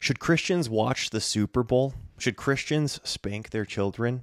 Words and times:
Should 0.00 0.18
Christians 0.18 0.70
watch 0.70 1.10
the 1.10 1.20
Super 1.20 1.62
Bowl? 1.62 1.92
Should 2.18 2.36
Christians 2.36 3.00
spank 3.04 3.50
their 3.50 3.66
children? 3.66 4.22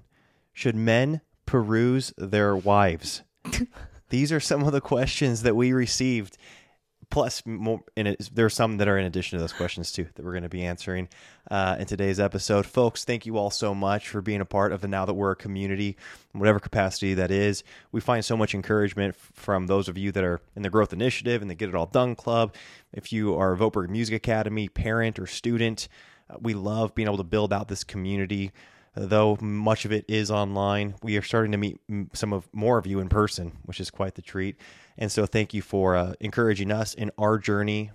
Should 0.52 0.76
men 0.76 1.22
peruse 1.46 2.12
their 2.18 2.56
wives? 2.56 3.22
These 4.10 4.32
are 4.32 4.40
some 4.40 4.64
of 4.64 4.72
the 4.72 4.82
questions 4.82 5.44
that 5.44 5.56
we 5.56 5.72
received. 5.72 6.38
Plus, 7.18 7.44
more, 7.48 7.82
and 7.96 8.16
there 8.32 8.46
are 8.46 8.50
some 8.50 8.78
that 8.78 8.88
are 8.88 8.96
in 8.96 9.08
addition 9.08 9.40
to 9.40 9.42
those 9.42 9.52
questions 9.52 9.92
too 9.92 10.06
that 10.14 10.24
we're 10.24 10.34
going 10.34 10.44
to 10.44 10.50
be 10.50 10.64
answering 10.64 11.10
uh, 11.50 11.76
in 11.80 11.88
today's 11.88 12.20
episode. 12.20 12.64
Folks, 12.68 13.06
thank 13.06 13.26
you 13.26 13.40
all 13.40 13.50
so 13.50 13.74
much 13.74 14.08
for 14.08 14.22
being 14.22 14.40
a 14.40 14.46
part 14.46 14.72
of 14.72 14.82
the 14.82 14.88
Now 14.88 15.04
That 15.04 15.16
We're 15.16 15.32
a 15.32 15.36
Community, 15.36 15.98
whatever 16.34 16.60
capacity 16.60 17.16
that 17.16 17.32
is. 17.32 17.64
We 17.92 18.02
find 18.02 18.24
so 18.24 18.38
much 18.38 18.54
encouragement 18.54 19.16
from 19.16 19.66
those 19.66 19.88
of 19.88 19.98
you 19.98 20.12
that 20.12 20.24
are 20.24 20.42
in 20.56 20.62
the 20.62 20.70
Growth 20.70 20.94
Initiative 20.94 21.42
and 21.42 21.50
the 21.50 21.56
Get 21.56 21.70
It 21.70 21.74
All 21.74 21.88
Done 21.88 22.14
Club. 22.14 22.54
If 22.94 23.12
you 23.12 23.36
are 23.36 23.54
a 23.54 23.58
Voetberg 23.58 23.90
Music 23.90 24.14
Academy 24.14 24.70
parent 24.70 25.18
or 25.18 25.26
student, 25.26 25.88
uh, 26.30 26.36
we 26.40 26.54
love 26.54 26.94
being 26.94 27.08
able 27.08 27.18
to 27.18 27.24
build 27.24 27.52
out 27.52 27.68
this 27.68 27.84
community 27.84 28.52
though 29.00 29.38
much 29.42 29.86
of 29.86 29.92
it 29.92 30.06
is 30.08 30.32
online 30.32 30.96
we 31.04 31.18
are 31.18 31.22
starting 31.22 31.52
to 31.52 31.58
meet 31.58 31.80
some 32.14 32.34
of 32.34 32.48
more 32.52 32.80
of 32.80 32.88
you 32.88 33.00
in 33.00 33.08
person 33.08 33.52
which 33.64 33.80
is 33.80 33.92
quite 33.92 34.16
the 34.16 34.24
treat 34.24 34.56
and 34.98 35.12
so 35.12 35.26
thank 35.26 35.54
you 35.54 35.62
for 35.62 35.96
uh, 35.96 36.14
encouraging 36.20 36.72
us 36.72 36.94
in 36.94 37.12
our 37.18 37.38
journey 37.38 37.92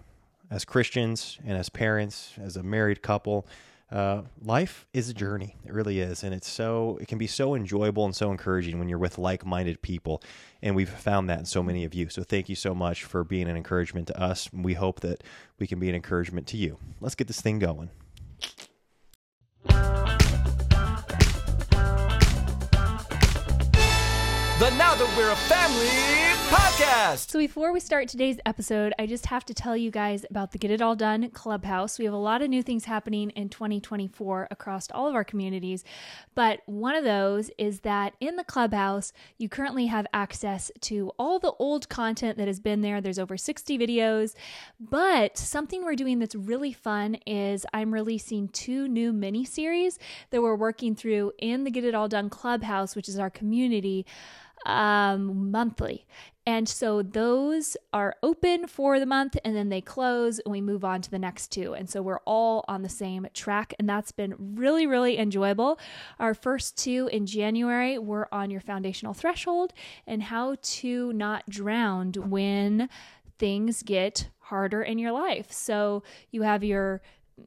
as 0.50 0.64
christians 0.64 1.38
and 1.44 1.56
as 1.56 1.68
parents 1.68 2.34
as 2.40 2.56
a 2.56 2.62
married 2.62 3.02
couple. 3.02 3.46
Uh, 3.92 4.22
life 4.42 4.86
is 4.94 5.10
a 5.10 5.14
journey. 5.14 5.54
It 5.66 5.72
really 5.74 6.00
is. 6.00 6.24
And 6.24 6.32
it's 6.32 6.48
so 6.48 6.98
it 7.00 7.08
can 7.08 7.18
be 7.18 7.26
so 7.26 7.54
enjoyable 7.54 8.06
and 8.06 8.16
so 8.16 8.30
encouraging 8.30 8.78
when 8.78 8.88
you're 8.88 8.98
with 8.98 9.18
like-minded 9.18 9.82
people. 9.82 10.22
And 10.62 10.74
we've 10.74 10.88
found 10.88 11.28
that 11.28 11.40
in 11.40 11.44
so 11.44 11.62
many 11.62 11.84
of 11.84 11.92
you. 11.92 12.08
So 12.08 12.22
thank 12.22 12.48
you 12.48 12.54
so 12.54 12.74
much 12.74 13.04
for 13.04 13.22
being 13.22 13.50
an 13.50 13.56
encouragement 13.56 14.06
to 14.06 14.18
us. 14.18 14.48
We 14.50 14.72
hope 14.74 15.00
that 15.00 15.22
we 15.58 15.66
can 15.66 15.78
be 15.78 15.90
an 15.90 15.94
encouragement 15.94 16.46
to 16.48 16.56
you. 16.56 16.78
Let's 17.02 17.14
get 17.14 17.26
this 17.26 17.42
thing 17.42 17.58
going. 17.58 17.90
The 24.58 24.70
Now 24.78 24.94
That 24.94 25.14
We're 25.18 25.32
a 25.32 25.36
Family 25.36 26.21
podcast. 26.82 27.30
So, 27.30 27.38
before 27.38 27.72
we 27.72 27.80
start 27.80 28.08
today's 28.08 28.38
episode, 28.44 28.92
I 28.98 29.06
just 29.06 29.26
have 29.26 29.44
to 29.46 29.54
tell 29.54 29.76
you 29.76 29.90
guys 29.90 30.24
about 30.28 30.52
the 30.52 30.58
Get 30.58 30.70
It 30.70 30.82
All 30.82 30.96
Done 30.96 31.30
Clubhouse. 31.30 31.98
We 31.98 32.04
have 32.04 32.14
a 32.14 32.18
lot 32.18 32.42
of 32.42 32.48
new 32.48 32.62
things 32.62 32.84
happening 32.84 33.30
in 33.30 33.48
2024 33.48 34.48
across 34.50 34.90
all 34.90 35.08
of 35.08 35.14
our 35.14 35.24
communities, 35.24 35.84
but 36.34 36.60
one 36.66 36.94
of 36.94 37.04
those 37.04 37.50
is 37.58 37.80
that 37.80 38.14
in 38.20 38.36
the 38.36 38.44
Clubhouse, 38.44 39.12
you 39.38 39.48
currently 39.48 39.86
have 39.86 40.06
access 40.12 40.70
to 40.82 41.12
all 41.18 41.38
the 41.38 41.52
old 41.58 41.88
content 41.88 42.38
that 42.38 42.48
has 42.48 42.60
been 42.60 42.80
there. 42.80 43.00
There's 43.00 43.18
over 43.18 43.36
60 43.36 43.78
videos, 43.78 44.34
but 44.80 45.38
something 45.38 45.84
we're 45.84 45.94
doing 45.94 46.18
that's 46.18 46.34
really 46.34 46.72
fun 46.72 47.16
is 47.26 47.64
I'm 47.72 47.94
releasing 47.94 48.48
two 48.48 48.88
new 48.88 49.12
mini 49.12 49.44
series 49.44 49.98
that 50.30 50.42
we're 50.42 50.56
working 50.56 50.94
through 50.94 51.32
in 51.38 51.64
the 51.64 51.70
Get 51.70 51.84
It 51.84 51.94
All 51.94 52.08
Done 52.08 52.30
Clubhouse, 52.30 52.96
which 52.96 53.08
is 53.08 53.18
our 53.18 53.30
community 53.30 54.06
um, 54.66 55.50
monthly. 55.50 56.06
And 56.44 56.68
so 56.68 57.02
those 57.02 57.76
are 57.92 58.16
open 58.22 58.66
for 58.66 58.98
the 58.98 59.06
month 59.06 59.36
and 59.44 59.54
then 59.54 59.68
they 59.68 59.80
close 59.80 60.40
and 60.40 60.50
we 60.50 60.60
move 60.60 60.84
on 60.84 61.00
to 61.02 61.10
the 61.10 61.18
next 61.18 61.52
two. 61.52 61.72
And 61.74 61.88
so 61.88 62.02
we're 62.02 62.18
all 62.24 62.64
on 62.66 62.82
the 62.82 62.88
same 62.88 63.28
track 63.32 63.74
and 63.78 63.88
that's 63.88 64.10
been 64.10 64.34
really, 64.38 64.84
really 64.86 65.18
enjoyable. 65.18 65.78
Our 66.18 66.34
first 66.34 66.76
two 66.76 67.08
in 67.12 67.26
January 67.26 67.96
were 67.96 68.28
on 68.34 68.50
your 68.50 68.60
foundational 68.60 69.14
threshold 69.14 69.72
and 70.04 70.24
how 70.24 70.56
to 70.62 71.12
not 71.12 71.48
drown 71.48 72.12
when 72.16 72.88
things 73.38 73.84
get 73.84 74.28
harder 74.40 74.82
in 74.82 74.98
your 74.98 75.12
life. 75.12 75.52
So 75.52 76.02
you 76.32 76.42
have 76.42 76.64
your 76.64 77.02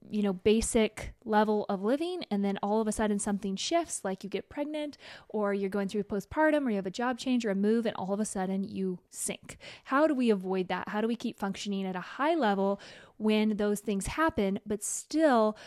you 0.09 0.22
know, 0.22 0.33
basic 0.33 1.14
level 1.23 1.66
of 1.69 1.83
living, 1.83 2.23
and 2.31 2.44
then 2.44 2.58
all 2.64 2.81
of 2.81 2.88
a 2.88 2.91
sudden 2.91 3.19
something 3.19 3.55
shifts, 3.55 4.02
like 4.03 4.23
you 4.23 4.30
get 4.30 4.50
pregnant, 4.50 4.97
or 5.30 5.53
you're 5.53 5.69
going 5.69 5.88
through 5.88 6.03
postpartum, 6.03 6.66
or 6.66 6.69
you 6.69 6.75
have 6.75 6.86
a 6.86 6.92
job 6.92 7.17
change 7.17 7.45
or 7.45 7.52
a 7.52 7.55
move, 7.55 7.86
and 7.86 7.95
all 7.95 8.14
of 8.14 8.20
a 8.20 8.26
sudden 8.26 8.64
you 8.64 8.99
sink. 9.09 9.58
How 9.86 10.08
do 10.08 10.14
we 10.14 10.30
avoid 10.30 10.67
that? 10.70 10.89
How 10.89 11.02
do 11.02 11.08
we 11.08 11.15
keep 11.15 11.37
functioning 11.37 11.86
at 11.86 11.95
a 11.95 12.02
high 12.02 12.36
level 12.36 12.80
when 13.17 13.58
those 13.58 13.80
things 13.80 14.08
happen, 14.08 14.59
but 14.65 14.83
still 14.83 15.58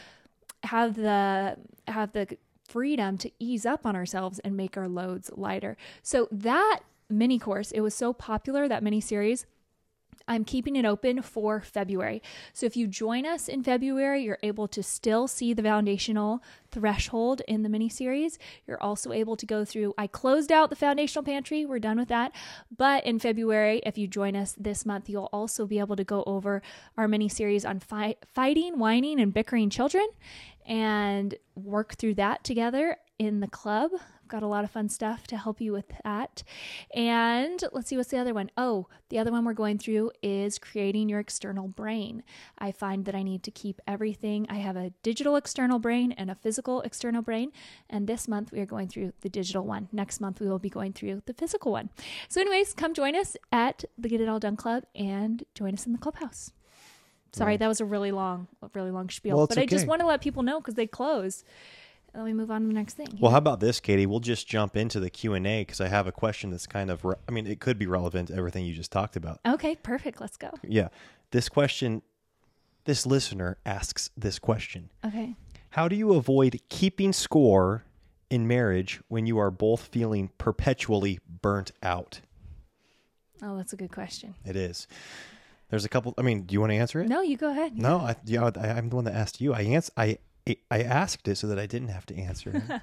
have 0.65 0.97
the 0.97 1.57
have 1.87 2.13
the 2.13 2.37
freedom 2.67 3.17
to 3.17 3.31
ease 3.39 3.65
up 3.65 3.87
on 3.87 3.97
ourselves 3.97 4.39
and 4.41 4.57
make 4.57 4.77
our 4.77 4.89
loads 4.89 5.31
lighter? 5.35 5.77
So 6.03 6.29
that 6.33 6.81
mini 7.09 7.39
course, 7.39 7.71
it 7.71 7.81
was 7.81 7.95
so 7.95 8.13
popular 8.13 8.69
that 8.69 8.83
mini 8.83 9.01
series 9.01 9.47
I'm 10.29 10.45
keeping 10.45 10.77
it 10.77 10.85
open 10.85 11.23
for 11.23 11.61
February. 11.61 12.23
So 12.53 12.67
if 12.67 12.77
you 12.77 12.87
join 12.87 13.27
us 13.27 13.49
in 13.49 13.63
February, 13.63 14.23
you're 14.23 14.39
able 14.43 14.69
to 14.69 14.83
still 14.83 15.27
see 15.27 15.53
the 15.53 15.63
foundational 15.63 16.43
threshold 16.71 17.43
in 17.49 17.63
the 17.63 17.69
mini 17.69 17.89
series. 17.89 18.39
You're 18.67 18.83
also 18.83 19.13
able 19.13 19.37
to 19.37 19.47
go 19.47 19.65
through, 19.65 19.95
I 19.97 20.07
closed 20.07 20.53
out 20.53 20.71
the 20.71 20.77
foundational 20.77 21.25
pantry, 21.25 21.65
we're 21.65 21.79
done 21.79 21.99
with 21.99 22.09
that. 22.09 22.33
But 22.77 23.05
in 23.07 23.19
February, 23.19 23.81
if 23.85 23.97
you 23.99 24.07
join 24.07 24.37
us 24.37 24.55
this 24.59 24.85
month, 24.85 25.09
you'll 25.09 25.31
also 25.33 25.67
be 25.67 25.79
able 25.79 25.97
to 25.97 26.05
go 26.05 26.23
over 26.27 26.63
our 26.97 27.09
mini 27.09 27.29
series 27.29 27.65
on 27.65 27.81
fi- 27.81 28.17
fighting, 28.35 28.79
whining, 28.79 29.19
and 29.21 29.33
bickering 29.33 29.71
children 29.71 30.07
and 30.67 31.35
work 31.55 31.95
through 31.95 32.15
that 32.15 32.45
together 32.45 32.97
in 33.19 33.41
the 33.41 33.49
club 33.49 33.91
got 34.29 34.43
a 34.43 34.47
lot 34.47 34.65
of 34.65 34.71
fun 34.71 34.89
stuff 34.89 35.27
to 35.29 35.37
help 35.37 35.61
you 35.61 35.73
with 35.73 35.93
that. 36.05 36.43
And 36.95 37.63
let's 37.73 37.89
see 37.89 37.97
what's 37.97 38.11
the 38.11 38.19
other 38.19 38.35
one. 38.35 38.51
Oh, 38.57 38.87
the 39.09 39.19
other 39.19 39.33
one 39.33 39.45
we're 39.45 39.55
going 39.55 39.79
through 39.79 40.13
is 40.23 40.59
creating 40.59 41.09
your 41.09 41.21
external 41.21 41.69
brain. 41.69 42.23
I 42.59 42.73
find 42.73 43.05
that 43.07 43.15
I 43.15 43.23
need 43.23 43.43
to 43.45 43.51
keep 43.51 43.81
everything. 43.87 44.47
I 44.49 44.57
have 44.57 44.77
a 44.77 44.93
digital 45.03 45.37
external 45.37 45.79
brain 45.79 46.13
and 46.13 46.31
a 46.31 46.35
physical 46.35 46.81
external 46.83 47.23
brain. 47.23 47.53
And 47.89 48.07
this 48.07 48.29
month 48.29 48.53
we 48.53 48.61
are 48.61 48.67
going 48.67 48.89
through 48.89 49.13
the 49.23 49.29
digital 49.29 49.65
one. 49.65 49.89
Next 49.93 50.21
month 50.21 50.41
we 50.41 50.49
will 50.49 50.59
be 50.59 50.71
going 50.71 50.93
through 50.93 51.23
the 51.27 51.35
physical 51.35 51.73
one. 51.73 51.91
So, 52.29 52.41
anyways, 52.41 52.75
come 52.75 52.95
join 52.95 53.17
us 53.17 53.37
at 53.51 53.85
the 53.97 54.09
Get 54.09 54.21
It 54.21 54.29
All 54.29 54.39
Done 54.41 54.57
Club 54.57 54.85
and 54.95 55.45
join 55.55 55.75
us 55.75 55.87
in 55.87 55.93
the 55.93 55.99
clubhouse. 55.99 56.53
Sorry, 57.33 57.57
that 57.59 57.69
was 57.69 57.81
a 57.81 57.85
really 57.85 58.11
long, 58.11 58.49
really 58.75 58.91
long 58.91 59.11
spiel, 59.11 59.37
Well, 59.37 59.47
but 59.47 59.59
it's 59.59 59.63
I 59.63 59.67
just 59.67 59.83
okay. 59.83 59.89
want 59.89 60.01
to 60.01 60.07
let 60.07 60.21
people 60.21 60.43
know 60.43 60.61
because 60.61 60.75
they 60.75 60.87
close. 60.87 61.45
Then 62.15 62.25
we 62.25 62.33
move 62.33 62.51
on 62.51 62.63
to 62.63 62.67
the 62.69 62.73
next 62.75 62.95
thing. 62.95 63.19
Well, 63.21 63.31
how 63.33 63.39
about 63.39 63.61
this, 63.61 63.81
Katie? 63.81 64.07
We'll 64.07 64.21
just 64.21 64.49
jump 64.49 64.77
into 64.77 64.99
the 64.99 65.11
Q 65.11 65.35
and 65.35 65.47
A 65.47 65.61
because 65.63 65.81
I 65.81 65.89
have 65.89 66.07
a 66.07 66.13
question 66.13 66.51
that's 66.51 66.67
kind 66.67 66.91
of. 66.91 67.05
Re- 67.05 67.17
I 67.29 67.33
mean, 67.33 67.47
it 67.47 67.61
could 67.61 67.79
be 67.79 67.87
relevant 67.87 68.29
to 68.29 68.35
everything 68.35 68.65
you 68.65 68.75
just 68.75 68.91
talked 68.91 69.17
about. 69.17 69.41
Okay, 69.47 69.77
perfect. 69.77 70.21
Let's 70.21 70.37
go. 70.37 70.51
Yeah, 70.63 70.89
this 71.31 71.49
question, 71.49 72.03
this 72.85 73.05
listener 73.07 73.59
asks 73.67 74.11
this 74.17 74.39
question: 74.39 74.91
Okay. 75.05 75.35
How 75.71 75.87
do 75.87 75.95
you 75.97 76.15
avoid 76.15 76.61
keeping 76.71 77.13
score 77.13 77.85
in 78.31 78.49
marriage 78.49 79.01
when 79.09 79.27
you 79.27 79.39
are 79.39 79.51
both 79.51 79.83
feeling 79.89 80.31
perpetually 80.39 81.19
burnt 81.43 81.73
out? 81.83 82.21
Oh, 83.43 83.57
that's 83.57 83.73
a 83.73 83.77
good 83.77 83.93
question. 83.93 84.35
It 84.45 84.57
is. 84.57 84.89
There's 85.71 85.85
a 85.85 85.89
couple. 85.89 86.15
I 86.17 86.23
mean, 86.23 86.43
do 86.43 86.55
you 86.55 86.61
want 86.61 86.73
to 86.73 86.77
answer 86.77 87.01
it? 87.03 87.09
No, 87.09 87.21
you 87.21 87.37
go 87.37 87.51
ahead. 87.51 87.77
No, 87.77 87.99
I, 87.99 88.17
yeah, 88.25 88.51
I, 88.57 88.71
I'm 88.71 88.89
the 88.89 88.97
one 88.97 89.05
that 89.05 89.15
asked 89.15 89.41
you. 89.41 89.53
I 89.53 89.61
ans- 89.61 89.91
I 89.97 90.19
I 90.71 90.83
asked 90.83 91.29
it 91.29 91.37
so 91.37 91.47
that 91.49 91.59
I 91.59 91.67
didn't 91.67 91.89
have 91.89 92.07
to 92.07 92.17
answer. 92.17 92.83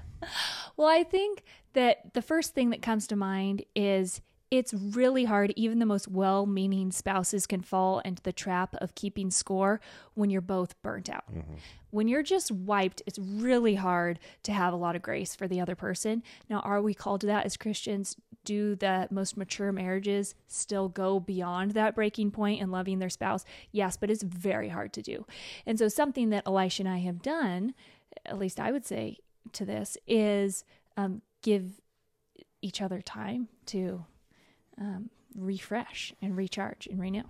Well, 0.76 0.88
I 0.88 1.04
think 1.04 1.44
that 1.72 2.12
the 2.12 2.20
first 2.20 2.54
thing 2.54 2.68
that 2.68 2.82
comes 2.82 3.06
to 3.06 3.16
mind 3.16 3.64
is 3.74 4.20
it's 4.50 4.72
really 4.72 5.24
hard. 5.24 5.52
Even 5.56 5.78
the 5.78 5.86
most 5.86 6.08
well 6.08 6.46
meaning 6.46 6.92
spouses 6.92 7.46
can 7.46 7.62
fall 7.62 7.98
into 8.00 8.22
the 8.22 8.32
trap 8.32 8.74
of 8.76 8.94
keeping 8.94 9.30
score 9.30 9.80
when 10.14 10.30
you're 10.30 10.40
both 10.40 10.80
burnt 10.82 11.10
out. 11.10 11.24
When 11.90 12.08
you're 12.08 12.22
just 12.22 12.52
wiped, 12.52 13.02
it's 13.06 13.18
really 13.18 13.74
hard 13.74 14.18
to 14.44 14.52
have 14.52 14.72
a 14.72 14.76
lot 14.76 14.96
of 14.96 15.02
grace 15.02 15.34
for 15.34 15.48
the 15.48 15.60
other 15.60 15.74
person. 15.74 16.22
Now, 16.48 16.60
are 16.60 16.82
we 16.82 16.94
called 16.94 17.22
to 17.22 17.26
that 17.28 17.46
as 17.46 17.56
Christians? 17.56 18.16
Do 18.44 18.76
the 18.76 19.08
most 19.10 19.36
mature 19.36 19.72
marriages 19.72 20.34
still 20.46 20.88
go 20.88 21.18
beyond 21.18 21.72
that 21.72 21.94
breaking 21.94 22.30
point 22.30 22.60
and 22.62 22.70
loving 22.70 22.98
their 22.98 23.10
spouse? 23.10 23.44
Yes, 23.72 23.96
but 23.96 24.10
it's 24.10 24.22
very 24.22 24.68
hard 24.68 24.92
to 24.92 25.02
do. 25.02 25.26
And 25.64 25.78
so, 25.78 25.88
something 25.88 26.30
that 26.30 26.44
Elisha 26.46 26.82
and 26.82 26.88
I 26.88 26.98
have 26.98 27.22
done, 27.22 27.74
at 28.24 28.38
least 28.38 28.60
I 28.60 28.70
would 28.70 28.84
say 28.84 29.18
to 29.52 29.64
this, 29.64 29.96
is 30.06 30.64
um, 30.96 31.22
give 31.42 31.80
each 32.62 32.80
other 32.80 33.00
time 33.00 33.48
to 33.66 34.04
um, 34.80 35.10
refresh 35.34 36.12
and 36.22 36.36
recharge 36.36 36.86
and 36.86 37.00
renew. 37.00 37.22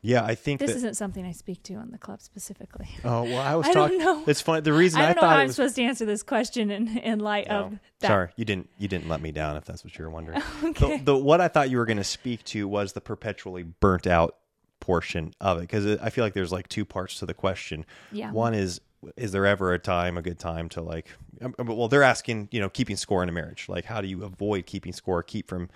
yeah, 0.00 0.24
I 0.24 0.34
think 0.34 0.60
This 0.60 0.74
isn't 0.76 0.96
something 0.96 1.24
I 1.24 1.32
speak 1.32 1.62
to 1.64 1.74
on 1.74 1.90
the 1.92 1.98
club 1.98 2.20
specifically. 2.20 2.88
Oh 3.04 3.22
well, 3.24 3.38
I 3.40 3.54
was 3.56 3.66
I 3.68 3.72
don't 3.72 3.88
talking. 3.90 3.98
know. 3.98 4.24
It's 4.26 4.40
funny. 4.40 4.60
The 4.62 4.72
reason 4.72 5.00
I 5.00 5.04
I, 5.04 5.06
don't 5.08 5.16
know 5.16 5.20
thought 5.22 5.30
how 5.34 5.36
I'm 5.38 5.46
was 5.46 5.56
supposed 5.56 5.76
to 5.76 5.82
answer 5.82 6.04
this 6.04 6.22
question 6.22 6.70
in, 6.70 6.98
in 6.98 7.18
light 7.20 7.46
Oh, 7.50 7.54
of 7.56 7.78
that. 8.00 8.08
Sorry, 8.08 8.28
you 8.36 8.44
didn't 8.44 8.68
you 8.78 8.88
didn't 8.88 9.08
let 9.08 9.20
me 9.20 9.32
down 9.32 9.56
if 9.56 9.64
that's 9.64 9.84
what 9.84 9.96
you 9.96 10.04
were 10.04 10.10
wondering. 10.10 10.42
Okay. 10.64 10.98
the, 10.98 11.04
the 11.04 11.16
what 11.16 11.40
I 11.40 11.48
thought 11.48 11.70
you 11.70 11.78
were 11.78 11.86
going 11.86 11.96
to 11.98 12.04
speak 12.04 12.44
to 12.46 12.66
was 12.68 12.92
the 12.94 13.00
perpetually 13.00 13.62
burnt 13.62 14.06
out 14.06 14.36
portion 14.80 15.32
of 15.40 15.58
it 15.58 15.60
because 15.62 15.86
I 16.00 16.10
feel 16.10 16.24
like 16.24 16.34
there's 16.34 16.50
like 16.52 16.68
two 16.68 16.84
parts 16.84 17.20
to 17.20 17.26
the 17.26 17.34
question. 17.34 17.86
Yeah. 18.10 18.32
One 18.32 18.52
is 18.54 18.80
is 19.16 19.30
there 19.32 19.46
ever 19.46 19.72
a 19.72 19.78
time 19.80 20.16
a 20.16 20.22
good 20.22 20.38
time 20.38 20.68
to 20.70 20.80
like 20.80 21.08
um, 21.40 21.54
well 21.58 21.88
they're 21.88 22.02
asking 22.04 22.48
you 22.52 22.60
know 22.60 22.68
keeping 22.68 22.96
score 22.96 23.20
in 23.22 23.28
a 23.28 23.32
marriage 23.32 23.66
like 23.68 23.84
how 23.84 24.00
do 24.00 24.06
you 24.06 24.22
avoid 24.22 24.64
keeping 24.64 24.92
score 24.92 25.24
keep 25.24 25.48
from 25.48 25.68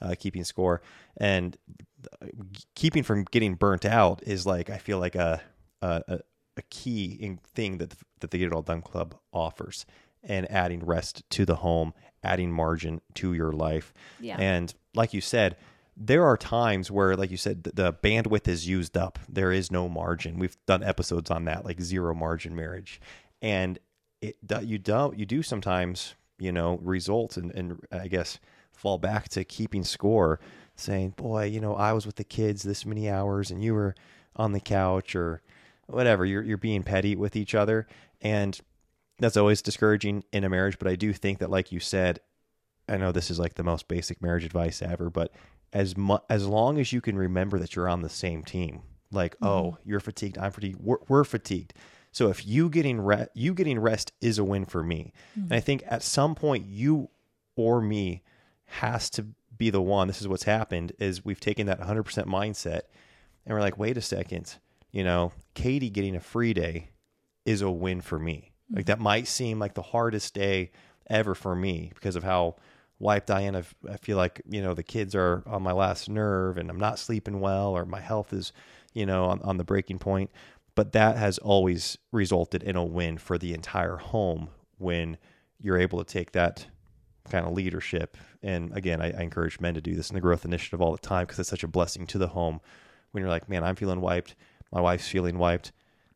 uh, 0.00 0.14
keeping 0.18 0.44
score 0.44 0.82
and 1.16 1.56
keeping 2.74 3.02
from 3.02 3.24
getting 3.24 3.54
burnt 3.54 3.84
out 3.84 4.22
is 4.22 4.46
like 4.46 4.70
I 4.70 4.78
feel 4.78 4.98
like 4.98 5.14
a 5.14 5.40
a, 5.82 6.20
a, 6.56 6.62
key 6.68 7.16
in 7.18 7.38
thing 7.54 7.78
that 7.78 7.94
that 8.20 8.30
the 8.30 8.38
Get 8.38 8.48
It 8.48 8.52
All 8.52 8.62
Done 8.62 8.82
Club 8.82 9.14
offers, 9.32 9.86
and 10.22 10.50
adding 10.50 10.84
rest 10.84 11.22
to 11.30 11.46
the 11.46 11.56
home, 11.56 11.94
adding 12.22 12.52
margin 12.52 13.00
to 13.14 13.32
your 13.32 13.52
life. 13.52 13.94
Yeah. 14.20 14.36
And 14.38 14.72
like 14.94 15.14
you 15.14 15.20
said, 15.20 15.56
there 15.96 16.24
are 16.24 16.36
times 16.36 16.90
where, 16.90 17.16
like 17.16 17.30
you 17.30 17.36
said, 17.36 17.64
the, 17.64 17.72
the 17.72 17.92
bandwidth 17.92 18.46
is 18.48 18.68
used 18.68 18.96
up. 18.96 19.18
There 19.28 19.52
is 19.52 19.70
no 19.70 19.88
margin. 19.88 20.38
We've 20.38 20.56
done 20.66 20.82
episodes 20.82 21.30
on 21.30 21.44
that, 21.46 21.64
like 21.64 21.80
zero 21.80 22.14
margin 22.14 22.54
marriage, 22.54 23.00
and 23.40 23.78
it 24.20 24.36
you 24.62 24.78
don't 24.78 25.18
you 25.18 25.24
do 25.24 25.42
sometimes 25.42 26.14
you 26.38 26.52
know 26.52 26.78
results 26.82 27.36
and 27.36 27.50
and 27.52 27.80
I 27.90 28.08
guess 28.08 28.38
fall 28.80 28.96
back 28.96 29.28
to 29.28 29.44
keeping 29.44 29.84
score, 29.84 30.40
saying, 30.74 31.10
boy, 31.10 31.44
you 31.44 31.60
know, 31.60 31.74
I 31.74 31.92
was 31.92 32.06
with 32.06 32.16
the 32.16 32.24
kids 32.24 32.62
this 32.62 32.86
many 32.86 33.10
hours 33.10 33.50
and 33.50 33.62
you 33.62 33.74
were 33.74 33.94
on 34.34 34.52
the 34.52 34.60
couch 34.60 35.14
or 35.14 35.42
whatever. 35.86 36.24
You're 36.24 36.42
you're 36.42 36.56
being 36.56 36.82
petty 36.82 37.14
with 37.14 37.36
each 37.36 37.54
other, 37.54 37.86
and 38.22 38.58
that's 39.18 39.36
always 39.36 39.60
discouraging 39.60 40.24
in 40.32 40.44
a 40.44 40.48
marriage. 40.48 40.78
But 40.78 40.88
I 40.88 40.96
do 40.96 41.12
think 41.12 41.40
that, 41.40 41.50
like 41.50 41.70
you 41.70 41.78
said, 41.78 42.20
I 42.88 42.96
know 42.96 43.12
this 43.12 43.30
is 43.30 43.38
like 43.38 43.54
the 43.54 43.62
most 43.62 43.86
basic 43.86 44.22
marriage 44.22 44.44
advice 44.44 44.80
ever, 44.80 45.10
but 45.10 45.30
as 45.74 45.96
mu- 45.96 46.18
as 46.30 46.46
long 46.46 46.78
as 46.80 46.92
you 46.92 47.02
can 47.02 47.16
remember 47.16 47.58
that 47.58 47.76
you're 47.76 47.88
on 47.88 48.00
the 48.00 48.08
same 48.08 48.42
team, 48.42 48.80
like 49.12 49.34
mm-hmm. 49.36 49.46
oh, 49.46 49.78
you're 49.84 50.00
fatigued, 50.00 50.38
I'm 50.38 50.52
fatigued, 50.52 50.80
we're, 50.80 50.98
we're 51.06 51.24
fatigued. 51.24 51.74
So 52.12 52.28
if 52.28 52.46
you 52.46 52.70
getting 52.70 52.98
re- 52.98 53.28
you 53.34 53.52
getting 53.52 53.78
rest 53.78 54.12
is 54.22 54.38
a 54.38 54.44
win 54.44 54.64
for 54.64 54.82
me, 54.82 55.12
mm-hmm. 55.32 55.44
and 55.44 55.52
I 55.52 55.60
think 55.60 55.84
at 55.86 56.02
some 56.02 56.34
point 56.34 56.66
you 56.66 57.10
or 57.56 57.82
me 57.82 58.22
has 58.70 59.10
to 59.10 59.26
be 59.56 59.70
the 59.70 59.82
one. 59.82 60.08
This 60.08 60.20
is 60.20 60.28
what's 60.28 60.44
happened 60.44 60.92
is 60.98 61.24
we've 61.24 61.40
taken 61.40 61.66
that 61.66 61.80
100% 61.80 62.04
mindset, 62.26 62.82
and 63.44 63.54
we're 63.54 63.60
like, 63.60 63.78
wait 63.78 63.96
a 63.96 64.02
second, 64.02 64.56
you 64.92 65.04
know, 65.04 65.32
Katie 65.54 65.90
getting 65.90 66.16
a 66.16 66.20
free 66.20 66.52
day 66.52 66.90
is 67.44 67.62
a 67.62 67.70
win 67.70 68.00
for 68.00 68.18
me. 68.18 68.52
Like 68.70 68.84
mm-hmm. 68.84 68.86
that 68.86 69.00
might 69.00 69.26
seem 69.26 69.58
like 69.58 69.74
the 69.74 69.82
hardest 69.82 70.34
day 70.34 70.70
ever 71.08 71.34
for 71.34 71.54
me 71.54 71.90
because 71.94 72.16
of 72.16 72.24
how 72.24 72.56
wiped 72.98 73.30
I 73.30 73.42
am. 73.42 73.56
I 73.56 73.96
feel 73.96 74.16
like, 74.16 74.42
you 74.48 74.62
know, 74.62 74.74
the 74.74 74.82
kids 74.82 75.14
are 75.14 75.42
on 75.46 75.62
my 75.62 75.72
last 75.72 76.08
nerve 76.08 76.58
and 76.58 76.70
I'm 76.70 76.78
not 76.78 76.98
sleeping 76.98 77.40
well 77.40 77.70
or 77.70 77.84
my 77.84 78.00
health 78.00 78.32
is, 78.32 78.52
you 78.92 79.06
know, 79.06 79.26
on, 79.26 79.40
on 79.42 79.56
the 79.56 79.64
breaking 79.64 79.98
point. 79.98 80.30
But 80.74 80.92
that 80.92 81.16
has 81.16 81.38
always 81.38 81.98
resulted 82.12 82.62
in 82.62 82.76
a 82.76 82.84
win 82.84 83.18
for 83.18 83.38
the 83.38 83.52
entire 83.54 83.96
home 83.96 84.50
when 84.78 85.18
you're 85.58 85.78
able 85.78 86.02
to 86.02 86.10
take 86.10 86.32
that 86.32 86.66
kind 87.30 87.46
of 87.46 87.52
leadership. 87.52 88.16
And 88.42 88.76
again, 88.76 89.00
I, 89.00 89.12
I 89.12 89.22
encourage 89.22 89.60
men 89.60 89.74
to 89.74 89.80
do 89.80 89.94
this 89.94 90.10
in 90.10 90.14
the 90.14 90.20
growth 90.20 90.44
initiative 90.44 90.80
all 90.82 90.92
the 90.92 90.98
time 90.98 91.24
because 91.24 91.38
it's 91.38 91.48
such 91.48 91.64
a 91.64 91.68
blessing 91.68 92.06
to 92.08 92.18
the 92.18 92.28
home 92.28 92.60
when 93.12 93.22
you're 93.22 93.30
like, 93.30 93.48
man, 93.48 93.64
I'm 93.64 93.76
feeling 93.76 94.00
wiped. 94.00 94.34
My 94.72 94.80
wife's 94.80 95.08
feeling 95.08 95.38
wiped. 95.38 95.72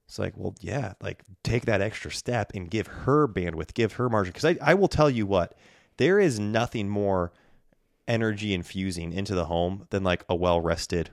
It's 0.06 0.18
like, 0.18 0.34
well, 0.36 0.54
yeah, 0.60 0.92
like 1.00 1.24
take 1.42 1.64
that 1.64 1.80
extra 1.80 2.10
step 2.10 2.52
and 2.54 2.70
give 2.70 2.86
her 2.86 3.26
bandwidth, 3.26 3.72
give 3.74 3.94
her 3.94 4.08
margin. 4.10 4.32
Because 4.32 4.44
I, 4.44 4.58
I 4.60 4.74
will 4.74 4.88
tell 4.88 5.08
you 5.08 5.26
what, 5.26 5.56
there 5.96 6.20
is 6.20 6.38
nothing 6.38 6.88
more 6.88 7.32
energy 8.06 8.52
infusing 8.52 9.12
into 9.12 9.34
the 9.34 9.46
home 9.46 9.86
than 9.90 10.04
like 10.04 10.24
a 10.28 10.34
well 10.34 10.60
rested 10.60 11.10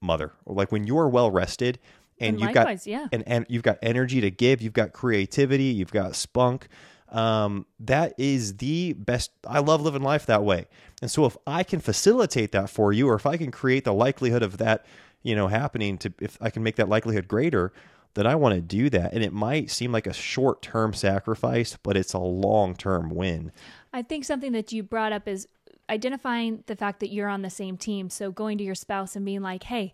mother. 0.00 0.32
Or 0.44 0.54
like 0.54 0.70
when 0.70 0.86
you're 0.86 1.08
well 1.08 1.30
rested 1.30 1.80
and, 2.20 2.34
And 2.34 2.40
you've 2.40 2.54
likewise, 2.54 2.84
got 2.84 2.90
yeah. 2.90 3.08
and, 3.10 3.24
and 3.26 3.46
you've 3.48 3.64
got 3.64 3.78
energy 3.82 4.20
to 4.20 4.30
give, 4.30 4.62
you've 4.62 4.72
got 4.72 4.92
creativity, 4.92 5.64
you've 5.64 5.92
got 5.92 6.14
spunk. 6.14 6.68
Um, 7.12 7.66
that 7.80 8.14
is 8.16 8.56
the 8.56 8.94
best. 8.94 9.30
I 9.46 9.60
love 9.60 9.82
living 9.82 10.02
life 10.02 10.26
that 10.26 10.42
way. 10.42 10.66
And 11.02 11.10
so 11.10 11.26
if 11.26 11.36
I 11.46 11.62
can 11.62 11.78
facilitate 11.78 12.52
that 12.52 12.70
for 12.70 12.92
you, 12.92 13.08
or 13.08 13.14
if 13.14 13.26
I 13.26 13.36
can 13.36 13.50
create 13.50 13.84
the 13.84 13.92
likelihood 13.92 14.42
of 14.42 14.58
that, 14.58 14.86
you 15.22 15.36
know, 15.36 15.46
happening 15.46 15.98
to, 15.98 16.12
if 16.20 16.38
I 16.40 16.48
can 16.48 16.62
make 16.62 16.76
that 16.76 16.88
likelihood 16.88 17.28
greater, 17.28 17.72
then 18.14 18.26
I 18.26 18.34
want 18.34 18.54
to 18.54 18.60
do 18.60 18.88
that. 18.90 19.12
And 19.12 19.22
it 19.22 19.32
might 19.32 19.70
seem 19.70 19.92
like 19.92 20.06
a 20.06 20.12
short 20.12 20.62
term 20.62 20.94
sacrifice, 20.94 21.76
but 21.82 21.96
it's 21.96 22.14
a 22.14 22.18
long 22.18 22.74
term 22.74 23.10
win. 23.10 23.52
I 23.92 24.02
think 24.02 24.24
something 24.24 24.52
that 24.52 24.72
you 24.72 24.82
brought 24.82 25.12
up 25.12 25.28
is 25.28 25.46
identifying 25.90 26.64
the 26.66 26.76
fact 26.76 27.00
that 27.00 27.12
you're 27.12 27.28
on 27.28 27.42
the 27.42 27.50
same 27.50 27.76
team. 27.76 28.08
So 28.08 28.30
going 28.30 28.56
to 28.58 28.64
your 28.64 28.74
spouse 28.74 29.16
and 29.16 29.24
being 29.24 29.42
like, 29.42 29.64
hey, 29.64 29.92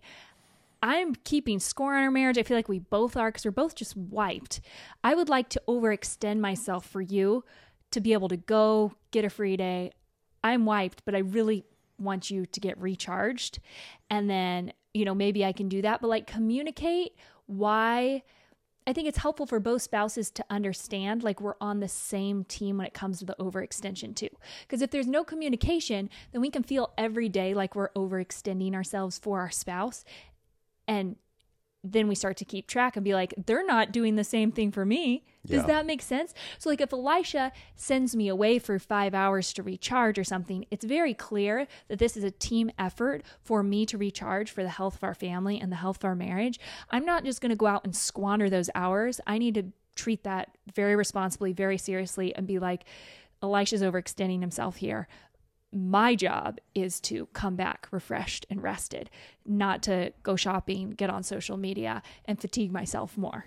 I'm 0.81 1.15
keeping 1.15 1.59
score 1.59 1.95
on 1.95 2.03
our 2.03 2.11
marriage. 2.11 2.37
I 2.37 2.43
feel 2.43 2.57
like 2.57 2.69
we 2.69 2.79
both 2.79 3.17
are 3.17 3.29
because 3.29 3.45
we're 3.45 3.51
both 3.51 3.75
just 3.75 3.97
wiped. 3.97 4.61
I 5.03 5.13
would 5.13 5.29
like 5.29 5.49
to 5.49 5.61
overextend 5.67 6.39
myself 6.39 6.85
for 6.85 7.01
you 7.01 7.43
to 7.91 7.99
be 7.99 8.13
able 8.13 8.29
to 8.29 8.37
go 8.37 8.93
get 9.11 9.25
a 9.25 9.29
free 9.29 9.57
day. 9.57 9.91
I'm 10.43 10.65
wiped, 10.65 11.03
but 11.05 11.15
I 11.15 11.19
really 11.19 11.65
want 11.97 12.31
you 12.31 12.45
to 12.45 12.59
get 12.59 12.79
recharged. 12.79 13.59
And 14.09 14.29
then, 14.29 14.71
you 14.93 15.05
know, 15.05 15.15
maybe 15.15 15.43
I 15.43 15.51
can 15.51 15.67
do 15.67 15.81
that, 15.81 16.01
but 16.01 16.07
like 16.07 16.27
communicate 16.27 17.13
why. 17.45 18.23
I 18.87 18.93
think 18.93 19.07
it's 19.07 19.19
helpful 19.19 19.45
for 19.45 19.59
both 19.59 19.83
spouses 19.83 20.31
to 20.31 20.45
understand 20.49 21.21
like 21.21 21.41
we're 21.41 21.53
on 21.61 21.79
the 21.79 21.87
same 21.87 22.43
team 22.45 22.77
when 22.77 22.87
it 22.87 22.93
comes 22.93 23.19
to 23.19 23.25
the 23.25 23.35
overextension 23.39 24.15
too. 24.15 24.29
Because 24.61 24.81
if 24.81 24.89
there's 24.89 25.05
no 25.05 25.23
communication, 25.23 26.09
then 26.31 26.41
we 26.41 26.49
can 26.49 26.63
feel 26.63 26.91
every 26.97 27.29
day 27.29 27.53
like 27.53 27.75
we're 27.75 27.89
overextending 27.89 28.73
ourselves 28.73 29.19
for 29.19 29.41
our 29.41 29.51
spouse. 29.51 30.03
And 30.89 31.15
then 31.81 32.09
we 32.09 32.15
start 32.15 32.35
to 32.35 32.43
keep 32.43 32.67
track 32.67 32.97
and 32.97 33.05
be 33.05 33.13
like, 33.13 33.33
they're 33.45 33.65
not 33.65 33.93
doing 33.93 34.17
the 34.17 34.23
same 34.25 34.51
thing 34.51 34.69
for 34.69 34.83
me. 34.83 35.23
Does 35.45 35.61
Yeah. 35.61 35.67
that 35.67 35.85
make 35.85 36.01
sense? 36.01 36.33
So, 36.57 36.69
like, 36.69 36.81
if 36.81 36.91
Elisha 36.91 37.53
sends 37.77 38.15
me 38.17 38.27
away 38.27 38.59
for 38.59 38.77
five 38.79 39.13
hours 39.13 39.53
to 39.53 39.63
recharge 39.63 40.19
or 40.19 40.25
something, 40.25 40.65
it's 40.71 40.83
very 40.83 41.13
clear 41.13 41.67
that 41.87 41.97
this 41.99 42.17
is 42.17 42.25
a 42.25 42.31
team 42.31 42.69
effort 42.77 43.23
for 43.41 43.63
me 43.63 43.85
to 43.85 43.97
recharge 43.97 44.51
for 44.51 44.61
the 44.61 44.69
health 44.69 44.95
of 44.95 45.03
our 45.05 45.13
family 45.13 45.57
and 45.57 45.71
the 45.71 45.77
health 45.77 45.99
of 45.99 46.05
our 46.05 46.15
marriage. 46.15 46.59
I'm 46.89 47.05
not 47.05 47.23
just 47.23 47.39
going 47.39 47.51
to 47.51 47.55
go 47.55 47.67
out 47.67 47.85
and 47.85 47.95
squander 47.95 48.49
those 48.49 48.69
hours. 48.75 49.21
I 49.25 49.37
need 49.37 49.53
to 49.55 49.71
treat 49.95 50.23
that 50.23 50.57
very 50.75 50.97
responsibly, 50.97 51.53
very 51.53 51.77
seriously, 51.77 52.35
and 52.35 52.45
be 52.45 52.59
like, 52.59 52.83
Elisha's 53.41 53.81
overextending 53.81 54.41
himself 54.41 54.75
here 54.77 55.07
my 55.71 56.15
job 56.15 56.59
is 56.73 56.99
to 57.01 57.27
come 57.27 57.55
back 57.55 57.87
refreshed 57.91 58.45
and 58.49 58.61
rested, 58.63 59.09
not 59.45 59.83
to 59.83 60.13
go 60.23 60.35
shopping, 60.35 60.91
get 60.91 61.09
on 61.09 61.23
social 61.23 61.57
media, 61.57 62.01
and 62.25 62.39
fatigue 62.39 62.71
myself 62.71 63.17
more. 63.17 63.45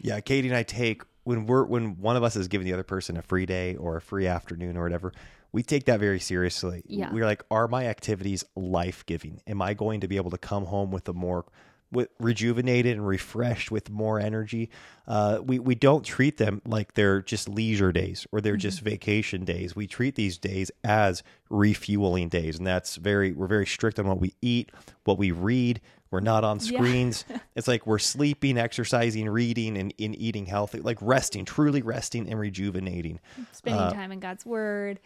Yeah, 0.00 0.20
Katie 0.20 0.48
and 0.48 0.56
I 0.56 0.62
take 0.62 1.02
when 1.24 1.46
we're 1.46 1.64
when 1.64 2.00
one 2.00 2.16
of 2.16 2.22
us 2.22 2.36
is 2.36 2.48
giving 2.48 2.64
the 2.66 2.72
other 2.72 2.82
person 2.82 3.16
a 3.16 3.22
free 3.22 3.46
day 3.46 3.76
or 3.76 3.96
a 3.96 4.00
free 4.00 4.26
afternoon 4.26 4.76
or 4.76 4.82
whatever, 4.82 5.12
we 5.52 5.62
take 5.62 5.84
that 5.86 6.00
very 6.00 6.20
seriously. 6.20 6.82
Yeah. 6.86 7.12
We're 7.12 7.26
like, 7.26 7.44
are 7.50 7.68
my 7.68 7.86
activities 7.86 8.44
life 8.56 9.04
giving? 9.06 9.40
Am 9.46 9.60
I 9.60 9.74
going 9.74 10.00
to 10.00 10.08
be 10.08 10.16
able 10.16 10.30
to 10.30 10.38
come 10.38 10.64
home 10.64 10.90
with 10.90 11.08
a 11.08 11.12
more 11.12 11.44
with 11.92 12.08
rejuvenated 12.18 12.96
and 12.96 13.06
refreshed 13.06 13.70
with 13.70 13.90
more 13.90 14.20
energy? 14.20 14.70
Uh, 15.06 15.40
we 15.44 15.58
we 15.58 15.74
don't 15.74 16.04
treat 16.04 16.36
them 16.36 16.62
like 16.64 16.94
they're 16.94 17.22
just 17.22 17.48
leisure 17.48 17.92
days 17.92 18.26
or 18.32 18.40
they're 18.40 18.56
just 18.56 18.80
vacation 18.80 19.44
days. 19.44 19.74
We 19.74 19.86
treat 19.86 20.14
these 20.14 20.38
days 20.38 20.70
as 20.84 21.22
refueling 21.48 22.28
days, 22.28 22.58
and 22.58 22.66
that's 22.66 22.96
very 22.96 23.32
we're 23.32 23.46
very 23.46 23.66
strict 23.66 23.98
on 23.98 24.06
what 24.06 24.20
we 24.20 24.34
eat, 24.40 24.70
what 25.04 25.18
we 25.18 25.30
read. 25.30 25.80
We're 26.10 26.20
not 26.20 26.42
on 26.42 26.58
screens. 26.58 27.24
it's 27.54 27.68
like 27.68 27.86
we're 27.86 28.00
sleeping, 28.00 28.58
exercising, 28.58 29.28
reading, 29.28 29.76
and, 29.76 29.94
and 29.98 30.20
eating 30.20 30.46
healthy, 30.46 30.80
like 30.80 30.98
resting, 31.00 31.44
truly 31.44 31.82
resting 31.82 32.28
and 32.28 32.38
rejuvenating. 32.38 33.20
Spending 33.52 33.92
time 33.92 34.10
in 34.10 34.18
God's 34.18 34.44
Word. 34.44 34.98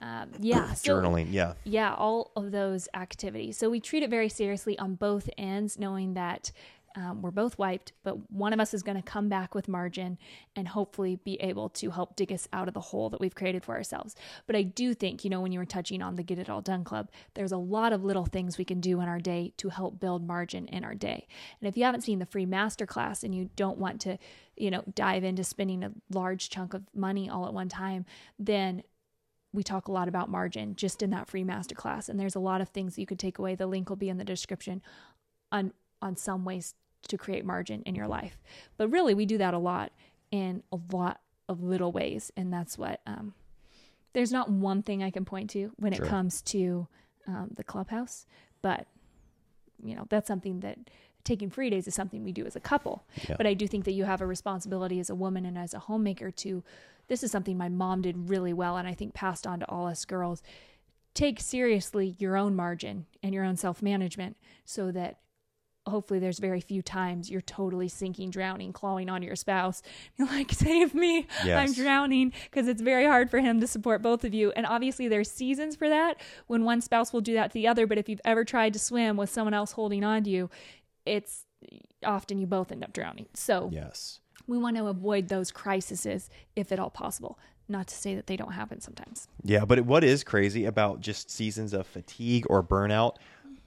Um, 0.00 0.30
yeah. 0.38 0.72
so- 0.74 0.94
Journaling, 0.94 1.28
yeah. 1.30 1.54
yeah, 1.64 1.94
all 1.94 2.30
of 2.36 2.50
those 2.50 2.88
activities. 2.94 3.56
So 3.56 3.70
we 3.70 3.80
treat 3.80 4.02
it 4.02 4.10
very 4.10 4.28
seriously 4.28 4.78
on 4.78 4.94
both 4.94 5.28
ends, 5.36 5.78
knowing 5.78 6.14
that 6.14 6.52
um, 6.96 7.22
we're 7.22 7.30
both 7.30 7.56
wiped, 7.58 7.92
but 8.02 8.30
one 8.32 8.52
of 8.52 8.58
us 8.58 8.74
is 8.74 8.82
going 8.82 8.96
to 8.96 9.02
come 9.02 9.28
back 9.28 9.54
with 9.54 9.68
margin 9.68 10.18
and 10.56 10.66
hopefully 10.66 11.16
be 11.16 11.34
able 11.40 11.68
to 11.68 11.90
help 11.90 12.16
dig 12.16 12.32
us 12.32 12.48
out 12.52 12.66
of 12.68 12.74
the 12.74 12.80
hole 12.80 13.08
that 13.10 13.20
we've 13.20 13.34
created 13.34 13.64
for 13.64 13.76
ourselves. 13.76 14.16
But 14.46 14.56
I 14.56 14.62
do 14.62 14.92
think, 14.94 15.22
you 15.22 15.30
know, 15.30 15.40
when 15.40 15.52
you 15.52 15.60
were 15.60 15.64
touching 15.64 16.02
on 16.02 16.16
the 16.16 16.22
Get 16.22 16.38
It 16.38 16.50
All 16.50 16.60
Done 16.60 16.82
Club, 16.82 17.10
there's 17.34 17.52
a 17.52 17.56
lot 17.56 17.92
of 17.92 18.04
little 18.04 18.26
things 18.26 18.58
we 18.58 18.64
can 18.64 18.80
do 18.80 19.00
in 19.00 19.08
our 19.08 19.20
day 19.20 19.52
to 19.58 19.68
help 19.68 20.00
build 20.00 20.26
margin 20.26 20.66
in 20.66 20.84
our 20.84 20.94
day. 20.94 21.28
And 21.60 21.68
if 21.68 21.76
you 21.76 21.84
haven't 21.84 22.02
seen 22.02 22.18
the 22.18 22.26
free 22.26 22.46
masterclass 22.46 23.22
and 23.22 23.34
you 23.34 23.50
don't 23.54 23.78
want 23.78 24.00
to, 24.02 24.18
you 24.56 24.70
know, 24.70 24.82
dive 24.92 25.22
into 25.22 25.44
spending 25.44 25.84
a 25.84 25.92
large 26.10 26.50
chunk 26.50 26.74
of 26.74 26.82
money 26.92 27.30
all 27.30 27.46
at 27.46 27.54
one 27.54 27.68
time, 27.68 28.04
then 28.38 28.82
we 29.52 29.62
talk 29.62 29.88
a 29.88 29.92
lot 29.92 30.06
about 30.08 30.28
margin 30.30 30.76
just 30.76 31.02
in 31.02 31.10
that 31.10 31.28
free 31.28 31.42
masterclass 31.44 32.08
and 32.08 32.18
there's 32.20 32.34
a 32.36 32.40
lot 32.40 32.60
of 32.60 32.68
things 32.68 32.98
you 32.98 33.06
could 33.06 33.18
take 33.18 33.38
away 33.38 33.54
the 33.54 33.66
link 33.66 33.88
will 33.88 33.96
be 33.96 34.08
in 34.08 34.16
the 34.18 34.24
description 34.24 34.80
on 35.50 35.72
on 36.02 36.16
some 36.16 36.44
ways 36.44 36.74
to 37.08 37.16
create 37.18 37.44
margin 37.44 37.82
in 37.82 37.94
your 37.94 38.06
life 38.06 38.38
but 38.76 38.88
really 38.88 39.14
we 39.14 39.26
do 39.26 39.38
that 39.38 39.54
a 39.54 39.58
lot 39.58 39.90
in 40.30 40.62
a 40.72 40.78
lot 40.92 41.20
of 41.48 41.62
little 41.62 41.90
ways 41.92 42.30
and 42.36 42.52
that's 42.52 42.78
what 42.78 43.00
um 43.06 43.34
there's 44.12 44.30
not 44.32 44.50
one 44.50 44.82
thing 44.82 45.02
i 45.02 45.10
can 45.10 45.24
point 45.24 45.50
to 45.50 45.72
when 45.78 45.92
Sure. 45.92 46.04
it 46.04 46.08
comes 46.08 46.42
to 46.42 46.86
um, 47.26 47.50
the 47.56 47.64
clubhouse 47.64 48.26
but 48.62 48.86
you 49.82 49.94
know 49.96 50.06
that's 50.08 50.28
something 50.28 50.60
that 50.60 50.78
taking 51.24 51.50
free 51.50 51.68
days 51.70 51.86
is 51.88 51.94
something 51.94 52.22
we 52.24 52.32
do 52.32 52.46
as 52.46 52.54
a 52.56 52.60
couple 52.60 53.04
Yeah. 53.28 53.36
but 53.36 53.46
i 53.46 53.54
do 53.54 53.66
think 53.66 53.84
that 53.86 53.92
you 53.92 54.04
have 54.04 54.20
a 54.20 54.26
responsibility 54.26 55.00
as 55.00 55.10
a 55.10 55.14
woman 55.14 55.44
and 55.44 55.58
as 55.58 55.74
a 55.74 55.78
homemaker 55.80 56.30
to 56.30 56.62
this 57.10 57.22
is 57.22 57.30
something 57.30 57.58
my 57.58 57.68
mom 57.68 58.00
did 58.00 58.30
really 58.30 58.54
well 58.54 58.78
and 58.78 58.88
i 58.88 58.94
think 58.94 59.12
passed 59.12 59.46
on 59.46 59.60
to 59.60 59.68
all 59.68 59.86
us 59.86 60.06
girls 60.06 60.42
take 61.12 61.40
seriously 61.40 62.14
your 62.18 62.36
own 62.36 62.56
margin 62.56 63.04
and 63.22 63.34
your 63.34 63.44
own 63.44 63.56
self-management 63.56 64.36
so 64.64 64.90
that 64.90 65.18
hopefully 65.86 66.20
there's 66.20 66.38
very 66.38 66.60
few 66.60 66.82
times 66.82 67.30
you're 67.30 67.40
totally 67.40 67.88
sinking, 67.88 68.30
drowning, 68.30 68.72
clawing 68.72 69.08
on 69.08 69.22
your 69.22 69.34
spouse. 69.34 69.82
You're 70.16 70.28
like, 70.28 70.52
save 70.52 70.94
me. 70.94 71.26
I'm 71.58 71.72
drowning 71.72 72.32
because 72.44 72.68
it's 72.68 72.82
very 72.82 73.06
hard 73.06 73.30
for 73.30 73.40
him 73.40 73.60
to 73.60 73.66
support 73.66 74.02
both 74.02 74.24
of 74.24 74.34
you. 74.34 74.52
And 74.52 74.66
obviously 74.66 75.08
there's 75.08 75.30
seasons 75.30 75.76
for 75.76 75.88
that 75.88 76.20
when 76.46 76.64
one 76.64 76.80
spouse 76.80 77.12
will 77.12 77.22
do 77.22 77.34
that 77.34 77.48
to 77.48 77.54
the 77.54 77.66
other. 77.66 77.86
But 77.86 77.98
if 77.98 78.08
you've 78.08 78.20
ever 78.24 78.44
tried 78.44 78.72
to 78.74 78.78
swim 78.78 79.16
with 79.16 79.30
someone 79.30 79.54
else 79.54 79.72
holding 79.72 80.04
on 80.04 80.22
to 80.24 80.30
you, 80.30 80.50
it's 81.06 81.44
often 82.04 82.38
you 82.38 82.46
both 82.46 82.70
end 82.72 82.84
up 82.84 82.92
drowning. 82.92 83.26
So 83.34 83.70
Yes. 83.72 84.20
We 84.50 84.58
want 84.58 84.76
to 84.76 84.86
avoid 84.86 85.28
those 85.28 85.50
crises 85.52 86.28
if 86.56 86.72
at 86.72 86.78
all 86.78 86.90
possible. 86.90 87.38
Not 87.68 87.86
to 87.86 87.94
say 87.94 88.16
that 88.16 88.26
they 88.26 88.36
don't 88.36 88.52
happen 88.52 88.80
sometimes. 88.80 89.28
Yeah, 89.44 89.64
but 89.64 89.82
what 89.82 90.02
is 90.02 90.24
crazy 90.24 90.64
about 90.64 91.00
just 91.00 91.30
seasons 91.30 91.72
of 91.72 91.86
fatigue 91.86 92.46
or 92.50 92.64
burnout, 92.64 93.16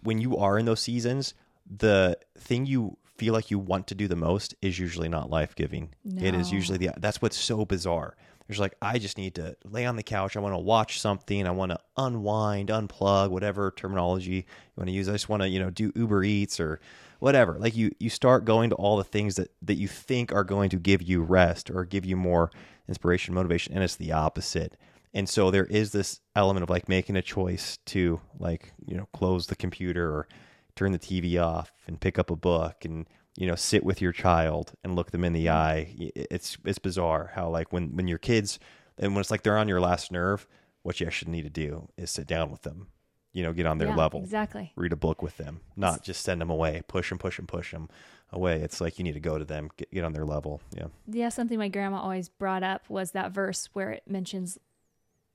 when 0.02 0.20
you 0.20 0.36
are 0.38 0.60
in 0.60 0.66
those 0.66 0.82
seasons, 0.82 1.34
the 1.66 2.18
thing 2.38 2.66
you 2.66 2.98
feel 3.16 3.34
like 3.34 3.50
you 3.50 3.58
want 3.58 3.88
to 3.88 3.96
do 3.96 4.10
the 4.10 4.18
most 4.18 4.56
is 4.62 4.78
usually 4.78 5.08
not 5.08 5.30
life 5.30 5.56
giving. 5.56 5.94
It 6.18 6.36
is 6.36 6.52
usually 6.52 6.78
the 6.78 6.90
that's 6.98 7.22
what's 7.22 7.38
so 7.38 7.64
bizarre. 7.64 8.18
There's 8.48 8.60
like 8.60 8.76
I 8.82 9.00
just 9.00 9.18
need 9.18 9.36
to 9.36 9.56
lay 9.64 9.86
on 9.86 9.96
the 9.96 10.04
couch. 10.04 10.36
I 10.36 10.40
want 10.40 10.54
to 10.54 10.60
watch 10.60 11.00
something. 11.00 11.48
I 11.48 11.52
want 11.52 11.72
to 11.72 11.80
unwind, 11.98 12.70
unplug, 12.70 13.30
whatever 13.30 13.72
terminology 13.72 14.32
you 14.32 14.44
want 14.76 14.88
to 14.88 14.94
use. 14.94 15.08
I 15.08 15.14
just 15.14 15.30
want 15.30 15.44
to 15.44 15.50
you 15.50 15.60
know 15.60 15.70
do 15.70 15.92
Uber 15.96 16.24
Eats 16.24 16.60
or 16.60 16.80
whatever. 17.20 17.58
Like 17.58 17.76
you 17.76 17.92
you 18.00 18.10
start 18.10 18.46
going 18.46 18.70
to 18.72 18.76
all 18.76 18.98
the 18.98 19.04
things 19.04 19.36
that 19.36 19.52
that 19.62 19.76
you 19.76 19.88
think 19.88 20.34
are 20.34 20.44
going 20.44 20.70
to 20.72 20.78
give 20.78 21.02
you 21.02 21.22
rest 21.22 21.70
or 21.70 21.86
give 21.86 22.06
you 22.06 22.18
more 22.18 22.52
inspiration, 22.88 23.34
motivation, 23.34 23.74
and 23.74 23.84
it's 23.84 23.96
the 23.96 24.12
opposite. 24.12 24.76
And 25.14 25.30
so 25.30 25.52
there 25.52 25.66
is 25.66 25.92
this 25.92 26.20
element 26.36 26.64
of 26.64 26.70
like 26.70 26.90
making 26.90 27.16
a 27.16 27.22
choice 27.22 27.78
to 27.86 28.20
like, 28.40 28.74
you 28.86 28.98
know, 28.98 29.08
close 29.14 29.48
the 29.48 29.56
computer 29.56 30.10
or 30.10 30.28
turn 30.76 30.92
the 30.92 31.00
TV 31.00 31.42
off 31.42 31.72
and 31.88 32.02
pick 32.02 32.18
up 32.18 32.32
a 32.32 32.36
book 32.36 32.84
and, 32.84 33.06
you 33.36 33.48
know, 33.48 33.56
sit 33.56 33.84
with 33.84 34.02
your 34.02 34.12
child 34.12 34.74
and 34.84 34.96
look 34.96 35.12
them 35.12 35.24
in 35.24 35.34
the 35.34 35.48
mm-hmm. 35.48 35.58
eye. 35.58 36.12
It's 36.16 36.58
it's 36.66 36.80
bizarre 36.80 37.32
how 37.36 37.50
like 37.50 37.74
when 37.74 37.96
when 37.96 38.08
your 38.08 38.18
kids 38.20 38.60
and 38.98 39.14
when 39.14 39.22
it's 39.22 39.32
like 39.32 39.44
they're 39.44 39.58
on 39.58 39.68
your 39.68 39.82
last 39.82 40.12
nerve, 40.12 40.48
what 40.84 41.00
you 41.00 41.08
actually 41.08 41.32
need 41.32 41.44
to 41.44 41.50
do 41.50 41.90
is 41.98 42.12
sit 42.12 42.28
down 42.28 42.52
with 42.52 42.62
them, 42.62 42.88
you 43.32 43.42
know, 43.42 43.54
get 43.54 43.66
on 43.66 43.80
their 43.80 43.90
Yeah, 43.90 43.96
level, 43.96 44.22
Exactly. 44.22 44.72
read 44.76 44.94
a 44.94 44.98
book 44.98 45.22
with 45.22 45.38
them, 45.38 45.62
not 45.76 46.04
just 46.04 46.22
send 46.22 46.42
them 46.42 46.50
away, 46.50 46.84
push 46.88 47.10
them, 47.10 47.18
push 47.18 47.38
them, 47.38 47.48
push 47.48 47.72
them 47.72 47.90
away. 48.32 48.62
It's 48.62 48.80
like 48.82 48.98
you 49.00 49.04
need 49.04 49.14
to 49.14 49.20
go 49.20 49.38
to 49.38 49.46
them, 49.46 49.70
get, 49.78 49.92
get 49.92 50.04
on 50.04 50.14
their 50.14 50.26
level. 50.26 50.62
Yeah. 50.76 50.88
Yeah, 51.08 51.30
something 51.30 51.58
my 51.58 51.70
grandma 51.70 52.02
always 52.02 52.30
brought 52.30 52.64
up 52.64 52.90
was 52.90 53.12
that 53.12 53.32
verse 53.32 53.70
where 53.74 53.92
it 53.92 54.04
mentions, 54.08 54.60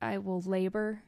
I 0.01 0.19
will 0.19 0.41
labor 0.41 1.03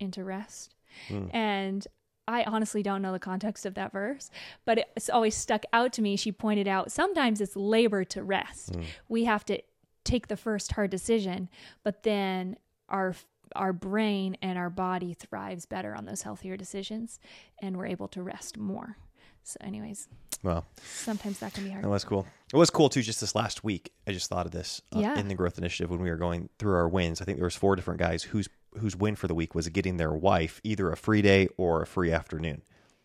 into 0.00 0.24
rest. 0.24 0.74
Mm. 1.08 1.34
And 1.34 1.86
I 2.26 2.44
honestly 2.44 2.82
don't 2.82 3.02
know 3.02 3.12
the 3.12 3.18
context 3.18 3.66
of 3.66 3.74
that 3.74 3.92
verse, 3.92 4.30
but 4.64 4.88
it's 4.96 5.10
always 5.10 5.34
stuck 5.34 5.64
out 5.72 5.92
to 5.94 6.02
me. 6.02 6.16
She 6.16 6.32
pointed 6.32 6.66
out 6.66 6.90
sometimes 6.90 7.40
it's 7.40 7.54
labor 7.56 8.04
to 8.04 8.22
rest. 8.22 8.76
We 9.08 9.24
have 9.24 9.44
to 9.46 9.60
take 10.04 10.28
the 10.28 10.36
first 10.36 10.72
hard 10.72 10.90
decision, 10.90 11.48
but 11.82 12.02
then 12.02 12.56
our 12.88 13.14
our 13.54 13.72
brain 13.72 14.36
and 14.42 14.58
our 14.58 14.70
body 14.70 15.14
thrives 15.14 15.64
better 15.66 15.94
on 15.94 16.06
those 16.06 16.22
healthier 16.22 16.56
decisions 16.56 17.20
and 17.60 17.76
we're 17.76 17.86
able 17.86 18.08
to 18.08 18.20
rest 18.22 18.58
more. 18.58 18.96
So 19.44 19.58
anyways, 19.60 20.08
Well, 20.42 20.64
sometimes 20.82 21.38
that 21.40 21.52
can 21.52 21.64
be 21.64 21.70
hard. 21.70 21.84
That 21.84 21.88
was 21.90 22.02
cool. 22.04 22.26
It 22.52 22.56
was 22.56 22.70
cool 22.70 22.88
too. 22.88 23.02
Just 23.02 23.20
this 23.20 23.34
last 23.34 23.62
week, 23.62 23.92
I 24.08 24.12
just 24.12 24.28
thought 24.30 24.46
of 24.46 24.52
this 24.52 24.80
uh, 24.96 25.00
Yeah. 25.00 25.18
in 25.18 25.28
the 25.28 25.34
growth 25.34 25.58
initiative 25.58 25.90
when 25.90 26.00
we 26.00 26.10
were 26.10 26.16
going 26.16 26.48
through 26.58 26.74
our 26.74 26.88
wins. 26.88 27.20
I 27.20 27.26
think 27.26 27.36
there 27.38 27.44
was 27.44 27.54
four 27.54 27.76
different 27.76 28.00
guys 28.00 28.22
whose 28.24 28.48
whose 28.78 28.96
win 28.96 29.16
for 29.16 29.28
the 29.28 29.34
week 29.34 29.54
was 29.54 29.68
getting 29.68 29.96
their 29.96 30.12
wife 30.12 30.60
either 30.64 30.90
a 30.90 30.96
free 30.96 31.22
day 31.22 31.48
or 31.56 31.82
a 31.82 31.86
free 31.86 32.12
afternoon 32.12 32.62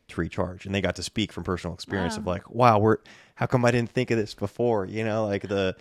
to 0.07 0.21
recharge, 0.21 0.65
and 0.65 0.73
they 0.73 0.81
got 0.81 0.95
to 0.95 1.03
speak 1.03 1.31
from 1.31 1.43
personal 1.43 1.73
experience 1.73 2.17
of 2.17 2.25
like, 2.25 2.49
wow, 2.49 2.79
we're 2.79 2.97
how 3.35 3.45
come 3.45 3.63
I 3.63 3.71
didn't 3.71 3.91
think 3.91 4.11
of 4.11 4.17
this 4.17 4.33
before? 4.33 4.85
You 4.85 5.03
know, 5.03 5.25
like 5.25 5.43
the 5.43 5.75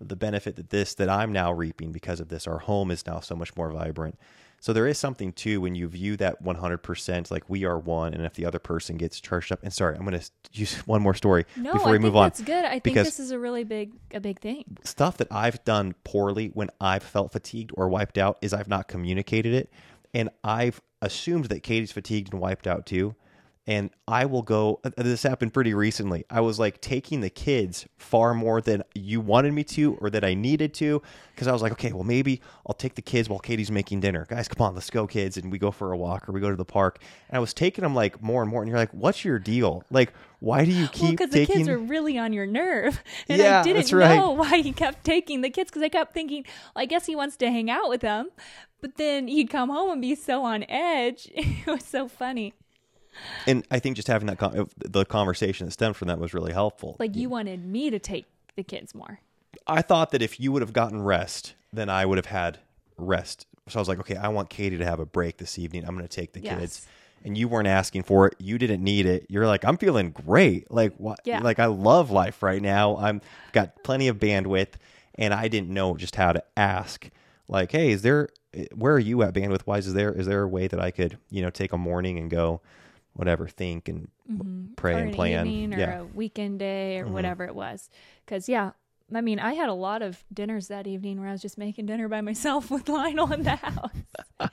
the 0.00 0.16
benefit 0.16 0.56
that 0.56 0.70
this 0.70 0.94
that 0.94 1.08
I'm 1.08 1.32
now 1.32 1.52
reaping 1.52 1.92
because 1.92 2.20
of 2.20 2.28
this. 2.28 2.46
Our 2.46 2.58
home 2.58 2.90
is 2.90 3.06
now 3.06 3.20
so 3.20 3.34
much 3.34 3.54
more 3.56 3.70
vibrant. 3.70 4.18
So 4.62 4.72
there 4.72 4.86
is 4.86 4.96
something 4.96 5.32
too 5.32 5.60
when 5.60 5.74
you 5.74 5.88
view 5.88 6.16
that 6.18 6.40
100% 6.44 7.30
like 7.32 7.50
we 7.50 7.64
are 7.64 7.80
one, 7.80 8.14
and 8.14 8.24
if 8.24 8.34
the 8.34 8.46
other 8.46 8.60
person 8.60 8.96
gets 8.96 9.20
charged 9.20 9.50
up. 9.50 9.58
And 9.64 9.72
sorry, 9.72 9.96
I'm 9.96 10.06
going 10.06 10.20
to 10.20 10.30
use 10.52 10.76
one 10.86 11.02
more 11.02 11.14
story 11.14 11.46
No, 11.56 11.72
before 11.72 11.88
I 11.88 11.92
we 11.92 11.98
move 11.98 12.14
on 12.14 12.26
that's 12.26 12.40
good. 12.42 12.64
I 12.64 12.78
think 12.78 12.94
this 12.94 13.18
is 13.18 13.32
a 13.32 13.40
really 13.40 13.64
big 13.64 13.90
a 14.12 14.20
big 14.20 14.38
thing. 14.38 14.78
stuff 14.84 15.16
that 15.16 15.26
I've 15.32 15.64
done 15.64 15.96
poorly 16.04 16.52
when 16.54 16.70
I've 16.80 17.02
felt 17.02 17.32
fatigued 17.32 17.72
or 17.74 17.88
wiped 17.88 18.18
out 18.18 18.38
is 18.40 18.54
I've 18.54 18.68
not 18.68 18.86
communicated 18.86 19.52
it. 19.52 19.72
And 20.14 20.30
I've 20.44 20.80
assumed 21.00 21.46
that 21.46 21.64
Katie's 21.64 21.90
fatigued 21.90 22.32
and 22.32 22.40
wiped 22.40 22.68
out 22.68 22.86
too. 22.86 23.16
And 23.64 23.90
I 24.08 24.24
will 24.24 24.42
go, 24.42 24.80
uh, 24.84 24.90
this 24.96 25.22
happened 25.22 25.54
pretty 25.54 25.72
recently. 25.72 26.24
I 26.28 26.40
was 26.40 26.58
like 26.58 26.80
taking 26.80 27.20
the 27.20 27.30
kids 27.30 27.86
far 27.96 28.34
more 28.34 28.60
than 28.60 28.82
you 28.92 29.20
wanted 29.20 29.52
me 29.52 29.62
to 29.64 29.96
or 30.00 30.10
that 30.10 30.24
I 30.24 30.34
needed 30.34 30.74
to. 30.74 31.00
Cause 31.36 31.46
I 31.46 31.52
was 31.52 31.62
like, 31.62 31.70
okay, 31.72 31.92
well, 31.92 32.02
maybe 32.02 32.40
I'll 32.66 32.74
take 32.74 32.96
the 32.96 33.02
kids 33.02 33.28
while 33.28 33.38
Katie's 33.38 33.70
making 33.70 34.00
dinner. 34.00 34.26
Guys, 34.28 34.48
come 34.48 34.66
on, 34.66 34.74
let's 34.74 34.90
go, 34.90 35.06
kids. 35.06 35.36
And 35.36 35.52
we 35.52 35.58
go 35.58 35.70
for 35.70 35.92
a 35.92 35.96
walk 35.96 36.28
or 36.28 36.32
we 36.32 36.40
go 36.40 36.50
to 36.50 36.56
the 36.56 36.64
park. 36.64 36.98
And 37.28 37.36
I 37.36 37.40
was 37.40 37.54
taking 37.54 37.82
them 37.82 37.94
like 37.94 38.20
more 38.20 38.42
and 38.42 38.50
more. 38.50 38.62
And 38.62 38.68
you're 38.68 38.78
like, 38.78 38.92
what's 38.92 39.24
your 39.24 39.38
deal? 39.38 39.84
Like, 39.92 40.12
why 40.40 40.64
do 40.64 40.72
you 40.72 40.82
Well, 40.82 40.88
keep 40.92 41.10
because 41.12 41.30
the 41.30 41.46
taking 41.46 41.56
kids 41.58 41.68
are 41.68 41.78
really 41.78 42.18
on 42.18 42.32
your 42.32 42.46
nerve, 42.46 43.00
and 43.28 43.38
Yeah, 43.40 43.60
I 43.60 43.62
didn't 43.62 43.92
right. 43.92 44.16
know 44.16 44.32
why 44.32 44.58
he 44.60 44.72
kept 44.72 45.04
taking 45.04 45.40
the 45.40 45.50
kids 45.50 45.70
because 45.70 45.82
I 45.84 45.88
kept 45.88 46.12
thinking, 46.12 46.44
well, 46.74 46.82
I 46.82 46.86
guess 46.86 47.06
he 47.06 47.14
wants 47.14 47.36
to 47.36 47.46
hang 47.48 47.70
out 47.70 47.88
with 47.88 48.00
them, 48.00 48.28
but 48.80 48.96
then 48.96 49.28
he'd 49.28 49.50
come 49.50 49.68
home 49.70 49.92
and 49.92 50.00
be 50.02 50.16
so 50.16 50.42
on 50.44 50.64
edge. 50.68 51.30
It 51.36 51.66
was 51.68 51.84
so 51.84 52.08
funny. 52.08 52.54
And 53.46 53.66
I 53.70 53.78
think 53.78 53.96
just 53.96 54.08
having 54.08 54.26
that 54.26 54.38
con- 54.38 54.68
the 54.78 55.04
conversation 55.04 55.66
that 55.66 55.72
stemmed 55.72 55.96
from 55.96 56.08
that 56.08 56.18
was 56.18 56.34
really 56.34 56.52
helpful. 56.52 56.96
Like 56.98 57.16
you 57.16 57.28
wanted 57.28 57.64
me 57.64 57.90
to 57.90 57.98
take 57.98 58.26
the 58.56 58.62
kids 58.62 58.94
more. 58.94 59.20
I 59.66 59.82
thought 59.82 60.10
that 60.12 60.22
if 60.22 60.40
you 60.40 60.52
would 60.52 60.62
have 60.62 60.72
gotten 60.72 61.02
rest, 61.02 61.54
then 61.72 61.88
I 61.88 62.06
would 62.06 62.18
have 62.18 62.26
had 62.26 62.58
rest. 62.96 63.46
So 63.68 63.78
I 63.78 63.80
was 63.80 63.88
like, 63.88 64.00
okay, 64.00 64.16
I 64.16 64.28
want 64.28 64.50
Katie 64.50 64.78
to 64.78 64.84
have 64.84 64.98
a 65.00 65.06
break 65.06 65.36
this 65.36 65.58
evening. 65.58 65.84
I'm 65.86 65.94
going 65.96 66.06
to 66.08 66.14
take 66.14 66.32
the 66.32 66.40
Yes. 66.40 66.58
kids. 66.58 66.86
And 67.24 67.38
you 67.38 67.46
weren't 67.46 67.68
asking 67.68 68.02
for 68.02 68.26
it. 68.26 68.34
You 68.40 68.58
didn't 68.58 68.82
need 68.82 69.06
it. 69.06 69.26
You're 69.28 69.46
like, 69.46 69.64
I'm 69.64 69.76
feeling 69.76 70.10
great. 70.10 70.68
Like 70.72 70.94
what? 70.96 71.20
Yeah. 71.24 71.40
Like 71.40 71.60
I 71.60 71.66
love 71.66 72.10
life 72.10 72.42
right 72.42 72.60
now. 72.60 72.96
I'm 72.96 73.20
got 73.52 73.84
plenty 73.84 74.08
of 74.08 74.16
bandwidth, 74.18 74.70
and 75.14 75.32
I 75.32 75.46
didn't 75.46 75.70
know 75.70 75.96
just 75.96 76.16
how 76.16 76.32
to 76.32 76.42
ask. 76.56 77.08
Like, 77.46 77.70
hey, 77.70 77.92
is 77.92 78.02
there? 78.02 78.28
Eh, 78.54 78.64
where 78.74 78.92
are 78.94 78.98
you 78.98 79.22
at 79.22 79.34
bandwidth 79.34 79.66
wise? 79.66 79.86
Is 79.86 79.94
there 79.94 80.10
is 80.12 80.26
there 80.26 80.42
a 80.42 80.48
way 80.48 80.66
that 80.66 80.80
I 80.80 80.90
could 80.90 81.16
you 81.30 81.42
know 81.42 81.50
take 81.50 81.72
a 81.72 81.78
morning 81.78 82.18
and 82.18 82.28
go, 82.28 82.60
whatever, 83.14 83.46
think 83.48 83.88
and 83.88 84.08
pray 84.76 84.94
or 84.94 84.98
and 84.98 85.14
plan? 85.14 85.74
or 85.74 85.78
yeah. 85.78 86.00
a 86.00 86.04
weekend 86.04 86.58
day 86.58 86.98
Mm-hmm. 87.00 87.10
or 87.10 87.12
whatever 87.12 87.44
it 87.44 87.54
was. 87.54 87.88
Because 88.24 88.48
yeah, 88.48 88.70
I 89.14 89.20
mean, 89.20 89.38
I 89.38 89.52
had 89.54 89.68
a 89.68 89.74
lot 89.74 90.00
of 90.02 90.24
dinners 90.32 90.68
that 90.68 90.86
evening 90.86 91.20
where 91.20 91.28
I 91.28 91.32
was 91.32 91.42
just 91.42 91.58
making 91.58 91.86
dinner 91.86 92.08
by 92.08 92.20
myself 92.22 92.70
with 92.74 92.88
Lionel 92.88 93.30
in 93.32 93.42
the 93.42 93.56
house, 93.56 93.90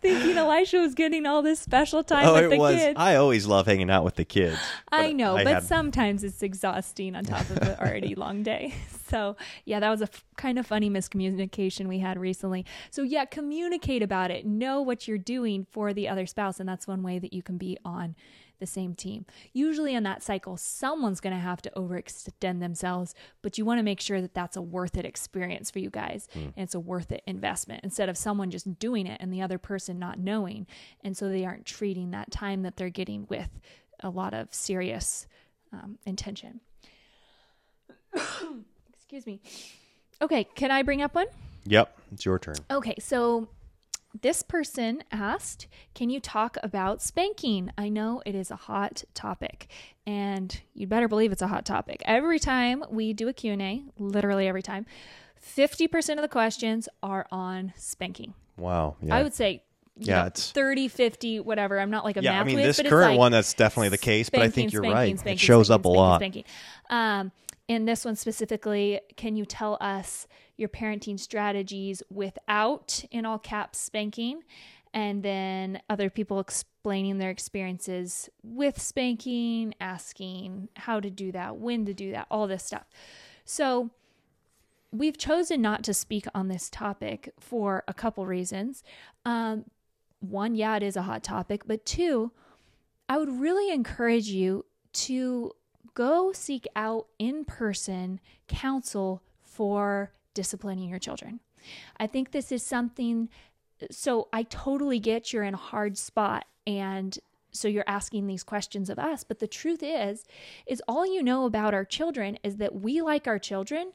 thinking 0.00 0.36
Elisha 0.36 0.78
was 0.78 0.94
getting 0.94 1.26
all 1.26 1.42
this 1.42 1.58
special 1.60 2.04
time 2.04 2.26
Oh, 2.26 2.34
with 2.34 2.44
it 2.44 2.50
the 2.50 2.58
was. 2.58 2.76
kids. 2.76 2.96
I 2.98 3.16
always 3.16 3.46
love 3.46 3.66
hanging 3.66 3.90
out 3.90 4.04
with 4.04 4.14
the 4.16 4.24
kids. 4.24 4.58
I 4.92 5.12
know, 5.12 5.36
I 5.36 5.44
but 5.44 5.54
had- 5.54 5.64
sometimes 5.64 6.22
it's 6.24 6.42
exhausting 6.42 7.16
on 7.16 7.24
top 7.24 7.48
of 7.50 7.58
an 7.58 7.76
already 7.80 8.14
long 8.14 8.42
day. 8.42 8.74
So, 9.08 9.36
yeah, 9.64 9.80
that 9.80 9.90
was 9.90 10.00
a 10.00 10.04
f- 10.04 10.24
kind 10.36 10.58
of 10.58 10.66
funny 10.66 10.90
miscommunication 10.90 11.86
we 11.86 12.00
had 12.00 12.18
recently. 12.18 12.64
So, 12.90 13.02
yeah, 13.02 13.24
communicate 13.24 14.02
about 14.02 14.30
it. 14.30 14.46
Know 14.46 14.82
what 14.82 15.06
you're 15.06 15.18
doing 15.18 15.66
for 15.70 15.92
the 15.92 16.08
other 16.08 16.26
spouse. 16.26 16.60
And 16.60 16.68
that's 16.68 16.86
one 16.86 17.02
way 17.02 17.18
that 17.18 17.32
you 17.32 17.42
can 17.42 17.58
be 17.58 17.78
on 17.84 18.16
the 18.58 18.66
same 18.66 18.94
team. 18.94 19.26
Usually 19.52 19.94
in 19.94 20.02
that 20.04 20.22
cycle, 20.22 20.56
someone's 20.56 21.20
going 21.20 21.34
to 21.34 21.40
have 21.40 21.60
to 21.62 21.72
overextend 21.76 22.60
themselves, 22.60 23.14
but 23.42 23.58
you 23.58 23.64
want 23.64 23.78
to 23.78 23.82
make 23.82 24.00
sure 24.00 24.20
that 24.20 24.34
that's 24.34 24.56
a 24.56 24.62
worth 24.62 24.96
it 24.96 25.04
experience 25.04 25.70
for 25.70 25.78
you 25.78 25.90
guys 25.90 26.28
and 26.34 26.52
it's 26.56 26.74
a 26.74 26.80
worth 26.80 27.12
it 27.12 27.22
investment 27.26 27.84
instead 27.84 28.08
of 28.08 28.16
someone 28.16 28.50
just 28.50 28.78
doing 28.78 29.06
it 29.06 29.20
and 29.20 29.32
the 29.32 29.42
other 29.42 29.58
person 29.58 29.98
not 29.98 30.18
knowing. 30.18 30.66
And 31.04 31.16
so 31.16 31.28
they 31.28 31.44
aren't 31.44 31.66
treating 31.66 32.10
that 32.12 32.30
time 32.30 32.62
that 32.62 32.76
they're 32.76 32.88
getting 32.88 33.26
with 33.28 33.50
a 34.00 34.10
lot 34.10 34.34
of 34.34 34.54
serious 34.54 35.26
um, 35.72 35.98
intention. 36.06 36.60
Excuse 39.08 39.24
me. 39.24 39.40
Okay, 40.20 40.42
can 40.56 40.72
I 40.72 40.82
bring 40.82 41.00
up 41.00 41.14
one? 41.14 41.28
Yep, 41.64 41.96
it's 42.10 42.24
your 42.24 42.40
turn. 42.40 42.56
Okay, 42.68 42.96
so 42.98 43.46
this 44.20 44.42
person 44.42 45.04
asked, 45.12 45.68
"Can 45.94 46.10
you 46.10 46.18
talk 46.18 46.56
about 46.60 47.00
spanking?" 47.02 47.70
I 47.78 47.88
know 47.88 48.20
it 48.26 48.34
is 48.34 48.50
a 48.50 48.56
hot 48.56 49.04
topic, 49.14 49.68
and 50.08 50.60
you 50.74 50.88
better 50.88 51.06
believe 51.06 51.30
it's 51.30 51.40
a 51.42 51.46
hot 51.46 51.64
topic. 51.64 52.02
Every 52.04 52.40
time 52.40 52.82
we 52.90 53.12
do 53.12 53.28
a 53.28 53.32
Q&A, 53.32 53.84
literally 53.96 54.48
every 54.48 54.62
time, 54.62 54.86
50% 55.40 56.18
of 56.18 56.22
the 56.22 56.28
questions 56.28 56.88
are 57.00 57.28
on 57.30 57.74
spanking. 57.76 58.34
Wow. 58.56 58.96
Yeah. 59.00 59.14
I 59.14 59.22
would 59.22 59.34
say 59.34 59.62
you 59.98 60.06
Yeah, 60.08 60.22
know, 60.22 60.26
it's- 60.26 60.50
30, 60.50 60.88
50, 60.88 61.38
whatever. 61.40 61.78
I'm 61.78 61.90
not 61.90 62.04
like 62.04 62.16
a 62.16 62.22
yeah, 62.22 62.32
math 62.32 62.40
I 62.42 62.44
mean, 62.44 62.56
whiz, 62.56 62.76
this 62.76 62.86
current 62.88 63.12
like 63.12 63.18
one, 63.18 63.32
that's 63.32 63.54
definitely 63.54 63.90
the 63.90 63.98
case, 63.98 64.28
but 64.28 64.42
I 64.42 64.50
think 64.50 64.72
you're 64.72 64.82
spanking, 64.82 64.94
right. 64.96 65.18
spanking, 65.18 65.32
it 65.34 65.40
shows 65.40 65.70
up 65.70 65.82
a 65.82 65.84
spanking, 65.84 65.96
lot. 65.96 66.18
Spanking. 66.18 66.44
Um, 66.90 67.32
in 67.68 67.84
this 67.84 68.04
one 68.04 68.16
specifically, 68.16 69.00
can 69.16 69.36
you 69.36 69.44
tell 69.44 69.76
us 69.80 70.26
your 70.56 70.68
parenting 70.68 71.18
strategies 71.18 72.02
without, 72.10 73.04
in 73.10 73.26
all 73.26 73.38
caps, 73.38 73.78
spanking? 73.78 74.42
And 74.94 75.22
then 75.22 75.82
other 75.90 76.08
people 76.08 76.40
explaining 76.40 77.18
their 77.18 77.30
experiences 77.30 78.30
with 78.42 78.80
spanking, 78.80 79.74
asking 79.80 80.68
how 80.76 81.00
to 81.00 81.10
do 81.10 81.32
that, 81.32 81.56
when 81.56 81.84
to 81.86 81.92
do 81.92 82.12
that, 82.12 82.26
all 82.30 82.46
this 82.46 82.64
stuff. 82.64 82.86
So, 83.44 83.90
we've 84.92 85.18
chosen 85.18 85.60
not 85.60 85.82
to 85.84 85.92
speak 85.92 86.26
on 86.34 86.48
this 86.48 86.70
topic 86.70 87.34
for 87.38 87.84
a 87.86 87.92
couple 87.92 88.24
reasons. 88.24 88.82
Um, 89.24 89.64
one, 90.20 90.54
yeah, 90.54 90.76
it 90.76 90.82
is 90.82 90.96
a 90.96 91.02
hot 91.02 91.22
topic, 91.22 91.62
but 91.66 91.84
two, 91.84 92.32
I 93.08 93.18
would 93.18 93.40
really 93.40 93.70
encourage 93.70 94.28
you 94.28 94.64
to 94.94 95.52
go 95.94 96.32
seek 96.32 96.66
out 96.74 97.06
in 97.18 97.44
person 97.44 98.20
counsel 98.48 99.22
for 99.42 100.12
disciplining 100.34 100.88
your 100.88 100.98
children. 100.98 101.40
I 101.98 102.06
think 102.06 102.30
this 102.30 102.52
is 102.52 102.62
something, 102.62 103.28
so 103.90 104.28
I 104.32 104.44
totally 104.44 104.98
get 104.98 105.32
you're 105.32 105.42
in 105.42 105.54
a 105.54 105.58
hard 105.58 105.98
spot 105.98 106.46
and 106.66 107.18
so 107.50 107.68
you're 107.68 107.84
asking 107.86 108.26
these 108.26 108.42
questions 108.42 108.90
of 108.90 108.98
us 108.98 109.24
but 109.24 109.38
the 109.38 109.46
truth 109.46 109.82
is 109.82 110.24
is 110.66 110.82
all 110.86 111.06
you 111.06 111.22
know 111.22 111.46
about 111.46 111.72
our 111.72 111.84
children 111.84 112.38
is 112.42 112.56
that 112.56 112.74
we 112.74 113.00
like 113.00 113.26
our 113.26 113.38
children 113.38 113.92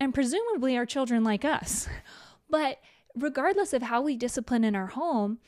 and 0.00 0.12
presumably 0.12 0.76
our 0.76 0.86
children 0.86 1.22
like 1.22 1.44
us 1.44 1.88
but 2.50 2.80
regardless 3.14 3.72
of 3.72 3.82
how 3.82 4.02
we 4.02 4.16
discipline 4.16 4.64
in 4.64 4.74
our 4.74 4.88
home 4.88 5.38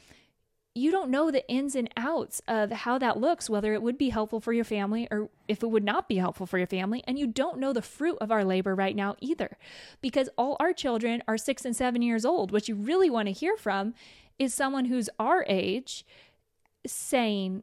you 0.77 0.91
don't 0.91 1.11
know 1.11 1.31
the 1.31 1.49
ins 1.49 1.75
and 1.75 1.89
outs 1.97 2.43
of 2.47 2.71
how 2.71 2.99
that 2.99 3.19
looks, 3.19 3.49
whether 3.49 3.73
it 3.73 3.81
would 3.81 3.97
be 3.97 4.11
helpful 4.11 4.41
for 4.41 4.53
your 4.53 4.65
family 4.65 5.09
or 5.11 5.31
if 5.49 5.63
it 5.63 5.71
would 5.71 5.83
not 5.83 6.07
be 6.07 6.17
helpful 6.17 6.45
for 6.45 6.59
your 6.59 6.67
family. 6.67 7.03
And 7.07 7.19
you 7.19 7.27
don't 7.27 7.59
know 7.59 7.73
the 7.73 7.81
fruit 7.81 8.19
of 8.21 8.31
our 8.31 8.45
labor 8.45 8.75
right 8.75 8.95
now 8.95 9.17
either, 9.21 9.57
because 10.03 10.29
all 10.37 10.55
our 10.61 10.75
children 10.75 11.23
are 11.27 11.39
six 11.39 11.65
and 11.65 11.75
seven 11.75 12.03
years 12.03 12.27
old. 12.27 12.53
What 12.53 12.69
you 12.69 12.75
really 12.75 13.09
want 13.09 13.27
to 13.27 13.33
hear 13.33 13.57
from 13.57 13.95
is 14.39 14.53
someone 14.53 14.85
who's 14.85 15.09
our 15.19 15.47
age 15.49 16.05
saying, 16.87 17.63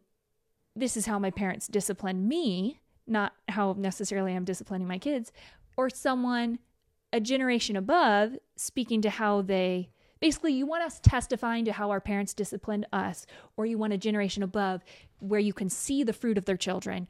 This 0.75 0.97
is 0.97 1.05
how 1.05 1.19
my 1.19 1.29
parents 1.29 1.67
disciplined 1.67 2.27
me, 2.27 2.79
not 3.05 3.33
how 3.49 3.75
necessarily 3.77 4.33
I'm 4.33 4.43
disciplining 4.43 4.87
my 4.87 4.97
kids, 4.97 5.31
or 5.77 5.87
someone 5.87 6.57
a 7.11 7.19
generation 7.19 7.75
above 7.75 8.37
speaking 8.55 9.03
to 9.03 9.11
how 9.11 9.43
they 9.43 9.89
Basically, 10.23 10.53
you 10.53 10.65
want 10.65 10.83
us 10.83 11.01
testifying 11.01 11.65
to 11.65 11.73
how 11.73 11.89
our 11.89 11.99
parents 11.99 12.33
disciplined 12.33 12.85
us, 12.93 13.25
or 13.57 13.65
you 13.65 13.77
want 13.77 13.91
a 13.91 13.97
generation 13.97 14.41
above 14.41 14.81
where 15.19 15.41
you 15.41 15.51
can 15.51 15.69
see 15.69 16.01
the 16.01 16.13
fruit 16.13 16.37
of 16.37 16.45
their 16.45 16.55
children 16.55 17.09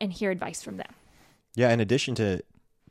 and 0.00 0.12
hear 0.12 0.32
advice 0.32 0.60
from 0.60 0.76
them. 0.76 0.92
Yeah, 1.54 1.70
in 1.70 1.78
addition 1.78 2.16
to 2.16 2.42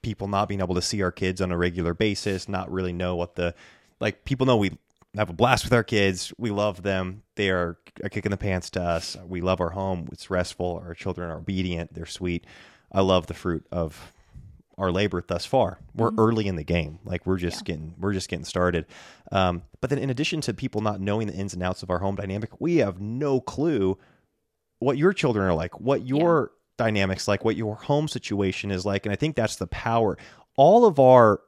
people 0.02 0.30
not 0.30 0.48
being 0.48 0.62
able 0.62 0.76
to 0.76 0.82
see 0.82 1.02
our 1.02 1.12
kids 1.12 1.42
on 1.42 1.52
a 1.52 1.58
regular 1.58 1.94
basis, 1.94 2.48
not 2.48 2.72
really 2.72 2.94
know 2.94 3.18
what 3.18 3.36
the 3.36 3.54
like 4.00 4.24
people 4.24 4.46
know 4.46 4.56
we 4.56 4.72
have 5.18 5.30
a 5.30 5.34
blast 5.34 5.66
with 5.66 5.74
our 5.74 5.84
kids. 5.84 6.32
We 6.38 6.50
love 6.50 6.84
them. 6.84 7.24
They 7.36 7.50
are 7.50 7.78
a 8.02 8.10
kick 8.10 8.24
in 8.26 8.32
the 8.32 8.38
pants 8.38 8.70
to 8.70 8.82
us. 8.82 9.18
We 9.28 9.42
love 9.42 9.60
our 9.60 9.72
home. 9.72 10.08
It's 10.14 10.30
restful. 10.30 10.82
Our 10.82 10.94
children 10.94 11.30
are 11.30 11.40
obedient. 11.40 11.94
They're 11.94 12.06
sweet. 12.06 12.46
I 12.90 13.02
love 13.02 13.28
the 13.28 13.34
fruit 13.34 13.68
of 13.70 14.14
our 14.78 14.92
labor 14.92 15.24
thus 15.26 15.46
far. 15.46 15.80
We're 15.94 16.10
mm-hmm. 16.10 16.20
early 16.20 16.48
in 16.48 16.56
the 16.56 16.64
game. 16.64 17.00
Like 17.04 17.26
we're 17.26 17.38
just 17.38 17.62
yeah. 17.62 17.74
getting 17.74 17.96
we're 17.98 18.14
just 18.14 18.30
getting 18.30 18.46
started. 18.46 18.86
Um, 19.32 19.64
but 19.82 19.90
then 19.90 20.00
in 20.00 20.10
addition 20.10 20.42
to 20.42 20.54
people 20.54 20.82
not 20.82 21.00
knowing 21.00 21.28
the 21.28 21.34
ins 21.34 21.54
and 21.54 21.64
outs 21.64 21.84
of 21.84 21.90
our 21.90 22.00
home 22.00 22.16
dynamic, 22.16 22.60
we 22.60 22.78
have 22.78 23.00
no 23.00 23.40
clue 23.40 23.98
what 24.80 24.98
your 24.98 25.14
children 25.14 25.46
are 25.48 25.54
like, 25.54 25.80
what 25.80 26.06
your 26.06 26.52
yeah. 26.52 26.86
dynamics 26.86 27.28
like, 27.28 27.46
what 27.46 27.56
your 27.56 27.76
home 27.76 28.08
situation 28.08 28.72
is 28.72 28.86
like. 28.86 29.06
And 29.06 29.14
I 29.14 29.16
think 29.16 29.36
that's 29.36 29.56
the 29.56 29.68
power. 29.68 30.18
All 30.58 30.86
of 30.86 31.00
our 31.00 31.42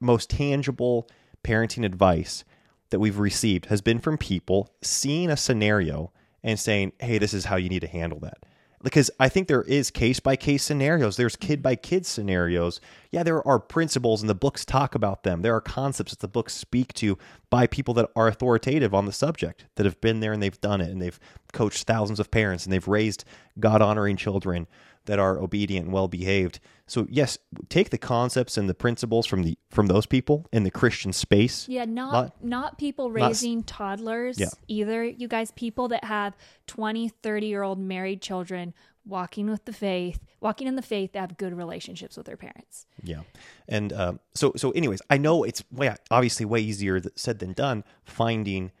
most 0.00 0.30
tangible 0.30 1.08
parenting 1.44 1.84
advice 1.84 2.44
that 2.90 2.98
we've 3.00 3.18
received 3.18 3.66
has 3.66 3.80
been 3.80 3.98
from 3.98 4.18
people 4.18 4.72
seeing 4.82 5.30
a 5.30 5.36
scenario 5.36 6.12
and 6.42 6.58
saying, 6.58 6.92
"Hey, 6.98 7.18
this 7.18 7.34
is 7.34 7.46
how 7.46 7.56
you 7.56 7.68
need 7.68 7.80
to 7.80 7.88
handle 7.88 8.20
that." 8.20 8.38
Because 8.84 9.10
I 9.18 9.30
think 9.30 9.48
there 9.48 9.62
is 9.62 9.90
case 9.90 10.20
by 10.20 10.36
case 10.36 10.62
scenarios. 10.62 11.16
There's 11.16 11.36
kid 11.36 11.62
by 11.62 11.74
kid 11.74 12.04
scenarios. 12.04 12.80
Yeah, 13.10 13.22
there 13.22 13.46
are 13.48 13.58
principles 13.58 14.20
and 14.20 14.28
the 14.28 14.34
books 14.34 14.64
talk 14.64 14.94
about 14.94 15.22
them. 15.22 15.40
There 15.40 15.54
are 15.56 15.60
concepts 15.60 16.12
that 16.12 16.20
the 16.20 16.28
books 16.28 16.52
speak 16.52 16.92
to 16.94 17.16
by 17.48 17.66
people 17.66 17.94
that 17.94 18.10
are 18.14 18.28
authoritative 18.28 18.92
on 18.92 19.06
the 19.06 19.12
subject, 19.12 19.64
that 19.76 19.86
have 19.86 20.00
been 20.02 20.20
there 20.20 20.34
and 20.34 20.42
they've 20.42 20.60
done 20.60 20.82
it 20.82 20.90
and 20.90 21.00
they've 21.00 21.18
coached 21.52 21.84
thousands 21.86 22.20
of 22.20 22.30
parents 22.30 22.64
and 22.64 22.72
they've 22.72 22.86
raised 22.86 23.24
God 23.58 23.80
honoring 23.80 24.16
children 24.16 24.66
that 25.06 25.18
are 25.18 25.38
obedient 25.38 25.86
and 25.86 25.92
well 25.92 26.08
behaved. 26.08 26.60
So 26.86 27.06
yes, 27.10 27.38
take 27.68 27.90
the 27.90 27.98
concepts 27.98 28.56
and 28.56 28.68
the 28.68 28.74
principles 28.74 29.26
from 29.26 29.42
the 29.42 29.58
from 29.70 29.86
those 29.86 30.06
people 30.06 30.46
in 30.52 30.64
the 30.64 30.70
Christian 30.70 31.12
space. 31.12 31.68
Yeah, 31.68 31.84
not 31.84 32.12
not, 32.12 32.44
not 32.44 32.78
people 32.78 33.10
raising 33.10 33.58
not, 33.58 33.66
toddlers 33.66 34.38
yeah. 34.38 34.48
either. 34.68 35.04
You 35.04 35.28
guys 35.28 35.50
people 35.52 35.88
that 35.88 36.04
have 36.04 36.36
20, 36.66 37.08
30 37.08 37.46
year 37.46 37.62
old 37.62 37.78
married 37.78 38.20
children 38.20 38.74
walking 39.06 39.50
with 39.50 39.64
the 39.64 39.72
faith, 39.72 40.20
walking 40.40 40.66
in 40.66 40.76
the 40.76 40.82
faith 40.82 41.12
that 41.12 41.20
have 41.20 41.36
good 41.36 41.54
relationships 41.54 42.16
with 42.16 42.26
their 42.26 42.36
parents. 42.36 42.86
Yeah. 43.02 43.20
And 43.68 43.92
um, 43.92 44.20
so 44.34 44.52
so 44.56 44.70
anyways, 44.72 45.02
I 45.10 45.18
know 45.18 45.44
it's 45.44 45.62
way 45.70 45.94
obviously 46.10 46.46
way 46.46 46.60
easier 46.60 47.00
said 47.16 47.38
than 47.38 47.52
done 47.52 47.84
finding 48.04 48.72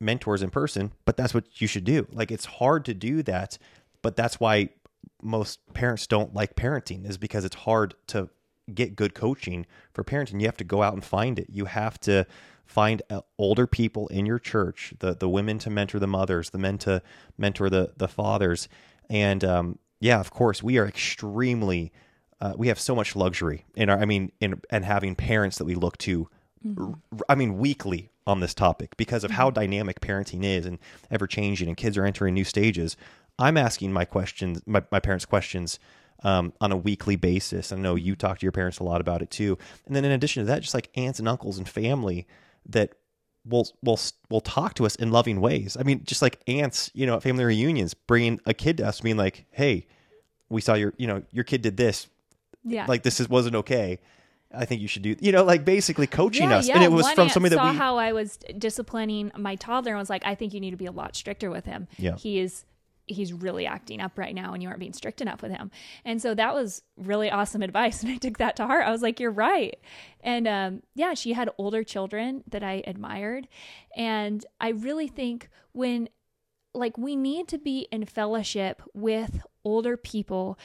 mentors 0.00 0.42
in 0.42 0.50
person, 0.50 0.92
but 1.04 1.16
that's 1.16 1.32
what 1.32 1.60
you 1.60 1.66
should 1.66 1.84
do. 1.84 2.06
Like 2.12 2.30
it's 2.30 2.44
hard 2.44 2.84
to 2.86 2.94
do 2.94 3.22
that, 3.22 3.58
but 4.02 4.16
that's 4.16 4.40
why 4.40 4.70
most 5.22 5.60
parents 5.74 6.06
don't 6.06 6.34
like 6.34 6.56
parenting 6.56 7.08
is 7.08 7.16
because 7.16 7.44
it's 7.44 7.56
hard 7.56 7.94
to 8.08 8.28
get 8.74 8.96
good 8.96 9.14
coaching 9.14 9.66
for 9.92 10.04
parenting. 10.04 10.40
You 10.40 10.46
have 10.46 10.56
to 10.58 10.64
go 10.64 10.82
out 10.82 10.94
and 10.94 11.04
find 11.04 11.38
it. 11.38 11.46
You 11.50 11.66
have 11.66 11.98
to 12.00 12.26
find 12.64 13.02
uh, 13.10 13.20
older 13.38 13.66
people 13.66 14.08
in 14.08 14.26
your 14.26 14.38
church, 14.38 14.94
the 14.98 15.14
the 15.14 15.28
women 15.28 15.58
to 15.60 15.70
mentor 15.70 15.98
the 15.98 16.06
mothers, 16.06 16.50
the 16.50 16.58
men 16.58 16.78
to 16.78 17.02
mentor 17.38 17.70
the 17.70 17.92
the 17.96 18.08
fathers, 18.08 18.68
and 19.08 19.44
um, 19.44 19.78
yeah, 20.00 20.18
of 20.18 20.30
course, 20.30 20.62
we 20.62 20.78
are 20.78 20.86
extremely. 20.86 21.92
Uh, 22.40 22.54
we 22.56 22.66
have 22.66 22.80
so 22.80 22.96
much 22.96 23.14
luxury 23.14 23.64
in 23.76 23.88
our. 23.88 23.98
I 23.98 24.04
mean, 24.04 24.32
in 24.40 24.60
and 24.70 24.84
having 24.84 25.14
parents 25.14 25.58
that 25.58 25.64
we 25.64 25.74
look 25.74 25.96
to. 25.98 26.28
Mm-hmm. 26.66 26.92
I 27.28 27.34
mean, 27.34 27.58
weekly 27.58 28.10
on 28.26 28.40
this 28.40 28.54
topic 28.54 28.96
because 28.96 29.24
of 29.24 29.32
how 29.32 29.48
mm-hmm. 29.48 29.60
dynamic 29.60 30.00
parenting 30.00 30.44
is 30.44 30.66
and 30.66 30.78
ever 31.10 31.26
changing, 31.26 31.68
and 31.68 31.76
kids 31.76 31.96
are 31.96 32.04
entering 32.04 32.34
new 32.34 32.44
stages. 32.44 32.96
I'm 33.38 33.56
asking 33.56 33.92
my 33.92 34.04
questions, 34.04 34.62
my, 34.66 34.82
my 34.90 35.00
parents' 35.00 35.24
questions 35.24 35.78
um, 36.22 36.52
on 36.60 36.72
a 36.72 36.76
weekly 36.76 37.16
basis. 37.16 37.72
I 37.72 37.76
know 37.76 37.94
you 37.94 38.14
talk 38.14 38.38
to 38.38 38.46
your 38.46 38.52
parents 38.52 38.78
a 38.78 38.84
lot 38.84 39.00
about 39.00 39.22
it 39.22 39.30
too. 39.30 39.58
And 39.86 39.96
then 39.96 40.04
in 40.04 40.12
addition 40.12 40.42
to 40.42 40.46
that, 40.46 40.62
just 40.62 40.74
like 40.74 40.90
aunts 40.96 41.18
and 41.18 41.28
uncles 41.28 41.58
and 41.58 41.68
family 41.68 42.26
that 42.66 42.94
will 43.44 43.68
will 43.82 43.98
will 44.30 44.40
talk 44.40 44.74
to 44.74 44.86
us 44.86 44.94
in 44.96 45.10
loving 45.10 45.40
ways. 45.40 45.76
I 45.78 45.82
mean, 45.82 46.04
just 46.04 46.22
like 46.22 46.40
aunts, 46.46 46.90
you 46.94 47.06
know, 47.06 47.16
at 47.16 47.22
family 47.22 47.44
reunions, 47.44 47.94
bringing 47.94 48.40
a 48.46 48.54
kid 48.54 48.76
to 48.78 48.86
us, 48.86 49.00
being 49.00 49.16
like, 49.16 49.46
"Hey, 49.50 49.86
we 50.48 50.60
saw 50.60 50.74
your, 50.74 50.94
you 50.96 51.06
know, 51.06 51.22
your 51.32 51.44
kid 51.44 51.62
did 51.62 51.76
this. 51.76 52.08
Yeah, 52.64 52.86
like 52.86 53.02
this 53.02 53.20
is, 53.20 53.28
wasn't 53.28 53.56
okay." 53.56 53.98
I 54.54 54.66
think 54.66 54.82
you 54.82 54.88
should 54.88 55.00
do, 55.00 55.16
you 55.18 55.32
know, 55.32 55.44
like 55.44 55.64
basically 55.64 56.06
coaching 56.06 56.50
yeah, 56.50 56.58
us. 56.58 56.68
Yeah. 56.68 56.74
And 56.74 56.84
it 56.84 56.92
was 56.92 57.04
One 57.04 57.14
from 57.14 57.28
somebody 57.30 57.54
that 57.54 57.62
saw 57.62 57.70
we 57.70 57.76
how 57.78 57.96
I 57.96 58.12
was 58.12 58.36
disciplining 58.58 59.32
my 59.34 59.56
toddler 59.56 59.92
and 59.92 59.98
was 59.98 60.10
like, 60.10 60.26
I 60.26 60.34
think 60.34 60.52
you 60.52 60.60
need 60.60 60.72
to 60.72 60.76
be 60.76 60.84
a 60.84 60.92
lot 60.92 61.16
stricter 61.16 61.50
with 61.50 61.64
him. 61.64 61.88
Yeah. 61.96 62.16
He 62.16 62.38
is 62.38 62.66
he's 63.12 63.32
really 63.32 63.66
acting 63.66 64.00
up 64.00 64.18
right 64.18 64.34
now 64.34 64.52
and 64.52 64.62
you 64.62 64.68
aren't 64.68 64.80
being 64.80 64.92
strict 64.92 65.20
enough 65.20 65.42
with 65.42 65.52
him. 65.52 65.70
And 66.04 66.20
so 66.20 66.34
that 66.34 66.54
was 66.54 66.82
really 66.96 67.30
awesome 67.30 67.62
advice. 67.62 68.02
And 68.02 68.12
I 68.12 68.16
took 68.16 68.38
that 68.38 68.56
to 68.56 68.66
heart. 68.66 68.86
I 68.86 68.90
was 68.90 69.02
like, 69.02 69.20
you're 69.20 69.30
right. 69.30 69.78
And 70.20 70.46
um, 70.48 70.82
yeah, 70.94 71.14
she 71.14 71.32
had 71.32 71.50
older 71.58 71.84
children 71.84 72.44
that 72.48 72.62
I 72.62 72.82
admired. 72.86 73.48
And 73.96 74.44
I 74.60 74.70
really 74.70 75.08
think 75.08 75.48
when, 75.72 76.08
like, 76.74 76.96
we 76.96 77.16
need 77.16 77.48
to 77.48 77.58
be 77.58 77.88
in 77.92 78.04
fellowship 78.06 78.82
with 78.94 79.42
older 79.64 79.96
people. 79.96 80.58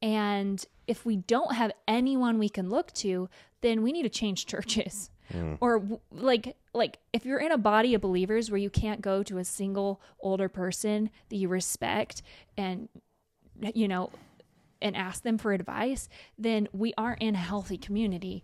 And 0.00 0.64
if 0.86 1.06
we 1.06 1.16
don't 1.16 1.54
have 1.54 1.72
anyone 1.86 2.38
we 2.38 2.48
can 2.48 2.68
look 2.68 2.92
to, 2.94 3.28
then 3.60 3.82
we 3.82 3.92
need 3.92 4.02
to 4.02 4.08
change 4.08 4.46
churches. 4.46 5.10
Mm. 5.32 5.58
Or 5.60 5.82
like 6.10 6.56
like 6.74 6.98
if 7.12 7.24
you're 7.24 7.38
in 7.38 7.52
a 7.52 7.58
body 7.58 7.94
of 7.94 8.00
believers 8.00 8.50
where 8.50 8.58
you 8.58 8.70
can't 8.70 9.00
go 9.00 9.22
to 9.22 9.38
a 9.38 9.44
single 9.44 10.00
older 10.20 10.48
person 10.48 11.10
that 11.28 11.36
you 11.36 11.48
respect 11.48 12.22
and 12.56 12.88
you 13.74 13.88
know 13.88 14.10
and 14.80 14.96
ask 14.96 15.22
them 15.22 15.38
for 15.38 15.52
advice, 15.52 16.08
then 16.36 16.68
we 16.72 16.92
aren't 16.98 17.22
in 17.22 17.34
a 17.34 17.38
healthy 17.38 17.78
community 17.78 18.42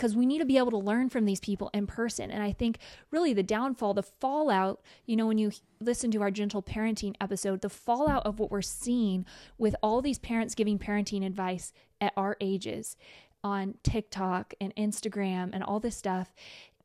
because 0.00 0.16
we 0.16 0.24
need 0.24 0.38
to 0.38 0.46
be 0.46 0.56
able 0.56 0.70
to 0.70 0.78
learn 0.78 1.10
from 1.10 1.26
these 1.26 1.40
people 1.40 1.70
in 1.74 1.86
person. 1.86 2.30
And 2.30 2.42
I 2.42 2.52
think 2.52 2.78
really 3.10 3.34
the 3.34 3.42
downfall, 3.42 3.92
the 3.92 4.02
fallout, 4.02 4.80
you 5.04 5.14
know, 5.14 5.26
when 5.26 5.36
you 5.36 5.52
listen 5.78 6.10
to 6.12 6.22
our 6.22 6.30
gentle 6.30 6.62
parenting 6.62 7.14
episode, 7.20 7.60
the 7.60 7.68
fallout 7.68 8.24
of 8.24 8.38
what 8.38 8.50
we're 8.50 8.62
seeing 8.62 9.26
with 9.58 9.76
all 9.82 10.00
these 10.00 10.18
parents 10.18 10.54
giving 10.54 10.78
parenting 10.78 11.24
advice 11.24 11.74
at 12.00 12.14
our 12.16 12.38
ages 12.40 12.96
on 13.42 13.74
TikTok 13.82 14.54
and 14.60 14.74
Instagram 14.76 15.50
and 15.52 15.62
all 15.62 15.80
this 15.80 15.96
stuff 15.96 16.34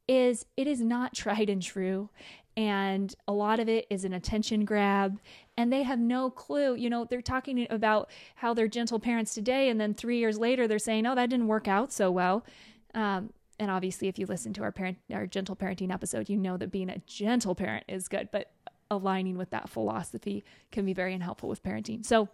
is 0.07 0.45
it 0.55 0.67
is 0.67 0.81
not 0.81 1.13
tried 1.15 1.49
and 1.49 1.61
true. 1.61 2.09
And 2.57 3.13
a 3.27 3.33
lot 3.33 3.59
of 3.59 3.67
it 3.67 3.85
is 3.89 4.05
an 4.05 4.13
attention 4.13 4.63
grab. 4.63 5.19
And 5.57 5.71
they 5.71 5.83
have 5.83 5.99
no 5.99 6.29
clue 6.29 6.75
you 6.75 6.89
know 6.89 7.05
they're 7.05 7.21
talking 7.21 7.67
about 7.69 8.09
how 8.35 8.53
they're 8.53 8.67
gentle 8.67 8.99
parents 8.99 9.33
today 9.33 9.69
and 9.69 9.79
then 9.79 9.93
three 9.93 10.19
years 10.19 10.37
later 10.37 10.67
they're 10.67 10.79
saying 10.79 11.05
oh 11.05 11.15
that 11.15 11.29
didn't 11.29 11.47
work 11.47 11.67
out 11.67 11.91
so 11.91 12.11
well. 12.11 12.45
Um, 12.93 13.31
and 13.57 13.71
obviously 13.71 14.07
if 14.07 14.19
you 14.19 14.25
listen 14.25 14.53
to 14.53 14.63
our 14.63 14.71
parent 14.71 14.97
our 15.13 15.25
gentle 15.25 15.55
parenting 15.55 15.93
episode 15.93 16.27
you 16.29 16.35
know 16.35 16.57
that 16.57 16.71
being 16.71 16.89
a 16.89 16.99
gentle 17.07 17.55
parent 17.55 17.85
is 17.87 18.09
good 18.09 18.29
but 18.31 18.51
aligning 18.91 19.37
with 19.37 19.49
that 19.51 19.69
philosophy 19.69 20.43
can 20.71 20.85
be 20.85 20.93
very 20.93 21.13
unhelpful 21.13 21.49
with 21.49 21.63
parenting. 21.63 22.05
So, 22.05 22.29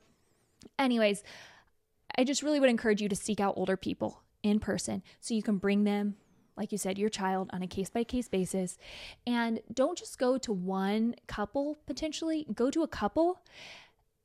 anyways, 0.78 1.24
I 2.18 2.24
just 2.24 2.44
really 2.44 2.60
would 2.60 2.70
encourage 2.70 3.02
you 3.02 3.10
to 3.10 3.16
seek 3.16 3.40
out 3.40 3.56
older 3.58 3.78
people 3.78 4.22
in 4.44 4.60
person 4.60 5.04
so 5.20 5.34
you 5.34 5.44
can 5.44 5.58
bring 5.58 5.84
them 5.84 6.16
like 6.58 6.72
you 6.72 6.78
said, 6.78 6.98
your 6.98 7.10
child 7.10 7.50
on 7.54 7.64
a 7.64 7.68
case 7.68 7.90
by 7.90 8.04
case 8.04 8.28
basis. 8.28 8.78
And 9.26 9.62
don't 9.74 9.98
just 9.98 10.20
go 10.20 10.38
to 10.40 10.52
one 10.52 11.16
couple 11.26 11.78
potentially, 11.88 12.46
go 12.54 12.70
to 12.70 12.84
a 12.84 12.88
couple 12.88 13.40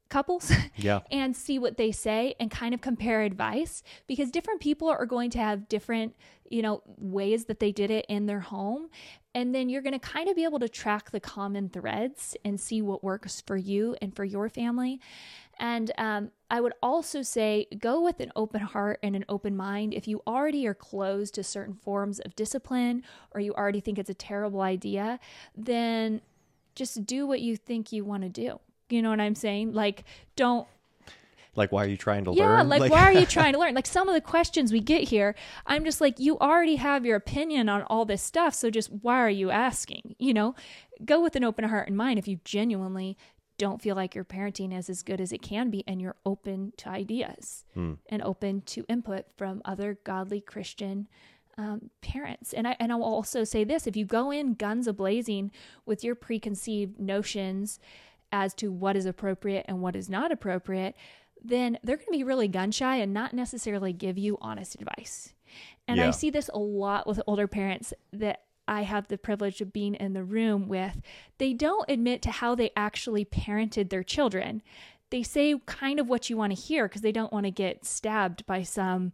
couples 0.09 0.53
Yeah. 0.77 1.01
and 1.11 1.37
see 1.37 1.59
what 1.59 1.77
they 1.77 1.93
say 1.93 2.35
and 2.39 2.51
kind 2.51 2.75
of 2.75 2.81
compare 2.81 3.23
advice 3.23 3.83
because 4.07 4.31
different 4.31 4.61
people 4.61 4.89
are 4.89 5.07
going 5.07 5.31
to 5.31 5.39
have 5.39 5.69
different 5.69 6.15
you 6.49 6.63
know 6.63 6.83
ways 6.97 7.47
that 7.47 7.59
they 7.59 7.73
did 7.73 7.91
it 7.91 8.07
in 8.09 8.27
their 8.27 8.39
home 8.39 8.89
and 9.35 9.53
then 9.53 9.69
you're 9.69 9.83
going 9.83 9.93
to 9.93 9.99
kind 9.99 10.29
of 10.29 10.37
be 10.37 10.45
able 10.45 10.61
to 10.61 10.69
track 10.69 11.11
the 11.11 11.19
common 11.19 11.69
threads 11.69 12.37
and 12.45 12.61
see 12.61 12.81
what 12.81 13.03
works 13.03 13.43
for 13.45 13.57
you 13.57 13.97
and 14.01 14.15
for 14.15 14.25
your 14.25 14.49
family 14.49 15.01
and 15.59 15.93
um, 15.99 16.31
i 16.51 16.61
would 16.61 16.73
also 16.83 17.23
say 17.23 17.67
go 17.79 18.01
with 18.01 18.21
an 18.21 18.31
open 18.37 18.61
heart 18.61 18.99
and 19.03 19.17
an 19.17 19.25
open 19.29 19.57
mind 19.57 19.95
if 19.95 20.07
you 20.07 20.23
already 20.27 20.67
are 20.67 20.75
closed 20.75 21.35
to 21.35 21.43
certain 21.43 21.75
forms 21.75 22.19
of 22.21 22.35
discipline 22.37 23.03
or 23.33 23.41
you 23.41 23.53
already 23.55 23.81
think 23.81 23.99
it's 23.99 24.11
a 24.11 24.15
terrible 24.15 24.61
idea 24.61 25.19
then 25.57 26.21
just 26.75 27.07
do 27.07 27.27
what 27.27 27.41
you 27.41 27.57
think 27.57 27.93
you 27.93 28.05
want 28.05 28.23
to 28.23 28.29
do 28.29 28.59
you 28.91 29.01
know 29.03 29.11
what 29.11 29.21
i'm 29.21 29.35
saying 29.35 29.73
like 29.73 30.05
don't 30.37 30.67
Like, 31.57 31.73
why 31.73 31.85
are 31.85 31.89
you 31.89 31.97
trying 31.97 32.25
to 32.27 32.35
yeah, 32.35 32.59
learn? 32.59 32.69
like, 32.69 32.91
why 32.93 33.01
are 33.05 33.13
you 33.13 33.25
trying 33.37 33.55
to 33.55 33.59
learn? 33.59 33.75
Like 33.75 33.87
some 33.87 34.09
of 34.11 34.15
the 34.15 34.21
questions 34.21 34.73
we 34.73 34.81
get 34.81 35.05
here, 35.09 35.35
I'm 35.67 35.87
just 35.87 36.03
like, 36.03 36.19
you 36.19 36.39
already 36.39 36.77
have 36.77 37.07
your 37.07 37.17
opinion 37.17 37.71
on 37.71 37.81
all 37.85 38.05
this 38.05 38.23
stuff, 38.23 38.55
so 38.55 38.69
just 38.69 38.91
why 38.93 39.19
are 39.21 39.31
you 39.31 39.51
asking? 39.51 40.17
You 40.19 40.35
know, 40.35 40.55
go 41.07 41.23
with 41.23 41.35
an 41.35 41.45
open 41.45 41.65
heart 41.65 41.89
and 41.89 41.97
mind 41.97 42.19
if 42.19 42.29
you 42.29 42.41
genuinely 42.45 43.17
don't 43.59 43.81
feel 43.81 43.97
like 43.97 44.15
your 44.15 44.25
parenting 44.25 44.77
is 44.77 44.91
as 44.91 45.03
good 45.03 45.21
as 45.21 45.33
it 45.33 45.43
can 45.43 45.71
be 45.71 45.83
and 45.87 46.01
you're 46.01 46.17
open 46.25 46.73
to 46.77 46.89
ideas 46.89 47.65
and 48.09 48.23
open 48.23 48.61
to 48.63 48.85
input 48.89 49.27
from 49.37 49.63
other 49.65 49.99
godly 50.05 50.41
Christian 50.41 51.09
um, 51.59 51.91
parents. 52.03 52.53
And 52.53 52.69
I 52.69 52.77
and 52.79 52.93
I 52.93 52.97
will 52.97 53.05
also 53.05 53.45
say 53.45 53.65
this: 53.65 53.87
if 53.87 53.97
you 53.97 54.05
go 54.05 54.31
in 54.31 54.55
guns 54.55 54.87
a 54.87 54.93
blazing 54.93 55.51
with 55.87 56.05
your 56.05 56.15
preconceived 56.15 57.01
notions 57.01 57.81
as 58.33 58.55
to 58.55 58.71
what 58.71 58.97
is 58.97 59.07
appropriate 59.07 59.65
and 59.69 59.81
what 59.81 59.97
is 59.97 60.11
not 60.11 60.33
appropriate, 60.33 60.95
then 61.43 61.79
they're 61.83 61.97
going 61.97 62.07
to 62.07 62.13
be 62.13 62.25
really 62.25 62.49
gun 62.49 62.71
shy 62.71 62.97
and 62.97 63.15
not 63.15 63.33
necessarily 63.33 63.93
give 63.93 64.19
you 64.19 64.37
honest 64.41 64.75
advice. 64.75 65.33
And 65.89 66.01
I 66.01 66.11
see 66.11 66.31
this 66.31 66.51
a 66.53 66.59
lot 66.59 67.07
with 67.07 67.21
older 67.27 67.47
parents 67.47 67.95
that 68.13 68.43
I 68.69 68.83
have 68.83 69.09
the 69.09 69.19
privilege 69.19 69.61
of 69.61 69.73
being 69.73 69.95
in 69.95 70.13
the 70.13 70.25
room 70.25 70.69
with. 70.69 71.01
They 71.39 71.53
don't 71.53 71.89
admit 71.89 72.23
to 72.23 72.31
how 72.31 72.55
they 72.55 72.71
actually 72.77 73.25
parented 73.25 73.91
their 73.91 74.03
children. 74.03 74.63
They 75.11 75.23
say 75.23 75.55
kind 75.67 76.01
of 76.01 76.09
what 76.09 76.29
you 76.31 76.37
want 76.37 76.55
to 76.55 76.61
hear 76.61 76.89
because 76.89 77.03
they 77.03 77.13
don't 77.13 77.33
want 77.33 77.45
to 77.47 77.51
get 77.53 77.85
stabbed 77.85 78.45
by 78.47 78.63
some 78.63 79.13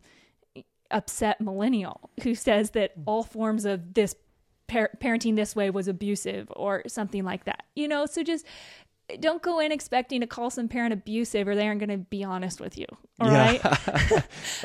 upset 0.90 1.40
millennial 1.40 2.10
who 2.22 2.34
says 2.34 2.70
that 2.72 2.92
all 3.06 3.22
forms 3.22 3.64
of 3.64 3.94
this 3.94 4.14
par- 4.68 4.90
parenting 5.00 5.36
this 5.36 5.56
way 5.56 5.70
was 5.70 5.88
abusive 5.88 6.50
or 6.54 6.82
something 6.86 7.24
like 7.24 7.44
that. 7.44 7.64
You 7.74 7.88
know, 7.88 8.06
so 8.06 8.22
just 8.22 8.46
don't 9.20 9.42
go 9.42 9.58
in 9.58 9.72
expecting 9.72 10.20
to 10.22 10.26
call 10.26 10.48
some 10.50 10.68
parent 10.68 10.92
abusive 10.92 11.46
or 11.48 11.54
they 11.54 11.66
aren't 11.66 11.80
going 11.80 11.90
to 11.90 11.98
be 11.98 12.24
honest 12.24 12.60
with 12.60 12.78
you. 12.78 12.86
All 13.20 13.28
right, 13.28 13.62
like, 13.64 13.84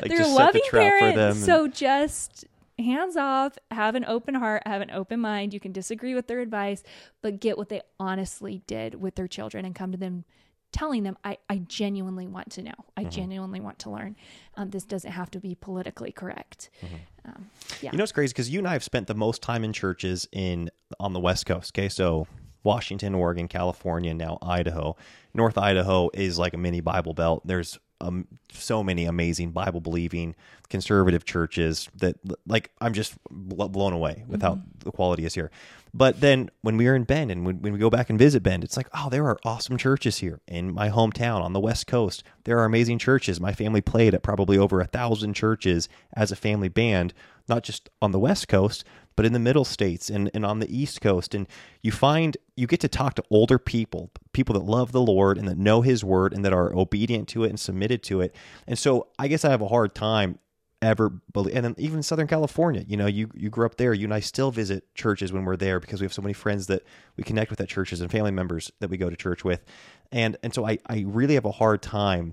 They're 0.00 0.18
just 0.18 0.30
loving 0.36 0.62
the 0.70 0.78
parents. 0.78 1.18
and- 1.18 1.44
So 1.44 1.68
just 1.68 2.46
hands 2.78 3.16
off, 3.16 3.58
have 3.70 3.94
an 3.94 4.04
open 4.04 4.34
heart, 4.34 4.62
have 4.66 4.80
an 4.80 4.90
open 4.90 5.20
mind. 5.20 5.52
You 5.54 5.60
can 5.60 5.72
disagree 5.72 6.14
with 6.14 6.26
their 6.26 6.40
advice, 6.40 6.82
but 7.22 7.40
get 7.40 7.58
what 7.58 7.68
they 7.68 7.82
honestly 7.98 8.62
did 8.66 8.94
with 8.96 9.14
their 9.16 9.28
children 9.28 9.64
and 9.64 9.74
come 9.74 9.92
to 9.92 9.98
them 9.98 10.24
telling 10.70 11.02
them, 11.02 11.16
I, 11.24 11.38
I 11.48 11.58
genuinely 11.66 12.26
want 12.26 12.50
to 12.52 12.62
know. 12.62 12.74
I 12.94 13.00
Mm-hmm. 13.02 13.10
genuinely 13.10 13.60
want 13.60 13.78
to 13.80 13.90
learn. 13.90 14.16
Um, 14.54 14.68
this 14.68 14.84
doesn't 14.84 15.12
have 15.12 15.30
to 15.30 15.40
be 15.40 15.54
politically 15.54 16.12
correct. 16.12 16.68
Mm-hmm. 16.84 16.94
Um, 17.24 17.50
yeah. 17.80 17.90
You 17.92 17.96
know, 17.98 18.02
it's 18.04 18.12
crazy 18.12 18.32
because 18.32 18.50
you 18.50 18.58
and 18.58 18.68
I 18.68 18.74
have 18.74 18.84
spent 18.84 19.06
the 19.06 19.14
most 19.14 19.40
time 19.40 19.64
in 19.64 19.72
churches 19.72 20.28
in 20.30 20.70
on 21.00 21.14
the 21.14 21.20
West 21.20 21.46
Coast. 21.46 21.72
Okay, 21.76 21.88
so 21.88 22.26
Washington, 22.64 23.14
Oregon, 23.14 23.48
California, 23.48 24.12
now 24.12 24.36
Idaho. 24.42 24.94
North 25.32 25.56
Idaho 25.56 26.10
is 26.12 26.38
like 26.38 26.52
a 26.52 26.58
mini 26.58 26.80
Bible 26.80 27.14
belt. 27.14 27.46
There's 27.46 27.78
um, 28.00 28.26
so 28.52 28.82
many 28.82 29.04
amazing 29.04 29.50
Bible 29.50 29.80
believing 29.80 30.34
conservative 30.68 31.24
churches 31.24 31.88
that, 31.96 32.16
like, 32.46 32.70
I'm 32.80 32.92
just 32.92 33.14
bl- 33.30 33.66
blown 33.66 33.92
away 33.92 34.24
with 34.28 34.42
how 34.42 34.60
the 34.80 34.92
quality 34.92 35.24
is 35.24 35.34
here. 35.34 35.50
But 35.94 36.20
then 36.20 36.50
when 36.60 36.76
we 36.76 36.86
are 36.86 36.94
in 36.94 37.04
Bend 37.04 37.30
and 37.30 37.46
when, 37.46 37.60
when 37.60 37.72
we 37.72 37.78
go 37.78 37.90
back 37.90 38.10
and 38.10 38.18
visit 38.18 38.42
Bend, 38.42 38.62
it's 38.62 38.76
like, 38.76 38.88
oh, 38.94 39.08
there 39.08 39.24
are 39.24 39.38
awesome 39.44 39.76
churches 39.76 40.18
here 40.18 40.40
in 40.46 40.72
my 40.72 40.90
hometown 40.90 41.40
on 41.40 41.54
the 41.54 41.60
West 41.60 41.86
Coast. 41.86 42.22
There 42.44 42.58
are 42.58 42.64
amazing 42.64 42.98
churches. 42.98 43.40
My 43.40 43.52
family 43.52 43.80
played 43.80 44.14
at 44.14 44.22
probably 44.22 44.58
over 44.58 44.80
a 44.80 44.86
thousand 44.86 45.34
churches 45.34 45.88
as 46.14 46.30
a 46.30 46.36
family 46.36 46.68
band, 46.68 47.14
not 47.48 47.62
just 47.62 47.88
on 48.02 48.12
the 48.12 48.18
West 48.18 48.48
Coast, 48.48 48.84
but 49.18 49.26
in 49.26 49.32
the 49.32 49.40
middle 49.40 49.64
states 49.64 50.10
and, 50.10 50.30
and 50.32 50.46
on 50.46 50.60
the 50.60 50.78
East 50.78 51.00
Coast. 51.00 51.34
And 51.34 51.48
you 51.82 51.90
find 51.90 52.36
you 52.54 52.68
get 52.68 52.78
to 52.78 52.88
talk 52.88 53.14
to 53.14 53.24
older 53.30 53.58
people, 53.58 54.12
people 54.32 54.52
that 54.52 54.64
love 54.64 54.92
the 54.92 55.00
Lord 55.00 55.38
and 55.38 55.48
that 55.48 55.58
know 55.58 55.82
His 55.82 56.04
word 56.04 56.32
and 56.32 56.44
that 56.44 56.52
are 56.52 56.72
obedient 56.72 57.26
to 57.30 57.42
it 57.42 57.48
and 57.48 57.58
submitted 57.58 58.04
to 58.04 58.20
it. 58.20 58.32
And 58.68 58.78
so 58.78 59.08
I 59.18 59.26
guess 59.26 59.44
I 59.44 59.50
have 59.50 59.60
a 59.60 59.66
hard 59.66 59.92
time 59.92 60.38
ever 60.80 61.08
believe 61.32 61.56
and 61.56 61.76
even 61.80 62.04
southern 62.04 62.28
california 62.28 62.84
you 62.86 62.96
know 62.96 63.06
you 63.06 63.28
you 63.34 63.50
grew 63.50 63.66
up 63.66 63.74
there 63.78 63.92
you 63.92 64.04
and 64.04 64.14
i 64.14 64.20
still 64.20 64.52
visit 64.52 64.84
churches 64.94 65.32
when 65.32 65.44
we're 65.44 65.56
there 65.56 65.80
because 65.80 66.00
we 66.00 66.04
have 66.04 66.12
so 66.12 66.22
many 66.22 66.32
friends 66.32 66.68
that 66.68 66.84
we 67.16 67.24
connect 67.24 67.50
with 67.50 67.60
at 67.60 67.68
churches 67.68 68.00
and 68.00 68.12
family 68.12 68.30
members 68.30 68.70
that 68.78 68.88
we 68.88 68.96
go 68.96 69.10
to 69.10 69.16
church 69.16 69.42
with 69.42 69.64
and 70.12 70.36
and 70.40 70.54
so 70.54 70.64
i 70.64 70.78
i 70.86 71.04
really 71.04 71.34
have 71.34 71.44
a 71.44 71.50
hard 71.50 71.82
time 71.82 72.32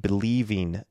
believing 0.00 0.82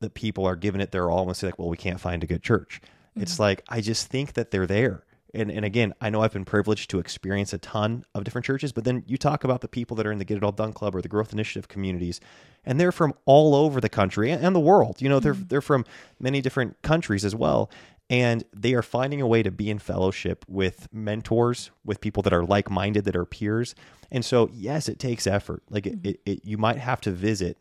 that 0.00 0.14
people 0.14 0.44
are 0.44 0.56
giving 0.56 0.80
it 0.80 0.90
their 0.90 1.08
all 1.08 1.28
and 1.28 1.36
say 1.36 1.46
like 1.46 1.56
well 1.56 1.68
we 1.68 1.76
can't 1.76 2.00
find 2.00 2.24
a 2.24 2.26
good 2.26 2.42
church 2.42 2.80
it's 3.20 3.34
mm-hmm. 3.34 3.42
like 3.42 3.64
i 3.68 3.80
just 3.80 4.08
think 4.08 4.34
that 4.34 4.50
they're 4.50 4.66
there. 4.66 5.04
And 5.32 5.50
and 5.50 5.64
again 5.64 5.94
i 6.00 6.10
know 6.10 6.22
i've 6.22 6.32
been 6.32 6.44
privileged 6.44 6.90
to 6.90 6.98
experience 6.98 7.52
a 7.52 7.58
ton 7.58 8.04
of 8.16 8.24
different 8.24 8.44
churches 8.44 8.72
but 8.72 8.82
then 8.84 9.04
you 9.06 9.16
talk 9.16 9.44
about 9.44 9.60
the 9.60 9.68
people 9.68 9.96
that 9.96 10.06
are 10.06 10.12
in 10.12 10.18
the 10.18 10.24
get 10.24 10.36
it 10.36 10.42
all 10.42 10.50
done 10.52 10.72
club 10.72 10.94
or 10.96 11.02
the 11.02 11.08
growth 11.08 11.32
initiative 11.32 11.68
communities 11.68 12.20
and 12.64 12.78
they're 12.78 12.92
from 12.92 13.14
all 13.24 13.54
over 13.54 13.80
the 13.80 13.88
country 13.88 14.30
and, 14.30 14.44
and 14.44 14.54
the 14.54 14.60
world. 14.60 15.00
You 15.00 15.08
know 15.08 15.20
they're 15.20 15.34
mm-hmm. 15.34 15.48
they're 15.48 15.60
from 15.60 15.84
many 16.18 16.40
different 16.40 16.80
countries 16.82 17.24
as 17.24 17.34
well 17.34 17.70
and 18.08 18.44
they 18.54 18.74
are 18.74 18.82
finding 18.82 19.20
a 19.20 19.26
way 19.26 19.42
to 19.42 19.50
be 19.50 19.70
in 19.70 19.78
fellowship 19.78 20.44
with 20.48 20.88
mentors 20.92 21.70
with 21.84 22.00
people 22.00 22.24
that 22.24 22.32
are 22.32 22.44
like-minded 22.44 23.04
that 23.04 23.14
are 23.14 23.24
peers. 23.24 23.74
And 24.10 24.24
so 24.24 24.50
yes 24.52 24.88
it 24.88 24.98
takes 24.98 25.26
effort. 25.26 25.62
Like 25.70 25.86
it, 25.86 26.02
mm-hmm. 26.02 26.08
it, 26.08 26.20
it 26.26 26.44
you 26.44 26.58
might 26.58 26.78
have 26.78 27.00
to 27.02 27.10
visit 27.10 27.58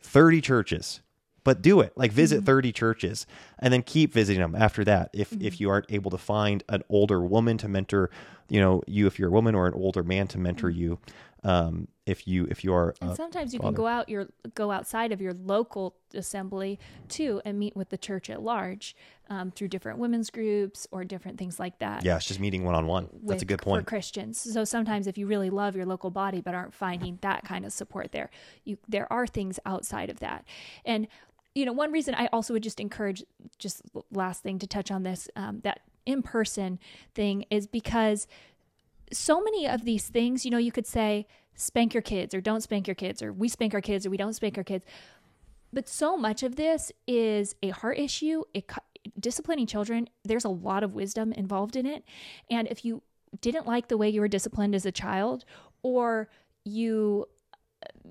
30 0.00 0.40
churches 0.40 1.00
but 1.44 1.62
do 1.62 1.80
it. 1.80 1.92
Like 1.96 2.12
visit 2.12 2.38
mm-hmm. 2.38 2.46
30 2.46 2.72
churches 2.72 3.26
and 3.58 3.72
then 3.72 3.82
keep 3.82 4.12
visiting 4.12 4.40
them 4.42 4.54
after 4.54 4.84
that 4.84 5.10
if 5.12 5.32
if 5.32 5.38
mm-hmm. 5.38 5.62
you 5.62 5.70
aren't 5.70 5.90
able 5.90 6.10
to 6.10 6.18
find 6.18 6.62
an 6.68 6.82
older 6.88 7.22
woman 7.22 7.58
to 7.58 7.68
mentor 7.68 8.10
you 8.48 8.60
know 8.60 8.82
you 8.86 9.06
if 9.06 9.18
you're 9.18 9.28
a 9.28 9.32
woman 9.32 9.54
or 9.54 9.66
an 9.66 9.74
older 9.74 10.02
man 10.02 10.26
to 10.28 10.38
mentor 10.38 10.70
you 10.70 10.98
um 11.44 11.86
if 12.06 12.26
you 12.26 12.46
if 12.50 12.64
you 12.64 12.72
are 12.74 12.94
And 13.00 13.14
sometimes 13.16 13.52
you 13.54 13.60
father. 13.60 13.68
can 13.76 13.82
go 13.82 13.86
out 13.86 14.08
your 14.08 14.28
go 14.54 14.70
outside 14.72 15.12
of 15.12 15.20
your 15.20 15.32
local 15.34 15.94
assembly 16.14 16.78
too 17.08 17.40
and 17.44 17.58
meet 17.58 17.76
with 17.76 17.90
the 17.90 17.98
church 17.98 18.28
at 18.30 18.42
large 18.42 18.96
um, 19.30 19.50
through 19.52 19.68
different 19.68 19.98
women's 19.98 20.30
groups 20.30 20.86
or 20.90 21.04
different 21.04 21.38
things 21.38 21.60
like 21.60 21.78
that. 21.78 22.04
yeah 22.04 22.16
it's 22.16 22.26
just 22.26 22.40
meeting 22.40 22.64
one-on-one 22.64 23.04
that's 23.04 23.42
a 23.42 23.44
with- 23.44 23.46
good 23.46 23.60
for 23.60 23.64
point 23.66 23.86
Christians. 23.86 24.40
So 24.40 24.64
sometimes 24.64 25.06
if 25.06 25.16
you 25.18 25.26
really 25.26 25.50
love 25.50 25.76
your 25.76 25.86
local 25.86 26.10
body 26.10 26.40
but 26.40 26.54
aren't 26.54 26.74
finding 26.74 27.18
that 27.20 27.44
kind 27.44 27.64
of 27.64 27.72
support 27.72 28.10
there, 28.12 28.30
you 28.64 28.78
there 28.88 29.10
are 29.12 29.26
things 29.26 29.60
outside 29.66 30.08
of 30.10 30.18
that. 30.20 30.44
And 30.84 31.06
you 31.54 31.64
know, 31.66 31.72
one 31.72 31.92
reason 31.92 32.14
I 32.14 32.28
also 32.32 32.52
would 32.54 32.62
just 32.62 32.80
encourage 32.80 33.22
just 33.58 33.82
last 34.12 34.42
thing 34.42 34.58
to 34.60 34.66
touch 34.66 34.90
on 34.90 35.02
this 35.02 35.28
um, 35.36 35.60
that 35.64 35.80
in 36.08 36.22
person 36.22 36.78
thing 37.14 37.44
is 37.50 37.66
because 37.66 38.26
so 39.12 39.40
many 39.40 39.66
of 39.66 39.84
these 39.84 40.08
things, 40.08 40.44
you 40.44 40.50
know, 40.50 40.58
you 40.58 40.72
could 40.72 40.86
say 40.86 41.26
spank 41.54 41.92
your 41.92 42.02
kids 42.02 42.34
or 42.34 42.40
don't 42.40 42.62
spank 42.62 42.86
your 42.86 42.94
kids 42.94 43.22
or 43.22 43.32
we 43.32 43.48
spank 43.48 43.74
our 43.74 43.80
kids 43.80 44.06
or 44.06 44.10
we 44.10 44.16
don't 44.16 44.32
spank 44.32 44.56
our 44.56 44.64
kids. 44.64 44.84
But 45.72 45.88
so 45.88 46.16
much 46.16 46.42
of 46.42 46.56
this 46.56 46.90
is 47.06 47.54
a 47.62 47.70
heart 47.70 47.98
issue. 47.98 48.42
It 48.54 48.70
disciplining 49.20 49.66
children, 49.66 50.08
there's 50.24 50.44
a 50.44 50.50
lot 50.50 50.82
of 50.82 50.94
wisdom 50.94 51.32
involved 51.32 51.76
in 51.76 51.86
it. 51.86 52.04
And 52.50 52.66
if 52.68 52.84
you 52.84 53.02
didn't 53.40 53.66
like 53.66 53.88
the 53.88 53.98
way 53.98 54.08
you 54.08 54.20
were 54.20 54.28
disciplined 54.28 54.74
as 54.74 54.86
a 54.86 54.92
child 54.92 55.44
or 55.82 56.28
you 56.64 57.26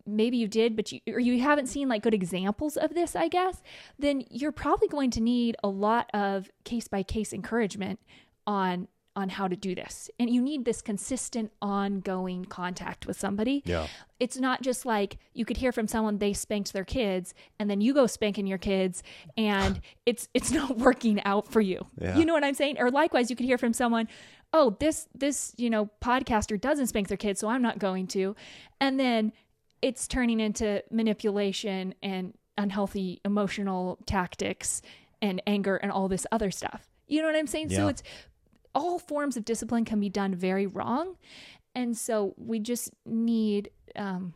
maybe 0.06 0.38
you 0.38 0.48
did 0.48 0.76
but 0.76 0.92
you 0.92 1.00
or 1.08 1.20
you 1.20 1.42
haven't 1.42 1.68
seen 1.68 1.90
like 1.90 2.02
good 2.02 2.14
examples 2.14 2.78
of 2.78 2.94
this 2.94 3.16
i 3.16 3.28
guess 3.28 3.62
then 4.00 4.24
you're 4.30 4.52
probably 4.52 4.88
going 4.88 5.12
to 5.12 5.20
need 5.20 5.56
a 5.64 5.68
lot 5.68 6.10
of 6.14 6.50
case 6.64 6.88
by 6.88 7.04
case 7.04 7.34
encouragement 7.34 8.00
on 8.46 8.88
on 9.18 9.30
how 9.30 9.48
to 9.48 9.56
do 9.56 9.74
this. 9.74 10.12
And 10.20 10.30
you 10.30 10.44
need 10.44 10.64
this 10.64 10.80
consistent 10.80 11.52
ongoing 11.60 12.46
contact 12.46 13.08
with 13.08 13.20
somebody. 13.20 13.64
Yeah. 13.66 13.88
It's 14.20 14.38
not 14.38 14.62
just 14.62 14.86
like 14.86 15.18
you 15.34 15.44
could 15.44 15.58
hear 15.58 15.72
from 15.72 15.88
someone 15.88 16.20
they 16.20 16.34
spanked 16.34 16.72
their 16.72 16.86
kids 16.86 17.34
and 17.58 17.68
then 17.68 17.82
you 17.82 17.96
go 17.96 18.06
spanking 18.06 18.46
your 18.46 18.60
kids 18.60 19.02
and 19.36 19.82
it's 20.06 20.30
it's 20.36 20.52
not 20.52 20.78
working 20.78 21.22
out 21.24 21.52
for 21.52 21.62
you. 21.62 21.88
Yeah. 22.00 22.16
You 22.16 22.26
know 22.26 22.34
what 22.34 22.44
I'm 22.44 22.54
saying? 22.54 22.78
Or 22.78 22.92
likewise 22.92 23.32
you 23.32 23.36
could 23.36 23.48
hear 23.48 23.58
from 23.58 23.74
someone, 23.74 24.08
"Oh, 24.54 24.78
this 24.80 25.08
this, 25.16 25.52
you 25.58 25.72
know, 25.72 25.90
podcaster 26.00 26.62
doesn't 26.62 26.86
spank 26.88 27.08
their 27.08 27.18
kids, 27.18 27.40
so 27.40 27.48
I'm 27.48 27.64
not 27.64 27.80
going 27.80 28.06
to." 28.08 28.36
And 28.80 29.00
then 29.00 29.34
it's 29.82 30.08
turning 30.08 30.40
into 30.40 30.84
manipulation 30.92 31.94
and 32.02 32.34
unhealthy 32.58 33.22
emotional 33.24 34.00
tactics 34.06 34.82
and 35.22 35.42
anger 35.46 35.76
and 35.78 35.92
all 35.92 36.08
this 36.08 36.26
other 36.32 36.52
stuff. 36.52 36.88
You 37.08 37.22
know 37.22 37.28
what 37.28 37.36
I'm 37.36 37.48
saying? 37.48 37.70
So 37.70 37.88
it's 37.88 38.04
all 38.76 39.00
forms 39.00 39.38
of 39.38 39.46
discipline 39.46 39.86
can 39.86 40.00
be 40.00 40.10
done 40.10 40.36
very 40.36 40.68
wrong. 40.68 41.16
And 41.74 41.98
so 41.98 42.34
we 42.38 42.60
just 42.60 42.92
need 43.06 43.70
um, 43.96 44.34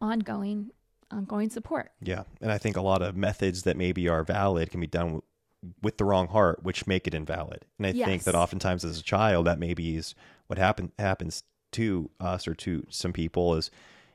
ongoing 0.00 0.70
ongoing 1.10 1.48
support. 1.48 1.90
Yeah, 2.02 2.24
and 2.42 2.52
I 2.52 2.58
think 2.58 2.76
a 2.76 2.82
lot 2.82 3.00
of 3.00 3.16
methods 3.16 3.62
that 3.62 3.78
maybe 3.78 4.08
are 4.08 4.22
valid 4.22 4.70
can 4.70 4.80
be 4.80 4.86
done 4.86 5.06
w- 5.06 5.22
with 5.80 5.96
the 5.96 6.04
wrong 6.04 6.28
heart, 6.28 6.62
which 6.62 6.86
make 6.86 7.06
it 7.06 7.14
invalid. 7.14 7.64
And 7.78 7.86
I 7.86 7.92
think 7.92 8.24
that 8.24 8.34
oftentimes 8.34 8.84
as 8.84 9.00
a 9.00 9.02
child, 9.02 9.46
that 9.46 9.58
maybe 9.58 9.96
is 9.96 10.14
what 10.48 10.58
happen 10.58 10.92
happens 10.98 11.44
to 11.72 12.10
us 12.20 12.46
or 12.46 12.54
to 12.56 12.86
some 12.90 13.14
people 13.14 13.54
is 13.54 13.70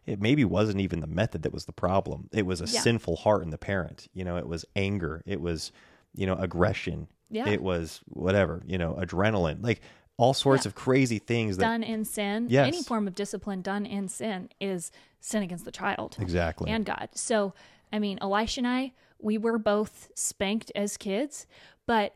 it 0.06 0.22
maybe 0.22 0.44
wasn't 0.46 0.80
even 0.82 1.00
the 1.00 1.08
method 1.08 1.44
that 1.44 1.54
was 1.54 1.66
the 1.66 1.72
problem. 1.74 2.30
It 2.32 2.46
was 2.46 2.62
a 2.62 2.66
Yeah. 2.66 2.82
sinful 2.82 3.18
heart 3.18 3.44
in 3.44 3.50
the 3.52 3.58
parent. 3.58 4.08
You 4.14 4.24
know, 4.26 4.38
it 4.38 4.48
was 4.48 4.66
anger. 4.76 5.24
It 5.26 5.42
was 5.42 5.72
you 6.16 6.26
know 6.28 6.36
aggression. 6.36 7.08
Yeah. 7.30 7.48
It 7.50 7.62
was 7.64 8.02
whatever. 8.08 8.62
You 8.68 8.78
know, 8.78 8.94
adrenaline. 8.94 9.64
Like 9.64 9.82
all 10.18 10.34
sorts 10.34 10.66
Yeah. 10.66 10.70
of 10.70 10.76
crazy 10.76 11.18
things 11.20 11.58
that 11.58 11.64
Done 11.64 11.82
in 11.84 12.06
sin, 12.06 12.48
Yes. 12.50 12.68
any 12.68 12.84
form 12.84 13.08
of 13.08 13.16
discipline 13.16 13.62
done 13.64 13.86
in 13.86 14.08
sin 14.08 14.50
is 14.62 14.92
sin 15.20 15.42
against 15.42 15.66
the 15.66 15.72
child. 15.72 16.18
exactly. 16.20 16.70
and 16.70 16.86
God. 16.86 17.10
So, 17.16 17.54
I 17.92 17.98
mean, 17.98 18.20
Elisha 18.22 18.60
and 18.60 18.68
I, 18.68 18.92
we 19.20 19.38
were 19.40 19.58
both 19.58 20.12
spanked 20.14 20.72
as 20.76 20.98
kids, 20.98 21.48
but 21.88 22.14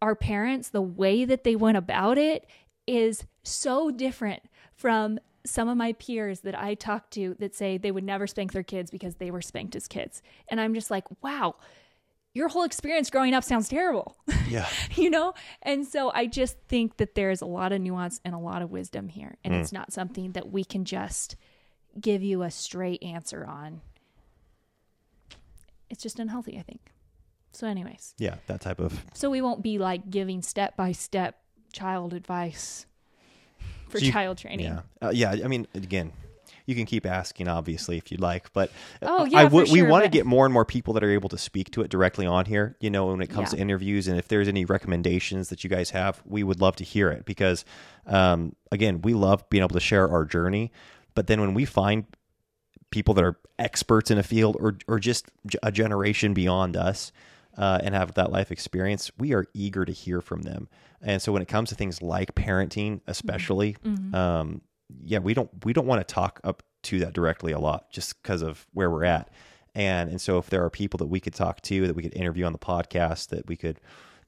our 0.00 0.14
parents, 0.14 0.68
the 0.68 0.82
way 0.82 1.24
that 1.24 1.42
they 1.42 1.56
went 1.56 1.76
about 1.78 2.18
it 2.18 2.46
is 2.86 3.24
so 3.42 3.90
different 3.90 4.42
from 4.74 5.18
some 5.46 5.68
of 5.68 5.76
my 5.76 5.92
peers 5.94 6.40
that 6.40 6.58
I 6.58 6.74
talk 6.74 7.10
to 7.10 7.36
that 7.38 7.54
say 7.54 7.76
they 7.76 7.90
would 7.90 8.04
never 8.04 8.26
spank 8.26 8.52
their 8.52 8.62
kids 8.62 8.90
because 8.90 9.16
they 9.16 9.30
were 9.30 9.42
spanked 9.42 9.76
as 9.76 9.86
kids. 9.86 10.22
And 10.48 10.60
I'm 10.60 10.74
just 10.74 10.90
like, 10.90 11.04
wow, 11.22 11.56
your 12.32 12.48
whole 12.48 12.64
experience 12.64 13.10
growing 13.10 13.34
up 13.34 13.44
sounds 13.44 13.68
terrible. 13.68 14.16
yeah. 14.48 14.68
you 14.94 15.10
know? 15.10 15.34
And 15.62 15.86
so 15.86 16.10
I 16.14 16.26
just 16.26 16.58
think 16.68 16.96
that 16.96 17.14
there's 17.14 17.42
a 17.42 17.46
lot 17.46 17.72
of 17.72 17.80
nuance 17.80 18.20
and 18.24 18.34
a 18.34 18.38
lot 18.38 18.62
of 18.62 18.70
wisdom 18.70 19.08
here. 19.08 19.36
And 19.44 19.54
it's 19.54 19.70
hmm. 19.70 19.76
not 19.76 19.92
something 19.92 20.32
that 20.32 20.50
we 20.50 20.64
can 20.64 20.84
just 20.84 21.36
give 22.00 22.22
you 22.22 22.42
a 22.42 22.50
straight 22.50 23.02
answer 23.02 23.44
on. 23.44 23.82
It's 25.90 26.02
just 26.02 26.18
unhealthy, 26.18 26.58
I 26.58 26.62
think. 26.62 26.80
So, 27.52 27.68
anyways, 27.68 28.14
Yeah, 28.18 28.36
that 28.48 28.60
type 28.60 28.80
of 28.80 29.04
so 29.14 29.30
we 29.30 29.40
won't 29.40 29.62
be 29.62 29.78
like 29.78 30.10
giving 30.10 30.42
step 30.42 30.76
by 30.76 30.90
step 30.90 31.38
child 31.72 32.12
advice 32.12 32.86
for 33.94 34.00
So 34.00 34.06
you- 34.06 34.12
child 34.12 34.38
training. 34.38 34.66
Yeah, 34.66 34.80
uh, 35.00 35.10
yeah. 35.14 35.30
I 35.44 35.46
mean, 35.48 35.66
again, 35.74 36.12
you 36.66 36.74
can 36.74 36.86
keep 36.86 37.04
asking, 37.06 37.46
obviously, 37.46 37.96
if 37.98 38.10
you'd 38.10 38.20
like, 38.20 38.52
but 38.52 38.70
uh, 39.02 39.06
Oh, 39.08 39.24
yeah, 39.26 39.44
would. 39.44 39.70
we 39.70 39.82
want 39.82 40.02
to 40.04 40.08
but- 40.08 40.12
get 40.14 40.26
more 40.26 40.46
and 40.46 40.52
more 40.52 40.64
people 40.64 40.94
that 40.94 41.04
are 41.04 41.10
able 41.10 41.28
to 41.28 41.38
speak 41.38 41.70
to 41.72 41.82
it 41.82 41.90
directly 41.90 42.26
on 42.26 42.46
here. 42.46 42.74
You 42.80 42.90
know, 42.90 43.06
when 43.06 43.20
it 43.20 43.28
comes 43.28 43.52
Yeah. 43.52 43.56
to 43.56 43.62
interviews, 43.62 44.08
and 44.08 44.18
if 44.18 44.28
there's 44.28 44.48
any 44.48 44.64
recommendations 44.64 45.48
that 45.50 45.62
you 45.62 45.70
guys 45.70 45.90
have, 45.90 46.22
we 46.24 46.42
would 46.42 46.60
love 46.60 46.74
to 46.76 46.84
hear 46.84 47.10
it 47.10 47.24
because, 47.26 47.64
um, 48.06 48.56
again, 48.72 49.02
we 49.02 49.14
love 49.14 49.48
being 49.50 49.62
able 49.62 49.74
to 49.74 49.80
share 49.80 50.08
our 50.08 50.24
journey. 50.24 50.72
But 51.14 51.26
then 51.26 51.40
when 51.40 51.54
we 51.54 51.64
find 51.64 52.06
people 52.90 53.12
that 53.14 53.24
are 53.24 53.36
experts 53.58 54.10
in 54.10 54.18
a 54.18 54.22
field 54.22 54.56
or 54.58 54.76
or 54.88 54.98
just 54.98 55.30
a 55.62 55.70
generation 55.70 56.32
beyond 56.34 56.76
us 56.76 57.12
uh, 57.56 57.80
and 57.82 57.94
have 57.94 58.14
that 58.14 58.32
life 58.32 58.50
experience, 58.50 59.10
we 59.18 59.32
are 59.32 59.46
eager 59.54 59.84
to 59.84 59.92
hear 59.92 60.20
from 60.20 60.42
them. 60.42 60.68
And 61.00 61.20
so 61.20 61.32
when 61.32 61.42
it 61.42 61.48
comes 61.48 61.68
to 61.68 61.74
things 61.74 62.02
like 62.02 62.34
parenting, 62.34 63.00
especially, 63.06 63.76
um, 64.12 64.62
yeah, 65.02 65.18
we 65.18 65.34
don't 65.34 65.50
we 65.64 65.72
don't 65.72 65.86
want 65.86 66.06
to 66.06 66.14
talk 66.14 66.40
up 66.44 66.62
to 66.84 66.98
that 67.00 67.12
directly 67.12 67.52
a 67.52 67.58
lot 67.58 67.90
just 67.90 68.20
because 68.22 68.42
of 68.42 68.66
where 68.72 68.90
we're 68.90 69.04
at. 69.04 69.30
And 69.74 70.10
and 70.10 70.20
so 70.20 70.38
if 70.38 70.50
there 70.50 70.64
are 70.64 70.70
people 70.70 70.98
that 70.98 71.06
we 71.06 71.20
could 71.20 71.34
talk 71.34 71.60
to 71.62 71.86
that 71.86 71.96
we 71.96 72.02
could 72.02 72.14
interview 72.14 72.44
on 72.44 72.52
the 72.52 72.58
podcast 72.58 73.28
that 73.28 73.46
we 73.48 73.56
could 73.56 73.80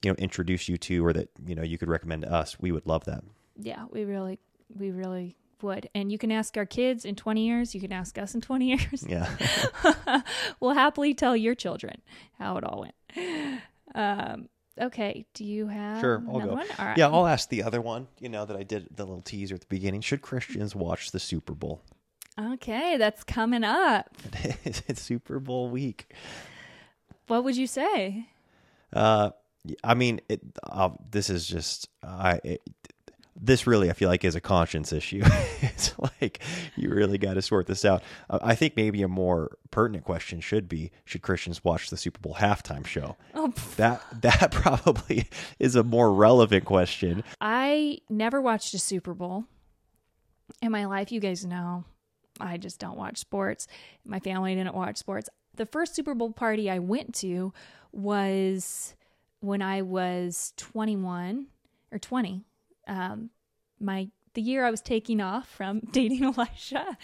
you 0.03 0.11
know 0.11 0.15
introduce 0.15 0.67
you 0.67 0.77
to 0.77 1.05
or 1.05 1.13
that 1.13 1.29
you 1.45 1.55
know 1.55 1.63
you 1.63 1.77
could 1.77 1.89
recommend 1.89 2.23
to 2.23 2.31
us, 2.31 2.59
we 2.59 2.71
would 2.71 2.85
love 2.85 3.05
that. 3.05 3.23
Yeah, 3.59 3.85
we 3.91 4.03
really, 4.05 4.39
we 4.69 4.91
really 4.91 5.35
would. 5.63 5.89
And 5.95 6.11
you 6.11 6.17
can 6.17 6.31
ask 6.31 6.57
our 6.57 6.65
kids 6.65 7.05
in 7.05 7.15
20 7.15 7.45
years, 7.45 7.75
you 7.75 7.81
can 7.81 7.91
ask 7.91 8.17
us 8.17 8.35
in 8.35 8.41
20 8.41 8.67
years. 8.67 9.05
Yeah. 9.07 10.21
we'll 10.59 10.73
happily 10.73 11.13
tell 11.13 11.35
your 11.35 11.55
children 11.55 12.01
how 12.37 12.57
it 12.57 12.63
all 12.63 12.81
went. 12.81 13.61
Um, 13.95 14.49
okay, 14.79 15.25
do 15.33 15.43
you 15.43 15.67
have 15.67 16.01
Sure, 16.01 16.23
I'll 16.29 16.39
go. 16.39 16.55
right. 16.55 16.97
Yeah, 16.97 17.09
I'll 17.09 17.27
ask 17.27 17.49
the 17.49 17.63
other 17.63 17.81
one, 17.81 18.07
you 18.19 18.29
know, 18.29 18.45
that 18.45 18.55
I 18.55 18.63
did 18.63 18.87
the 18.95 19.05
little 19.05 19.21
teaser 19.21 19.55
at 19.55 19.61
the 19.61 19.67
beginning. 19.67 20.01
Should 20.01 20.21
Christians 20.21 20.75
watch 20.75 21.11
the 21.11 21.19
Super 21.19 21.53
Bowl? 21.53 21.81
Okay, 22.39 22.97
that's 22.97 23.23
coming 23.23 23.63
up. 23.63 24.15
it's 24.63 25.01
Super 25.01 25.39
Bowl 25.39 25.69
week. 25.69 26.13
What 27.27 27.43
would 27.43 27.57
you 27.57 27.67
say? 27.67 28.27
Uh, 28.93 29.31
I 29.83 29.95
mean, 29.95 30.21
it, 30.29 30.41
uh, 30.63 30.89
this 31.09 31.29
is 31.29 31.47
just 31.47 31.89
I. 32.03 32.39
It, 32.43 32.61
this 33.39 33.67
really, 33.67 33.89
I 33.89 33.93
feel 33.93 34.09
like, 34.09 34.23
is 34.23 34.35
a 34.35 34.41
conscience 34.41 34.91
issue. 34.91 35.21
it's 35.61 35.93
like 36.21 36.39
you 36.75 36.89
really 36.89 37.17
got 37.17 37.35
to 37.35 37.41
sort 37.41 37.67
this 37.67 37.85
out. 37.85 38.03
Uh, 38.29 38.39
I 38.41 38.55
think 38.55 38.75
maybe 38.75 39.01
a 39.03 39.07
more 39.07 39.57
pertinent 39.71 40.03
question 40.05 40.41
should 40.41 40.67
be: 40.67 40.91
Should 41.05 41.21
Christians 41.21 41.63
watch 41.63 41.89
the 41.89 41.97
Super 41.97 42.19
Bowl 42.19 42.35
halftime 42.35 42.85
show? 42.85 43.15
Oh, 43.33 43.53
That 43.77 44.01
that 44.21 44.51
probably 44.51 45.27
is 45.59 45.75
a 45.75 45.83
more 45.83 46.11
relevant 46.11 46.65
question. 46.65 47.23
I 47.39 47.99
never 48.09 48.41
watched 48.41 48.73
a 48.73 48.79
Super 48.79 49.13
Bowl 49.13 49.45
in 50.61 50.71
my 50.71 50.85
life. 50.85 51.11
You 51.11 51.19
guys 51.19 51.45
know 51.45 51.83
I 52.39 52.57
just 52.57 52.79
don't 52.79 52.97
watch 52.97 53.17
sports. 53.17 53.67
My 54.05 54.19
family 54.19 54.55
didn't 54.55 54.75
watch 54.75 54.97
sports. 54.97 55.29
The 55.55 55.65
first 55.65 55.95
Super 55.95 56.13
Bowl 56.13 56.31
party 56.31 56.69
I 56.69 56.79
went 56.79 57.15
to 57.15 57.53
was 57.91 58.95
when 59.39 59.61
I 59.61 59.81
was 59.81 60.53
21 60.57 61.47
or 61.91 61.99
20. 61.99 62.43
Um, 62.87 63.29
my 63.79 64.09
the 64.33 64.41
year 64.41 64.63
I 64.65 64.69
was 64.71 64.81
taking 64.81 65.19
off 65.19 65.47
from 65.49 65.79
dating 65.91 66.23
Elisha, 66.23 66.97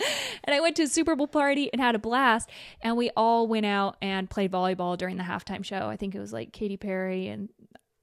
and 0.43 0.56
I 0.56 0.60
went 0.60 0.76
to 0.78 0.84
a 0.84 0.88
Super 0.88 1.15
Bowl 1.15 1.28
party 1.28 1.72
and 1.74 1.82
had 1.82 1.96
a 1.96 2.00
blast. 2.00 2.50
And 2.82 2.96
we 2.98 3.10
all 3.17 3.48
went 3.48 3.65
out 3.65 3.98
and 4.02 4.30
played 4.30 4.52
volleyball 4.52 4.98
during 4.98 5.17
the 5.17 5.24
halftime 5.24 5.63
show. 5.65 5.88
I 5.88 5.98
think 5.98 6.13
it 6.15 6.19
was 6.19 6.32
like 6.34 6.52
Katy 6.54 6.78
Perry 6.78 7.28
and 7.28 7.50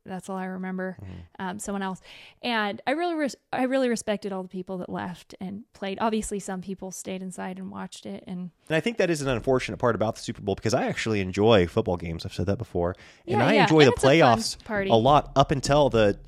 that's 0.07 0.31
all 0.31 0.37
I 0.37 0.47
remember. 0.47 0.97
Um, 1.39 1.59
someone 1.59 1.83
else, 1.83 2.01
and 2.43 2.81
I 2.87 2.93
really, 2.93 3.15
res- 3.15 3.37
I 3.53 3.65
really 3.65 3.89
respected 3.91 4.33
all 4.33 4.43
the 4.43 4.49
people 4.49 4.79
that 4.79 4.89
left 4.89 5.35
and 5.43 5.65
played. 5.75 5.99
Obviously, 6.01 6.41
some 6.41 6.63
people 6.63 6.91
stayed 6.91 7.21
inside 7.23 7.59
and 7.59 7.71
watched 7.71 8.07
it, 8.07 8.25
and 8.27 8.51
And 8.69 8.77
I 8.77 8.81
think 8.81 8.97
that 8.97 9.11
is 9.11 9.21
an 9.21 9.29
unfortunate 9.29 9.77
part 9.77 9.95
about 9.95 10.17
the 10.17 10.23
Super 10.23 10.41
Bowl 10.41 10.55
because 10.55 10.73
I 10.73 10.87
actually 10.87 11.21
enjoy 11.21 11.67
football 11.67 11.99
games. 11.99 12.25
I've 12.25 12.33
said 12.35 12.47
that 12.47 12.57
before, 12.57 12.97
and 13.27 13.39
Yeah, 13.41 13.47
I 13.47 13.53
yeah, 13.53 13.63
enjoy 13.65 13.81
and 13.81 13.89
the 13.89 13.93
a 13.93 13.97
playoffs 13.97 14.65
party. 14.65 14.89
a 14.91 14.95
lot 14.95 15.33
up 15.37 15.51
until 15.51 15.91
the 15.91 16.19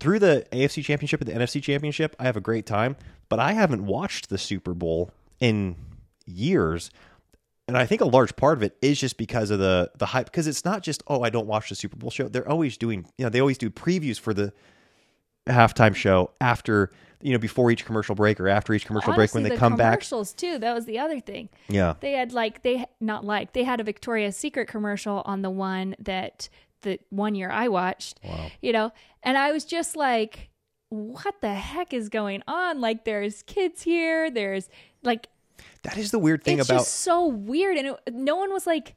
through 0.00 0.18
the 0.18 0.46
AFC 0.52 0.84
Championship 0.84 1.20
and 1.20 1.30
the 1.30 1.34
NFC 1.34 1.62
Championship. 1.62 2.16
I 2.18 2.24
have 2.24 2.36
a 2.36 2.40
great 2.40 2.66
time, 2.66 2.96
but 3.28 3.38
I 3.38 3.52
haven't 3.52 3.86
watched 3.86 4.28
the 4.28 4.38
Super 4.38 4.74
Bowl 4.74 5.10
in 5.40 5.76
years. 6.26 6.90
And 7.68 7.76
I 7.76 7.86
think 7.86 8.00
a 8.00 8.06
large 8.06 8.36
part 8.36 8.58
of 8.58 8.62
it 8.62 8.76
is 8.82 8.98
just 9.00 9.16
because 9.16 9.50
of 9.50 9.58
the 9.58 9.90
the 9.96 10.06
hype. 10.06 10.26
Because 10.26 10.46
it's 10.46 10.64
not 10.64 10.82
just 10.82 11.02
oh, 11.06 11.22
I 11.22 11.30
don't 11.30 11.46
watch 11.46 11.68
the 11.68 11.74
Super 11.74 11.96
Bowl 11.96 12.10
show. 12.10 12.28
They're 12.28 12.48
always 12.48 12.76
doing 12.76 13.06
you 13.16 13.24
know 13.24 13.28
they 13.30 13.40
always 13.40 13.58
do 13.58 13.70
previews 13.70 14.18
for 14.18 14.34
the 14.34 14.52
halftime 15.46 15.94
show 15.94 16.30
after 16.40 16.90
you 17.20 17.32
know 17.32 17.38
before 17.38 17.70
each 17.70 17.84
commercial 17.84 18.14
break 18.14 18.40
or 18.40 18.48
after 18.48 18.74
each 18.74 18.84
commercial 18.86 19.14
break 19.14 19.32
when 19.32 19.42
they 19.42 19.50
the 19.50 19.56
come 19.56 19.76
back. 19.76 20.00
commercials 20.00 20.32
too. 20.32 20.58
That 20.58 20.74
was 20.74 20.86
the 20.86 20.98
other 20.98 21.20
thing. 21.20 21.48
Yeah, 21.68 21.94
They 22.00 22.12
had 22.12 22.32
like 22.32 22.62
they 22.62 22.86
not 23.00 23.24
like 23.24 23.52
they 23.52 23.64
had 23.64 23.80
a 23.80 23.84
Victoria's 23.84 24.36
Secret 24.36 24.66
commercial 24.68 25.22
on 25.24 25.42
the 25.42 25.50
one 25.50 25.94
that 26.00 26.48
the 26.82 26.98
one 27.10 27.34
year 27.34 27.50
I 27.50 27.68
watched. 27.68 28.20
Wow. 28.24 28.46
You 28.60 28.72
know, 28.72 28.92
and 29.22 29.36
I 29.38 29.52
was 29.52 29.64
just 29.64 29.96
like, 29.96 30.50
what 30.90 31.40
the 31.40 31.54
heck 31.54 31.92
is 31.94 32.08
going 32.08 32.42
on? 32.46 32.80
Like, 32.80 33.04
there's 33.04 33.42
kids 33.44 33.82
here. 33.82 34.30
There's 34.30 34.68
like 35.02 35.28
that 35.84 35.96
is 35.96 36.10
the 36.10 36.18
weird 36.18 36.42
thing 36.44 36.58
it's 36.58 36.68
about 36.68 36.80
just 36.80 36.94
so 36.96 37.26
weird 37.26 37.76
and 37.76 37.88
it, 37.88 37.96
no 38.14 38.34
one 38.36 38.52
was 38.52 38.66
like 38.66 38.96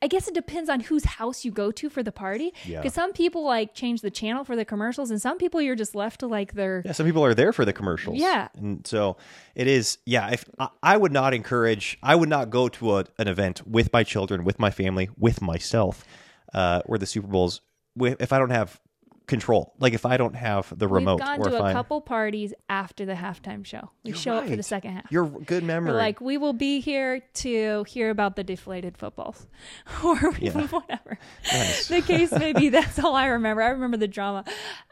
i 0.00 0.06
guess 0.06 0.26
it 0.28 0.32
depends 0.34 0.70
on 0.70 0.80
whose 0.80 1.04
house 1.04 1.44
you 1.44 1.50
go 1.50 1.70
to 1.70 1.90
for 1.90 2.02
the 2.02 2.12
party 2.12 2.52
Yeah. 2.64 2.78
because 2.80 2.94
some 2.94 3.12
people 3.12 3.44
like 3.44 3.74
change 3.74 4.00
the 4.00 4.10
channel 4.10 4.44
for 4.44 4.56
the 4.56 4.64
commercials 4.64 5.10
and 5.10 5.20
some 5.20 5.36
people 5.38 5.60
you're 5.60 5.74
just 5.74 5.94
left 5.94 6.20
to 6.20 6.26
like 6.26 6.54
their 6.54 6.82
Yeah, 6.84 6.92
some 6.92 7.04
people 7.04 7.24
are 7.24 7.34
there 7.34 7.52
for 7.52 7.64
the 7.66 7.72
commercials. 7.74 8.16
Yeah. 8.16 8.48
and 8.54 8.86
so 8.86 9.16
it 9.54 9.66
is. 9.66 9.98
Yeah, 10.06 10.30
if 10.30 10.44
I, 10.58 10.68
I 10.82 10.96
would 10.96 11.12
not 11.12 11.34
encourage, 11.34 11.98
I 12.02 12.14
would 12.14 12.28
not 12.28 12.48
go 12.48 12.68
to 12.68 12.98
a, 12.98 13.04
an 13.18 13.26
event 13.28 13.66
with 13.66 13.92
my 13.92 14.02
children, 14.04 14.44
with 14.44 14.58
my 14.58 14.70
family, 14.70 15.10
with 15.18 15.42
myself, 15.42 16.04
uh, 16.54 16.82
where 16.86 16.98
the 16.98 17.06
Super 17.06 17.28
Bowls. 17.28 17.60
If 18.00 18.32
I 18.32 18.38
don't 18.38 18.50
have 18.50 18.80
control. 19.28 19.74
Like 19.78 19.92
if 19.92 20.04
I 20.04 20.16
don't 20.16 20.34
have 20.34 20.76
the 20.76 20.88
remote, 20.88 21.20
We've 21.20 21.26
gone 21.26 21.40
to 21.42 21.56
a 21.58 21.62
I, 21.62 21.72
couple 21.72 22.00
parties 22.00 22.52
after 22.68 23.04
the 23.04 23.12
halftime 23.14 23.64
show. 23.64 23.90
We 24.02 24.10
You're 24.10 24.16
show 24.18 24.34
up 24.34 24.48
for 24.48 24.56
the 24.56 24.62
second 24.62 24.92
half. 24.94 25.12
Your 25.12 25.28
good 25.28 25.62
memory. 25.62 25.92
We're 25.92 25.98
like, 25.98 26.20
we 26.20 26.38
will 26.38 26.54
be 26.54 26.80
here 26.80 27.20
to 27.34 27.84
hear 27.84 28.10
about 28.10 28.34
the 28.34 28.42
deflated 28.42 28.96
footballs 28.96 29.46
or 30.04 30.16
Yeah. 30.40 30.52
whatever. 30.66 31.18
Nice. 31.52 31.86
the 31.86 32.00
case 32.00 32.32
may 32.32 32.52
be. 32.52 32.68
That's 32.78 32.98
all 32.98 33.14
I 33.14 33.26
remember. 33.26 33.62
I 33.62 33.68
remember 33.68 33.98
the 33.98 34.08
drama. 34.08 34.44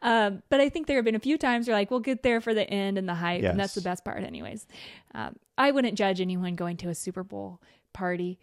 Um, 0.02 0.42
but 0.50 0.60
I 0.60 0.68
think 0.68 0.86
there 0.86 0.96
have 0.96 1.04
been 1.04 1.16
a 1.16 1.20
few 1.20 1.38
times 1.38 1.66
where, 1.66 1.76
like, 1.76 1.90
we'll 1.90 2.00
get 2.00 2.22
there 2.22 2.40
for 2.40 2.54
the 2.54 2.68
end 2.68 2.98
and 2.98 3.08
the 3.08 3.14
hype, 3.14 3.42
and 3.42 3.58
that's 3.58 3.74
the 3.74 3.80
best 3.80 4.04
part, 4.04 4.22
anyways. 4.22 4.66
Um, 5.14 5.36
I 5.56 5.70
wouldn't 5.70 5.96
judge 5.96 6.20
anyone 6.20 6.54
going 6.54 6.76
to 6.78 6.90
a 6.90 6.94
Super 6.94 7.24
Bowl 7.24 7.60
party 7.92 8.38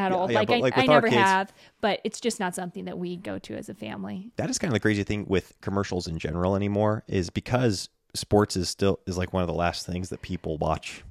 at 0.00 0.10
Yeah, 0.12 0.16
all. 0.16 0.30
yeah, 0.30 0.38
like, 0.38 0.50
I, 0.50 0.58
like, 0.58 0.78
I 0.78 0.86
never 0.86 1.08
kids- 1.08 1.20
have, 1.20 1.52
but 1.80 2.00
it's 2.04 2.20
just 2.20 2.40
not 2.40 2.54
something 2.54 2.84
that 2.86 2.98
we 2.98 3.16
go 3.16 3.38
to 3.38 3.54
as 3.54 3.68
a 3.68 3.74
family. 3.74 4.30
that 4.36 4.50
is 4.50 4.58
kind 4.58 4.70
of 4.70 4.74
the 4.74 4.80
crazy 4.80 5.04
thing 5.04 5.24
with 5.28 5.54
commercials 5.60 6.06
in 6.06 6.18
general 6.18 6.56
anymore 6.56 7.04
is 7.08 7.30
because 7.30 7.88
sports 8.14 8.56
is 8.56 8.68
still 8.68 8.98
is 9.06 9.16
like 9.16 9.32
one 9.32 9.42
of 9.42 9.46
the 9.46 9.54
last 9.54 9.86
things 9.86 10.08
that 10.08 10.20
people 10.22 10.58
watch 10.58 11.04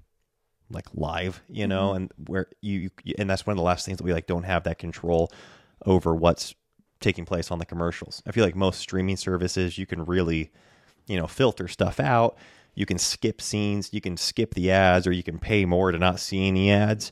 like 0.71 0.85
live 0.93 1.41
you 1.49 1.65
know 1.65 1.87
mm-hmm. 1.87 1.95
and 1.95 2.11
where 2.27 2.47
you 2.61 2.89
you- 3.03 3.15
and 3.17 3.29
that's 3.29 3.45
one 3.47 3.53
of 3.53 3.57
the 3.57 3.63
last 3.63 3.85
things 3.85 3.97
that 3.97 4.03
we 4.03 4.13
like 4.13 4.27
don't 4.27 4.43
have 4.43 4.63
that 4.65 4.77
control 4.77 5.31
over 5.85 6.13
what's 6.13 6.53
taking 6.99 7.25
place 7.25 7.49
on 7.51 7.57
the 7.57 7.65
commercials 7.65 8.21
i 8.27 8.31
feel 8.31 8.43
like 8.43 8.55
most 8.55 8.79
streaming 8.79 9.15
services 9.17 9.77
you 9.77 9.85
can 9.85 10.03
really 10.05 10.51
you 11.07 11.17
know 11.17 11.25
filter 11.25 11.67
stuff 11.67 11.99
out 11.99 12.37
you 12.79 12.85
can 12.85 12.97
skip 12.97 13.41
scenes 13.41 13.93
you 13.93 14.01
can 14.01 14.15
skip 14.17 14.53
the 14.55 14.71
ads 14.71 15.05
or 15.05 15.11
you 15.11 15.23
can 15.23 15.37
pay 15.37 15.65
more 15.65 15.91
to 15.91 15.97
not 15.97 16.19
see 16.19 16.47
any 16.47 16.71
ads 16.71 17.11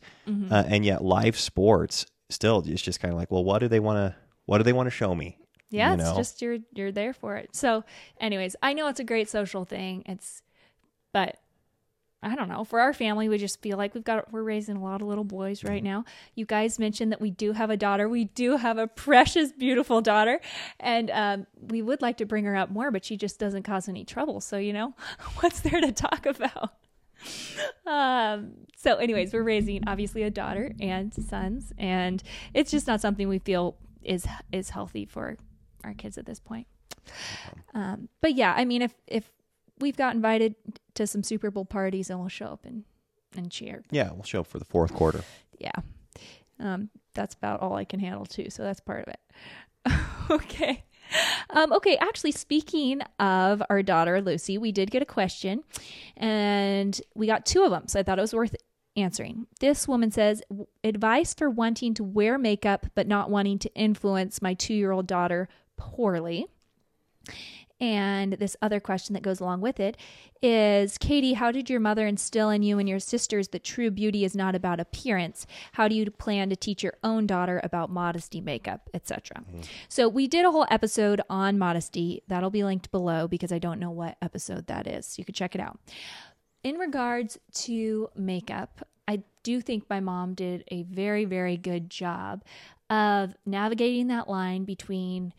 uh, 0.51 0.63
and 0.67 0.83
yet 0.85 1.03
live 1.03 1.37
sports 1.37 2.05
still 2.29 2.63
it's 2.65 2.81
just 2.81 2.99
kind 2.99 3.13
of 3.13 3.19
like 3.19 3.29
well 3.29 3.43
what 3.43 3.59
do 3.59 3.67
they 3.67 3.79
want 3.79 3.97
to 3.97 4.15
what 4.45 4.57
do 4.59 4.63
they 4.63 4.73
want 4.73 4.87
to 4.87 4.91
show 4.91 5.13
me 5.13 5.37
Yeah, 5.69 5.91
you 5.91 5.97
it's 5.99 6.17
just 6.17 6.41
you're 6.41 6.59
you're 6.73 6.93
there 6.93 7.13
for 7.13 7.35
it. 7.35 7.53
So, 7.53 7.83
anyways, 8.21 8.55
I 8.63 8.71
know 8.73 8.87
it's 8.87 9.01
a 9.01 9.03
great 9.03 9.29
social 9.29 9.65
thing. 9.65 10.03
It's, 10.05 10.41
but 11.11 11.37
I 12.23 12.35
don't 12.35 12.49
know. 12.49 12.63
For 12.63 12.79
our 12.79 12.93
family, 12.93 13.29
we 13.29 13.37
just 13.37 13.61
feel 13.61 13.77
like 13.77 13.93
we've 13.93 14.03
got 14.03 14.33
we're 14.33 14.43
raising 14.43 14.75
a 14.75 14.83
lot 14.83 15.01
of 15.01 15.07
little 15.07 15.23
boys 15.23 15.63
right 15.63 15.83
now. 15.83 16.03
You 16.33 16.45
guys 16.45 16.79
mentioned 16.79 17.11
that 17.11 17.21
we 17.21 17.29
do 17.29 17.51
have 17.51 17.69
a 17.69 17.77
daughter. 17.77 18.09
We 18.09 18.25
do 18.25 18.57
have 18.57 18.79
a 18.79 18.87
precious, 18.87 19.51
beautiful 19.51 20.01
daughter, 20.01 20.41
and 20.79 21.11
um, 21.11 21.47
we 21.59 21.81
would 21.83 22.01
like 22.01 22.17
to 22.17 22.25
bring 22.25 22.45
her 22.45 22.55
up 22.55 22.71
more, 22.71 22.89
but 22.89 23.05
she 23.05 23.17
just 23.17 23.39
doesn't 23.39 23.63
cause 23.63 23.87
any 23.87 24.03
trouble. 24.03 24.41
So 24.41 24.57
you 24.57 24.73
know, 24.73 24.95
what's 25.39 25.59
there 25.59 25.79
to 25.79 25.91
talk 25.91 26.25
about? 26.25 26.73
um 27.87 28.53
so 28.75 28.97
anyways 28.97 29.33
we're 29.33 29.41
raising 29.41 29.83
obviously 29.87 30.21
a 30.21 30.29
daughter 30.29 30.71
and 30.79 31.11
sons 31.13 31.73
and 31.79 32.21
it's 32.53 32.69
just 32.69 32.85
not 32.85 33.01
something 33.01 33.27
we 33.27 33.39
feel 33.39 33.75
is 34.03 34.27
is 34.51 34.69
healthy 34.69 35.03
for 35.03 35.35
our 35.83 35.95
kids 35.95 36.19
at 36.19 36.27
this 36.27 36.39
point 36.39 36.67
um 37.73 38.07
but 38.21 38.35
yeah 38.35 38.53
i 38.55 38.65
mean 38.65 38.83
if 38.83 38.93
if 39.07 39.31
we've 39.79 39.97
got 39.97 40.15
invited 40.15 40.55
to 40.95 41.05
some 41.07 41.23
super 41.23 41.51
bowl 41.51 41.65
parties 41.65 42.09
and 42.09 42.19
we'll 42.19 42.29
show 42.29 42.47
up 42.47 42.65
and 42.65 42.83
and 43.35 43.51
cheer 43.51 43.83
Yeah, 43.91 44.11
we'll 44.13 44.23
show 44.23 44.39
up 44.41 44.47
for 44.47 44.59
the 44.59 44.65
fourth 44.65 44.93
quarter. 44.93 45.21
yeah 45.59 45.71
um 46.59 46.89
that's 47.13 47.35
about 47.35 47.59
all 47.61 47.75
i 47.75 47.83
can 47.85 47.99
handle 47.99 48.25
too 48.25 48.49
so 48.49 48.63
that's 48.63 48.79
part 48.79 49.07
of 49.07 49.13
it 49.13 49.99
okay 50.31 50.83
um, 51.51 51.71
okay, 51.71 51.95
actually, 52.01 52.33
speaking 52.33 52.99
of 53.17 53.63
our 53.69 53.81
daughter 53.81 54.19
Lucy, 54.19 54.57
we 54.57 54.73
did 54.73 54.91
get 54.91 55.01
a 55.01 55.05
question, 55.05 55.63
and 56.17 56.99
we 57.15 57.27
got 57.27 57.45
two 57.45 57.63
of 57.63 57.71
them, 57.71 57.87
so 57.87 57.97
I 57.97 58.03
thought 58.03 58.17
it 58.19 58.21
was 58.21 58.33
worth 58.33 58.57
answering. 58.97 59.47
This 59.61 59.87
woman 59.87 60.11
says, 60.11 60.41
"Advice 60.83 61.33
for 61.33 61.49
wanting 61.49 61.93
to 61.93 62.03
wear 62.03 62.37
makeup 62.37 62.87
but 62.93 63.07
not 63.07 63.29
wanting 63.29 63.57
to 63.59 63.73
influence 63.73 64.41
my 64.41 64.53
two-year-old 64.53 65.07
daughter 65.07 65.47
poorly." 65.77 66.47
And 67.79 68.33
this 68.33 68.55
other 68.61 68.79
question 68.79 69.13
that 69.13 69.21
goes 69.21 69.39
along 69.39 69.61
with 69.61 69.79
it 69.79 69.97
is 70.41 70.97
Katie, 70.97 71.33
how 71.33 71.51
did 71.51 71.69
your 71.69 71.79
mother 71.79 72.07
instill 72.07 72.49
in 72.49 72.63
you 72.63 72.79
and 72.79 72.89
your 72.89 72.99
sisters 72.99 73.49
that 73.49 73.63
true 73.63 73.91
beauty 73.91 74.25
is 74.25 74.35
not 74.35 74.55
about 74.55 74.79
appearance? 74.79 75.45
How 75.73 75.87
do 75.87 75.95
you 75.95 76.09
plan 76.09 76.49
to 76.49 76.55
teach 76.55 76.81
your 76.81 76.95
own 77.03 77.27
daughter 77.27 77.61
about 77.63 77.91
modesty, 77.91 78.41
makeup, 78.41 78.89
etc.? 78.93 79.41
Mm-hmm. 79.41 79.61
So 79.89 80.09
we 80.09 80.27
did 80.27 80.45
a 80.45 80.51
whole 80.51 80.65
episode 80.71 81.21
on 81.29 81.59
modesty. 81.59 82.23
That'll 82.27 82.49
be 82.49 82.63
linked 82.63 82.91
below 82.91 83.27
because 83.27 83.51
I 83.51 83.59
don't 83.59 83.79
know 83.79 83.91
what 83.91 84.17
episode 84.21 84.67
that 84.67 84.87
is. 84.87 85.19
You 85.19 85.25
could 85.25 85.35
check 85.35 85.53
it 85.53 85.61
out. 85.61 85.79
In 86.63 86.77
regards 86.77 87.37
to 87.53 88.09
makeup, 88.15 88.87
I 89.07 89.21
do 89.43 89.61
think 89.61 89.89
my 89.89 89.99
mom 89.99 90.33
did 90.33 90.63
a 90.69 90.83
very, 90.83 91.25
very 91.25 91.57
good 91.57 91.89
job 91.89 92.43
of 92.89 93.35
navigating 93.45 94.07
that 94.07 94.29
line 94.29 94.63
between 94.65 95.33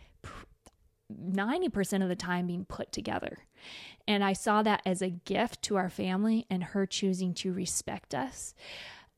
90% 1.13 2.03
of 2.03 2.09
the 2.09 2.17
time 2.17 2.47
being 2.47 2.65
put 2.65 2.93
together. 2.93 3.39
And 4.07 4.25
I 4.25 4.33
saw 4.33 4.63
that 4.63 4.83
as 4.87 5.03
a 5.03 5.11
gift 5.11 5.63
to 5.63 5.77
our 5.77 5.91
family 5.91 6.47
and 6.51 6.63
her 6.63 6.87
choosing 6.87 7.35
to 7.35 7.53
respect 7.53 8.15
us 8.15 8.55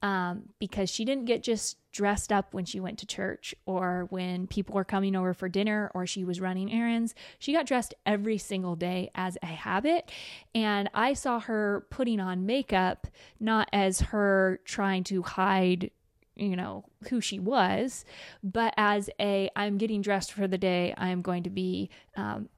um, 0.02 0.48
because 0.58 0.88
she 0.88 1.04
didn't 1.04 1.26
get 1.26 1.42
just 1.42 1.76
dressed 1.92 2.32
up 2.32 2.54
when 2.54 2.64
she 2.64 2.80
went 2.80 2.98
to 2.98 3.06
church 3.06 3.54
or 3.66 4.06
when 4.10 4.46
people 4.46 4.74
were 4.74 4.84
coming 4.84 5.14
over 5.14 5.34
for 5.34 5.48
dinner 5.48 5.90
or 5.94 6.06
she 6.06 6.24
was 6.24 6.40
running 6.40 6.72
errands. 6.72 7.14
She 7.38 7.52
got 7.52 7.66
dressed 7.66 7.94
every 8.06 8.38
single 8.38 8.76
day 8.76 9.10
as 9.14 9.36
a 9.42 9.46
habit. 9.46 10.10
And 10.54 10.88
I 10.94 11.12
saw 11.12 11.40
her 11.40 11.86
putting 11.90 12.20
on 12.20 12.46
makeup 12.46 13.08
not 13.38 13.68
as 13.72 14.00
her 14.00 14.60
trying 14.64 15.04
to 15.04 15.22
hide 15.22 15.90
you 16.36 16.56
know 16.56 16.84
who 17.08 17.20
she 17.20 17.38
was 17.38 18.04
but 18.42 18.72
as 18.76 19.10
a 19.20 19.50
i'm 19.56 19.76
getting 19.78 20.00
dressed 20.00 20.32
for 20.32 20.46
the 20.48 20.58
day 20.58 20.94
i'm 20.96 21.20
going 21.20 21.42
to 21.42 21.50
be 21.50 21.90
um, 22.16 22.48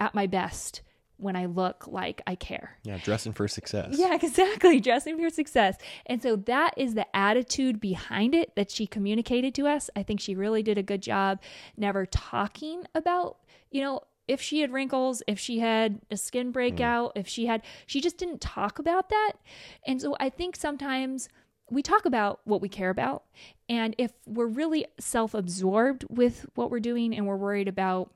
at 0.00 0.14
my 0.14 0.26
best 0.26 0.82
when 1.16 1.34
i 1.34 1.46
look 1.46 1.86
like 1.88 2.22
i 2.28 2.34
care 2.36 2.78
Yeah, 2.84 2.98
dressing 3.02 3.32
for 3.32 3.48
success. 3.48 3.96
yeah, 3.98 4.14
exactly. 4.22 4.78
Dressing 4.80 5.18
for 5.18 5.28
success. 5.30 5.76
And 6.06 6.22
so 6.22 6.36
that 6.36 6.74
is 6.76 6.94
the 6.94 7.06
attitude 7.14 7.80
behind 7.80 8.34
it 8.36 8.54
that 8.54 8.70
she 8.70 8.86
communicated 8.86 9.52
to 9.56 9.66
us. 9.66 9.90
I 9.96 10.04
think 10.04 10.20
she 10.20 10.36
really 10.36 10.62
did 10.62 10.78
a 10.78 10.82
good 10.82 11.02
job 11.02 11.40
never 11.76 12.06
talking 12.06 12.84
about, 12.94 13.38
you 13.72 13.80
know, 13.82 14.02
if 14.28 14.40
she 14.40 14.60
had 14.60 14.72
wrinkles, 14.72 15.22
if 15.26 15.40
she 15.40 15.58
had 15.58 16.00
a 16.10 16.16
skin 16.16 16.52
breakout, 16.52 17.12
if 17.16 17.26
she 17.26 17.46
had, 17.46 17.62
she 17.86 18.00
just 18.00 18.16
didn't 18.16 18.40
talk 18.40 18.78
about 18.78 19.08
that. 19.08 19.32
And 19.86 20.00
so 20.00 20.14
I 20.20 20.28
think 20.28 20.54
sometimes 20.54 21.28
we 21.70 21.82
talk 21.82 22.04
about 22.04 22.40
what 22.44 22.60
we 22.60 22.68
care 22.68 22.90
about. 22.90 23.24
And 23.68 23.94
if 23.98 24.12
we're 24.26 24.46
really 24.46 24.86
self 24.98 25.34
absorbed 25.34 26.04
with 26.08 26.46
what 26.54 26.70
we're 26.70 26.80
doing 26.80 27.14
and 27.14 27.26
we're 27.26 27.36
worried 27.36 27.68
about, 27.68 28.10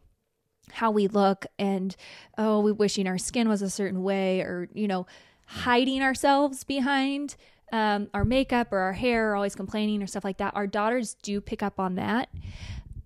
how 0.70 0.90
we 0.90 1.08
look 1.08 1.44
and 1.58 1.96
oh 2.38 2.60
we 2.60 2.70
wishing 2.70 3.08
our 3.08 3.18
skin 3.18 3.48
was 3.48 3.62
a 3.62 3.68
certain 3.68 4.02
way 4.02 4.40
or 4.40 4.68
you 4.72 4.86
know 4.86 5.06
hiding 5.46 6.02
ourselves 6.02 6.62
behind 6.64 7.34
um, 7.72 8.08
our 8.14 8.24
makeup 8.24 8.72
or 8.72 8.78
our 8.78 8.92
hair 8.92 9.32
or 9.32 9.36
always 9.36 9.54
complaining 9.54 10.02
or 10.02 10.06
stuff 10.06 10.24
like 10.24 10.38
that 10.38 10.54
our 10.54 10.66
daughters 10.66 11.14
do 11.22 11.40
pick 11.40 11.62
up 11.62 11.80
on 11.80 11.96
that 11.96 12.28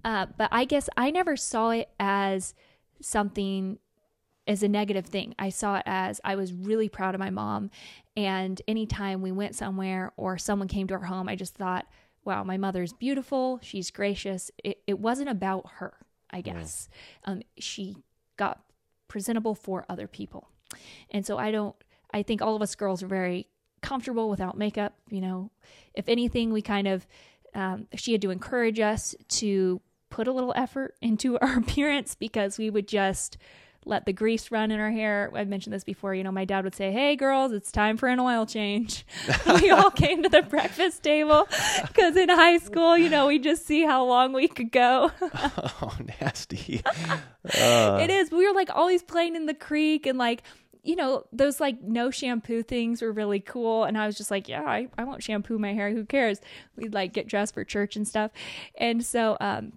uh, 0.04 0.26
but 0.37 0.48
i 0.52 0.64
guess 0.64 0.88
i 0.96 1.11
never 1.11 1.37
saw 1.37 1.70
it 1.70 1.88
as 1.98 2.54
something 3.00 3.78
as 4.46 4.62
a 4.62 4.68
negative 4.68 5.06
thing 5.06 5.35
i 5.38 5.48
saw 5.48 5.76
it 5.76 5.82
as 5.87 6.20
i 6.24 6.35
was 6.35 6.52
really 6.52 6.88
proud 6.88 7.14
of 7.14 7.18
my 7.18 7.30
mom 7.30 7.70
and 8.16 8.62
anytime 8.66 9.20
we 9.22 9.32
went 9.32 9.54
somewhere 9.54 10.12
or 10.16 10.38
someone 10.38 10.68
came 10.68 10.87
to 10.87 10.94
our 10.94 11.04
home 11.04 11.28
i 11.28 11.35
just 11.35 11.54
thought 11.54 11.87
wow 12.24 12.42
my 12.42 12.56
mother's 12.56 12.92
beautiful 12.92 13.59
she's 13.62 13.90
gracious 13.90 14.50
it, 14.62 14.78
it 14.87 14.98
wasn't 14.98 15.28
about 15.28 15.64
her 15.76 15.94
I 16.30 16.40
guess. 16.40 16.88
Um, 17.24 17.42
she 17.59 17.96
got 18.37 18.61
presentable 19.09 19.54
for 19.54 19.85
other 19.88 20.06
people. 20.06 20.48
And 21.11 21.24
so 21.24 21.38
I 21.38 21.50
don't, 21.50 21.76
I 22.12 22.22
think 22.22 22.42
all 22.42 22.56
of 22.56 22.62
us 22.62 22.74
girls 22.74 23.02
are 23.02 23.09
very 23.09 23.46
comfortable 23.82 24.28
without 24.28 24.59
makeup. 24.59 24.94
You 25.09 25.20
know, 25.20 25.50
if 25.94 26.09
anything, 26.09 26.52
we 26.52 26.62
kind 26.62 26.88
of, 26.88 27.06
um, 27.54 27.87
she 27.94 28.12
had 28.12 28.22
to 28.22 28.30
encourage 28.30 28.80
us 28.80 29.14
to 29.28 29.80
put 30.11 30.28
a 30.28 30.32
little 30.32 30.52
effort 30.56 30.94
into 31.00 31.38
our 31.40 31.59
appearance 31.59 32.14
because 32.14 32.59
we 32.59 32.70
would 32.70 32.88
just 32.88 33.38
let 33.87 34.05
the 34.05 34.12
grease 34.12 34.51
run 34.51 34.70
in 34.72 34.81
our 34.81 34.90
hair. 34.90 35.31
I've 35.35 35.49
mentioned 35.49 35.72
this 35.72 35.85
before. 35.85 36.14
You 36.14 36.25
know, 36.25 36.33
my 36.33 36.44
dad 36.44 36.64
would 36.64 36.75
say, 36.75 36.90
Hey, 36.92 37.14
girls, 37.14 37.53
it's 37.53 37.70
time 37.70 37.96
for 37.96 38.09
an 38.09 38.18
oil 38.18 38.44
change. 38.44 39.07
we 39.62 39.70
all 39.70 39.90
came 39.90 40.25
to 40.25 40.29
the 40.29 40.42
breakfast 40.42 41.03
table 41.03 41.49
because 41.87 42.16
in 42.16 42.29
high 42.29 42.59
school, 42.59 42.99
you 42.99 43.09
know, 43.09 43.29
we 43.29 43.38
just 43.38 43.64
see 43.64 43.85
how 43.85 44.05
long 44.05 44.33
we 44.33 44.49
could 44.49 44.72
go. 44.72 45.11
Oh, 45.83 45.96
nasty. 46.20 46.83
Uh, 47.61 48.01
it 48.03 48.11
is. 48.11 48.33
We 48.33 48.44
were 48.44 48.53
like 48.53 48.70
always 48.75 49.05
playing 49.05 49.37
in 49.37 49.46
the 49.46 49.55
creek 49.55 50.05
and 50.05 50.18
like, 50.18 50.42
you 50.83 50.96
know, 50.96 51.22
those 51.33 51.61
like 51.61 51.81
no 51.81 52.11
shampoo 52.11 52.64
things 52.64 53.01
were 53.03 53.12
really 53.12 53.38
cool. 53.38 53.85
And 53.85 53.96
I 53.96 54.05
was 54.07 54.16
just 54.16 54.33
like, 54.33 54.49
yeah, 54.49 54.62
I, 54.62 54.88
I 54.99 55.05
won't 55.05 55.22
shampoo 55.22 55.59
my 55.59 55.72
hair. 55.72 55.92
Who 55.92 56.05
cares? 56.05 56.40
We'd 56.75 56.92
like 56.92 57.13
get 57.13 57.29
dressed 57.29 57.54
for 57.54 57.63
church 57.63 57.94
and 57.94 58.06
stuff. 58.06 58.33
And 58.77 59.04
so 59.04 59.37
um, 59.40 59.75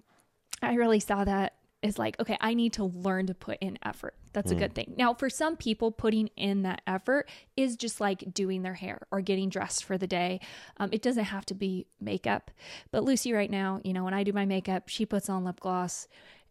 I 0.62 0.74
really 0.74 0.98
saw 0.98 1.22
that 1.22 1.54
as 1.82 1.98
like, 1.98 2.18
okay, 2.20 2.36
I 2.40 2.54
need 2.54 2.74
to 2.74 2.84
learn 2.84 3.26
to 3.26 3.34
put 3.34 3.58
in 3.60 3.78
effort. 3.82 4.14
That's 4.32 4.52
a 4.52 4.54
good 4.54 4.74
thing. 4.74 4.94
Now, 4.96 5.14
for 5.14 5.28
some 5.28 5.56
people, 5.56 5.90
putting 5.90 6.28
in 6.36 6.62
that 6.62 6.82
effort 6.86 7.28
is 7.56 7.76
just 7.76 8.00
like 8.00 8.32
doing 8.32 8.62
their 8.62 8.74
hair 8.74 9.06
or 9.10 9.20
getting 9.20 9.48
dressed 9.48 9.84
for 9.84 9.98
the 9.98 10.06
day. 10.06 10.40
Um, 10.76 10.90
it 10.92 11.02
doesn't 11.02 11.24
have 11.24 11.46
to 11.46 11.54
be 11.54 11.86
makeup. 12.00 12.50
But 12.92 13.02
Lucy, 13.02 13.32
right 13.32 13.50
now, 13.50 13.80
you 13.82 13.92
know, 13.92 14.04
when 14.04 14.14
I 14.14 14.22
do 14.22 14.32
my 14.32 14.44
makeup, 14.44 14.88
she 14.88 15.04
puts 15.06 15.28
on 15.28 15.44
lip 15.44 15.58
gloss 15.58 16.06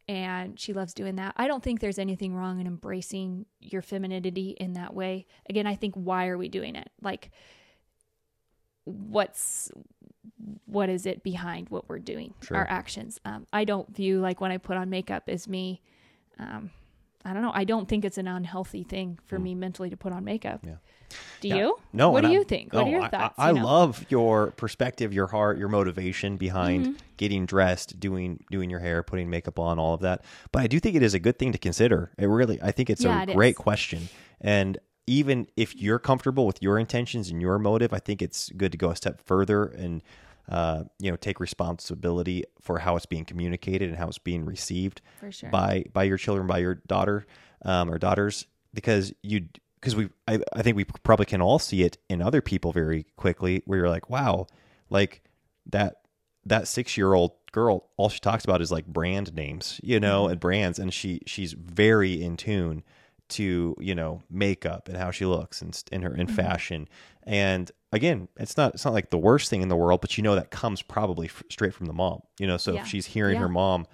and 0.10 0.60
she 0.60 0.74
loves 0.74 0.94
doing 0.94 1.16
that. 1.18 1.36
I 1.38 1.48
don't 1.48 1.64
think 1.64 1.80
there's 1.80 2.00
anything 2.00 2.34
wrong 2.34 2.60
in 2.60 2.68
embracing 2.68 3.46
your 3.60 3.84
femininity 3.84 4.58
in 4.60 4.74
that 4.74 4.94
way. 4.94 5.28
Again, 5.48 5.68
I 5.68 5.76
think 5.76 5.94
why 5.96 6.28
are 6.28 6.38
we 6.38 6.50
doing 6.50 6.76
it? 6.76 6.90
Like 7.02 7.32
what's 8.90 9.72
what 10.66 10.90
is 10.90 11.06
it 11.06 11.24
behind 11.24 11.70
what 11.70 11.88
we're 11.90 12.00
doing 12.00 12.34
Sure. 12.42 12.58
our 12.58 12.68
actions 12.70 13.20
um, 13.26 13.46
i 13.54 13.64
don't 13.66 13.94
view 13.96 14.20
like 14.20 14.42
when 14.42 14.52
i 14.52 14.58
put 14.58 14.78
on 14.78 14.90
makeup 14.90 15.24
as 15.28 15.48
me 15.48 15.82
um, 16.40 16.70
i 17.26 17.34
don't 17.34 17.42
know 17.42 17.52
i 17.54 17.64
don't 17.64 17.88
think 17.88 18.06
it's 18.06 18.18
an 18.18 18.28
unhealthy 18.28 18.84
thing 18.84 19.20
for 19.26 19.38
me 19.40 19.56
mentally 19.56 19.90
to 19.90 19.98
put 19.98 20.12
on 20.14 20.24
makeup. 20.24 20.62
Yeah. 20.66 20.76
do 21.42 21.48
Yeah. 21.50 21.56
you 21.58 21.78
No. 21.94 22.12
what 22.12 22.22
do 22.22 22.28
I- 22.28 22.32
you 22.32 22.44
think 22.44 22.74
what 22.74 22.86
are 22.88 22.90
your 22.90 23.02
I- 23.04 23.08
thoughts 23.10 23.36
I, 23.38 23.46
I 23.46 23.48
you 23.50 23.54
know? 23.56 23.60
Mm-hmm. 23.60 23.66
love 23.66 24.06
your 24.10 24.52
perspective, 24.52 25.14
your 25.14 25.28
heart, 25.28 25.58
your 25.58 25.68
motivation 25.70 26.38
behind 26.38 27.02
getting 27.18 27.46
dressed, 27.46 28.00
doing 28.00 28.44
doing 28.52 28.70
your 28.70 28.80
hair, 28.80 29.04
putting 29.04 29.30
makeup 29.30 29.60
on, 29.60 29.78
all 29.80 29.94
of 29.94 30.02
that. 30.02 30.24
But 30.52 30.62
I 30.64 30.68
do 30.68 30.80
think 30.80 30.96
it 30.96 31.04
is 31.04 31.14
a 31.14 31.20
good 31.20 31.38
thing 31.40 31.52
to 31.52 31.58
consider. 31.58 32.12
It 32.18 32.28
really, 32.28 32.62
I 32.62 32.72
think 32.72 32.90
it's 32.90 33.04
Yeah, 33.04 33.20
a 33.20 33.24
it 33.24 33.36
great 33.36 33.56
is. 33.56 33.58
question. 33.58 34.08
And 34.42 34.78
even 35.10 35.47
if 35.57 35.76
you're 35.76 35.97
comfortable 35.97 36.45
with 36.45 36.62
your 36.62 36.78
intentions 36.78 37.32
and 37.32 37.41
your 37.41 37.57
motive, 37.57 37.93
I 37.93 37.97
think 37.97 38.22
it's 38.22 38.49
good 38.49 38.72
to 38.72 38.78
go 38.78 38.91
a 38.91 38.95
step 38.95 39.20
further 39.26 39.66
and 39.66 40.03
uh, 40.47 40.84
you 40.99 41.10
know 41.10 41.18
take 41.18 41.39
responsibility 41.39 42.43
for 42.62 42.78
how 42.78 42.95
it's 42.95 43.07
being 43.07 43.26
communicated 43.26 43.89
and 43.89 43.97
how 43.97 44.07
it's 44.07 44.20
being 44.20 44.45
received 44.45 45.01
For 45.20 45.32
sure. 45.32 45.49
by 45.49 45.86
by 45.91 46.03
your 46.03 46.18
children, 46.18 46.45
by 46.45 46.60
your 46.60 46.76
daughter 46.76 47.26
um, 47.66 47.89
or 47.89 47.97
daughters, 47.97 48.45
because 48.72 49.12
you 49.24 49.47
because 49.80 49.95
we 49.95 50.10
I, 50.28 50.39
I 50.53 50.62
think 50.62 50.78
we 50.78 50.86
probably 50.86 51.26
can 51.26 51.41
all 51.41 51.57
see 51.57 51.82
it 51.82 51.97
in 52.07 52.22
other 52.22 52.41
people 52.41 52.72
very 52.72 53.07
quickly 53.16 53.64
where 53.66 53.80
you're 53.80 53.89
like, 53.89 54.12
wow, 54.12 54.45
like 54.91 55.24
that 55.66 56.01
that 56.45 56.68
six 56.68 56.97
year 56.97 57.16
old 57.16 57.32
girl, 57.51 57.89
all 57.97 58.10
she 58.10 58.20
talks 58.20 58.43
about 58.43 58.62
is 58.62 58.72
like 58.72 58.86
brand 58.86 59.34
names, 59.34 59.82
you 59.84 59.99
know, 59.99 60.28
and 60.28 60.39
brands, 60.39 60.78
and 60.78 60.93
she 60.93 61.22
she's 61.26 61.53
very 61.53 62.22
in 62.22 62.38
tune 62.38 62.84
to 63.30 63.76
you 63.80 63.96
know 63.96 64.22
makeup 64.30 64.88
and 64.88 64.98
how 64.98 65.12
she 65.12 65.26
looks 65.26 65.62
and 65.62 65.82
in 65.92 66.02
her 66.02 66.14
in 66.16 66.28
fashion 66.28 66.88
and 67.24 67.72
again 67.92 68.28
it's 68.38 68.58
not 68.58 68.74
it's 68.74 68.84
not 68.86 68.94
like 68.94 69.10
the 69.12 69.18
worst 69.18 69.50
thing 69.50 69.62
in 69.62 69.68
the 69.70 69.76
world 69.76 70.02
but 70.02 70.18
you 70.18 70.24
know 70.24 70.36
that 70.36 70.50
comes 70.52 70.82
probably 70.82 71.28
f- 71.28 71.44
straight 71.50 71.74
from 71.74 71.86
the 71.86 71.94
mom 71.94 72.22
you 72.40 72.48
know 72.48 72.58
so 72.58 72.74
Yeah. 72.74 72.82
if 72.82 72.88
she's 72.88 73.06
hearing 73.06 73.36
Yeah. 73.36 73.42
her 73.42 73.50
mom 73.50 73.86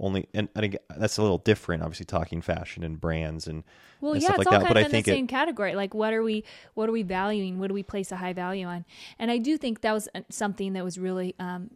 only 0.00 0.28
and, 0.32 0.48
and 0.54 0.64
again, 0.64 0.80
that's 0.96 1.18
a 1.18 1.22
little 1.22 1.38
different 1.38 1.82
obviously 1.82 2.06
talking 2.06 2.40
fashion 2.40 2.82
and 2.84 3.00
brands 3.00 3.46
and 3.48 3.64
Well, 4.00 4.12
and 4.12 4.22
yeah, 4.22 4.28
stuff 4.28 4.38
it's 4.40 4.46
like 4.46 4.54
all 4.54 4.60
that 4.60 4.66
kind 4.66 4.74
but 4.74 4.76
of 4.78 4.82
i 4.84 4.96
in 4.98 5.02
the 5.04 5.10
same 5.10 5.24
it 5.24 5.28
category. 5.28 5.74
Like, 5.74 5.92
what 5.92 6.12
are 6.14 6.22
we, 6.22 6.44
what 6.74 6.88
are 6.88 6.92
we 6.92 7.02
valuing? 7.02 7.58
What 7.58 7.66
do 7.66 7.74
we 7.74 7.82
place 7.82 8.12
a 8.12 8.16
high 8.16 8.32
value 8.32 8.64
on? 8.64 8.84
And 9.18 9.28
I 9.30 9.38
do 9.38 9.58
think 9.58 9.80
that 9.80 9.92
was 9.92 10.08
uh, 10.14 10.20
something 10.30 10.74
that 10.74 10.84
was 10.84 10.98
really 10.98 11.34
um, 11.40 11.70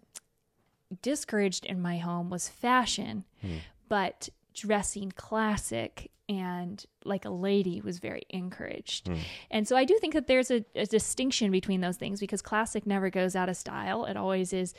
discouraged 1.02 1.64
in 1.66 1.80
my 1.80 1.98
home 1.98 2.30
was 2.30 2.48
fashion, 2.48 3.24
Hmm. 3.40 3.56
but 3.88 4.28
dressing 4.54 5.12
classic 5.12 6.10
and 6.28 6.84
like 7.04 7.24
a 7.24 7.30
lady 7.30 7.80
was 7.80 7.98
very 7.98 8.22
encouraged. 8.30 9.08
Hmm. 9.08 9.14
And 9.50 9.68
so 9.68 9.76
I 9.76 9.84
do 9.84 9.98
think 9.98 10.14
that 10.14 10.26
there's 10.26 10.50
a, 10.50 10.64
a 10.74 10.86
distinction 10.86 11.50
between 11.50 11.80
those 11.80 11.96
things 11.96 12.20
because 12.20 12.42
classic 12.42 12.86
never 12.86 13.10
goes 13.10 13.36
out 13.36 13.48
of 13.48 13.56
style. 13.56 14.04
It 14.04 14.16
always 14.16 14.52
is 14.52 14.74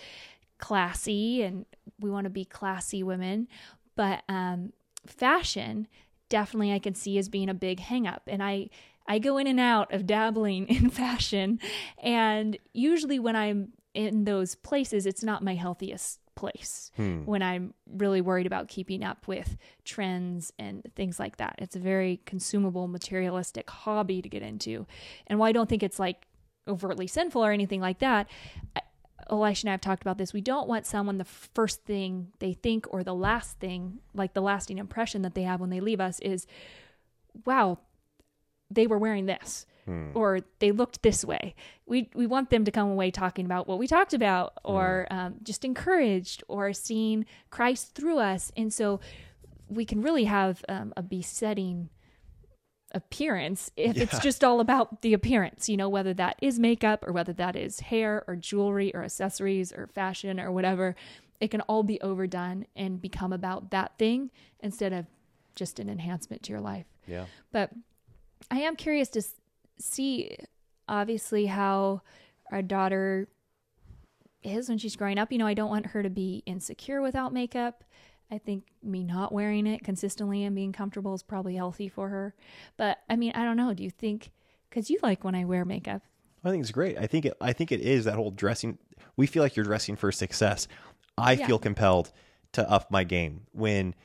classy 0.58 1.42
and 1.44 1.66
we 2.00 2.10
want 2.10 2.26
to 2.26 2.30
be 2.30 2.46
classy 2.46 3.04
women. 3.04 3.48
But 3.96 4.24
um, 4.30 4.74
fashion 5.06 5.88
definitely 6.30 6.74
I 6.74 6.80
can 6.80 6.96
see 6.96 7.18
as 7.18 7.30
being 7.30 7.50
a 7.50 7.54
big 7.54 7.80
hang 7.80 8.08
up. 8.08 8.24
And 8.28 8.42
I 8.42 8.70
I 9.06 9.20
go 9.20 9.38
in 9.38 9.48
and 9.48 9.60
out 9.60 9.94
of 9.94 10.08
dabbling 10.08 10.68
in 10.70 10.90
fashion 10.90 11.60
and 12.02 12.58
usually 12.74 13.20
when 13.20 13.36
I'm 13.36 13.74
in 13.94 14.24
those 14.24 14.56
places 14.56 15.06
it's 15.06 15.24
not 15.24 15.44
my 15.44 15.56
healthiest 15.56 16.20
place 16.36 16.92
hmm. 16.96 17.24
when 17.26 17.42
I'm 17.42 17.74
really 17.88 18.22
worried 18.22 18.46
about 18.46 18.68
keeping 18.68 19.04
up 19.04 19.28
with 19.28 19.58
trends 19.86 20.52
and 20.58 20.84
things 20.96 21.20
like 21.20 21.38
that. 21.38 21.56
It's 21.60 21.76
a 21.76 21.80
very 21.80 22.22
consumable 22.26 22.88
materialistic 22.88 23.70
hobby 23.70 24.22
to 24.22 24.30
get 24.30 24.42
into. 24.42 24.86
And 25.28 25.40
while 25.40 25.50
I 25.50 25.52
don't 25.52 25.70
think 25.70 25.84
it's 25.84 26.00
like 26.00 26.28
overtly 26.68 27.08
sinful 27.08 27.44
or 27.44 27.52
anything 27.52 27.82
like 27.82 28.00
that, 28.00 28.28
I, 28.76 28.82
Elisha 29.30 29.66
and 29.66 29.70
I 29.70 29.74
have 29.74 29.82
talked 29.82 30.02
about 30.02 30.18
this. 30.18 30.34
We 30.34 30.42
don't 30.42 30.68
want 30.68 30.86
someone 30.86 31.18
the 31.18 31.26
first 31.26 31.84
thing 31.86 32.32
they 32.40 32.54
think 32.54 32.86
or 32.90 33.04
the 33.04 33.16
last 33.16 33.60
thing, 33.60 34.00
like 34.14 34.34
the 34.34 34.42
lasting 34.42 34.78
impression 34.78 35.22
that 35.22 35.34
they 35.34 35.44
have 35.44 35.60
when 35.60 35.70
they 35.70 35.80
leave 35.80 36.02
us 36.02 36.20
is, 36.20 36.46
wow, 37.46 37.80
they 38.70 38.88
were 38.88 38.98
wearing 38.98 39.26
this 39.26 39.66
or 40.14 40.40
they 40.60 40.72
looked 40.72 41.02
this 41.02 41.26
way. 41.26 41.56
We 41.86 42.10
we 42.14 42.26
want 42.26 42.50
them 42.50 42.64
to 42.66 42.72
come 42.72 42.90
away 42.90 43.12
talking 43.12 43.46
about 43.46 43.68
what 43.68 43.80
we 43.80 43.88
talked 43.88 44.14
about 44.14 44.54
or 44.64 45.08
um, 45.12 45.36
just 45.44 45.66
encouraged 45.66 46.44
or 46.48 46.74
seeing 46.74 47.26
Christ 47.50 47.94
through 47.96 48.20
us. 48.20 48.52
And 48.56 48.74
so 48.74 49.00
we 49.68 49.86
can 49.86 50.02
really 50.02 50.24
have 50.26 50.64
um, 50.70 50.94
a 50.96 51.02
besetting 51.02 51.90
appearance 52.96 53.72
if 53.76 53.98
it's 53.98 54.20
just 54.20 54.44
all 54.44 54.60
about 54.60 55.02
the 55.02 55.14
appearance, 55.14 55.68
you 55.68 55.76
know, 55.76 55.90
whether 55.90 56.14
that 56.14 56.38
is 56.42 56.60
makeup 56.60 57.04
or 57.08 57.12
whether 57.12 57.34
that 57.34 57.56
is 57.56 57.80
hair 57.80 58.24
or 58.28 58.36
jewelry 58.36 58.94
or 58.94 59.04
accessories 59.04 59.74
or 59.74 59.88
fashion 59.88 60.40
or 60.40 60.52
whatever. 60.52 60.96
It 61.40 61.50
can 61.50 61.62
all 61.62 61.84
be 61.84 62.00
overdone 62.02 62.68
and 62.76 63.02
become 63.02 63.34
about 63.34 63.72
that 63.72 63.98
thing 63.98 64.32
instead 64.60 64.94
of 64.94 65.08
just 65.56 65.80
an 65.80 65.90
enhancement 65.90 66.44
to 66.44 66.52
your 66.52 66.62
life. 66.62 66.86
yeah 67.08 67.26
But 67.52 67.72
I 68.52 68.60
am 68.60 68.76
curious 68.76 69.10
to 69.10 69.22
see, 69.80 70.38
obviously, 70.88 71.46
how 71.48 72.02
our 72.52 72.62
daughter 72.62 73.28
is 74.42 74.70
when 74.70 74.78
she's 74.78 74.96
growing 74.96 75.18
up. 75.18 75.32
You 75.32 75.38
know, 75.38 75.48
I 75.48 75.54
don't 75.54 75.70
want 75.70 75.88
her 75.88 76.04
to 76.04 76.10
be 76.10 76.44
insecure 76.46 77.02
without 77.02 77.34
makeup. 77.34 77.84
I 78.32 78.38
think 78.40 78.64
me 78.82 79.04
not 79.04 79.32
wearing 79.32 79.68
it 79.68 79.84
consistently 79.84 80.44
and 80.44 80.56
being 80.56 80.74
comfortable 80.74 81.14
is 81.14 81.24
probably 81.24 81.56
healthy 81.56 81.88
for 81.88 82.10
her. 82.10 82.34
But 82.78 83.00
I 83.10 83.16
mean, 83.16 83.32
I 83.36 83.44
don't 83.44 83.58
know. 83.58 83.74
Do 83.74 83.84
you 83.84 83.90
think, 83.92 84.32
because 84.70 84.90
you 84.90 84.98
like 85.04 85.24
when 85.24 85.36
I 85.36 85.46
wear 85.46 85.66
makeup? 85.66 86.02
I 86.44 86.50
think 86.50 86.62
it's 86.62 86.72
great. 86.72 86.98
I 86.98 87.08
think 87.08 87.26
it. 87.26 87.38
I 87.40 87.54
think 87.54 87.72
it 87.72 87.80
is 87.82 88.06
that 88.06 88.16
whole 88.16 88.32
dressing. 88.32 88.78
We 89.16 89.28
feel 89.28 89.44
like 89.44 89.56
you're 89.56 89.66
dressing 89.66 89.96
for 89.96 90.12
success. 90.12 90.68
I 91.18 91.34
Yeah. 91.34 91.48
feel 91.48 91.60
compelled 91.60 92.12
to 92.54 92.70
up 92.70 92.92
my 92.92 93.04
game 93.04 93.42
when, 93.52 93.96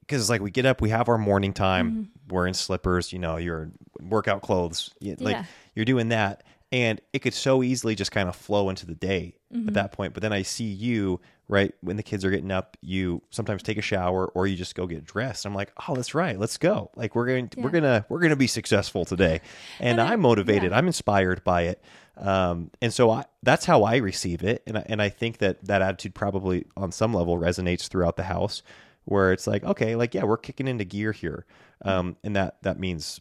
because 0.00 0.20
it's 0.20 0.30
like 0.30 0.40
we 0.40 0.50
get 0.50 0.66
up, 0.66 0.80
we 0.80 0.90
have 0.90 1.08
our 1.08 1.18
morning 1.18 1.52
time, 1.52 2.10
we're 2.28 2.46
in 2.46 2.54
slippers. 2.54 3.12
You 3.12 3.18
know, 3.18 3.36
your 3.36 3.70
workout 4.00 4.42
clothes. 4.42 4.90
You, 5.00 5.16
Like 5.18 5.36
Yeah. 5.36 5.44
you're 5.74 5.84
doing 5.84 6.08
that, 6.10 6.42
and 6.72 7.00
it 7.12 7.20
could 7.20 7.34
so 7.34 7.62
easily 7.62 7.94
just 7.94 8.10
kind 8.12 8.28
of 8.28 8.36
flow 8.36 8.68
into 8.70 8.86
the 8.86 8.94
day 8.94 9.34
at 9.66 9.74
that 9.74 9.92
point. 9.92 10.12
But 10.14 10.22
then 10.22 10.32
I 10.32 10.42
see 10.42 10.64
you 10.64 11.20
right 11.48 11.72
when 11.80 11.96
the 11.96 12.02
kids 12.02 12.22
are 12.26 12.30
getting 12.30 12.50
up. 12.50 12.76
You 12.82 13.22
sometimes 13.30 13.62
take 13.62 13.78
a 13.78 13.82
shower 13.82 14.26
or 14.26 14.46
you 14.46 14.54
just 14.56 14.74
go 14.74 14.86
get 14.86 15.06
dressed. 15.06 15.46
I'm 15.46 15.54
like, 15.54 15.72
oh, 15.88 15.94
that's 15.94 16.14
right. 16.14 16.38
Let's 16.38 16.58
go. 16.58 16.90
Like 16.96 17.14
we're 17.14 17.26
going. 17.26 17.48
to 17.50 17.60
We're 17.60 17.70
gonna. 17.70 18.04
We're 18.10 18.20
gonna 18.20 18.36
be 18.36 18.46
successful 18.46 19.04
today, 19.06 19.40
and, 19.80 19.98
And 19.98 20.08
I'm 20.10 20.20
motivated. 20.20 20.70
yeah. 20.72 20.76
I'm 20.78 20.86
inspired 20.86 21.42
by 21.44 21.62
it. 21.62 21.82
Um, 22.18 22.72
and 22.82 22.92
so 22.92 23.10
I, 23.12 23.24
that's 23.44 23.64
how 23.64 23.84
I 23.84 23.96
receive 23.98 24.42
it. 24.42 24.62
And 24.66 24.76
I, 24.78 24.82
and 24.86 25.00
I 25.00 25.08
think 25.08 25.38
that 25.38 25.64
that 25.66 25.82
attitude 25.82 26.14
probably 26.16 26.66
on 26.76 26.90
some 26.90 27.14
level 27.14 27.38
resonates 27.38 27.86
throughout 27.86 28.16
the 28.16 28.24
house 28.24 28.62
where 29.08 29.32
it's 29.32 29.46
like, 29.46 29.64
okay, 29.64 29.96
like, 29.96 30.14
yeah, 30.14 30.24
we're 30.24 30.36
kicking 30.36 30.68
into 30.68 30.84
gear 30.84 31.12
here. 31.12 31.46
Um, 31.82 32.16
and 32.22 32.36
that, 32.36 32.62
that 32.62 32.78
means 32.78 33.20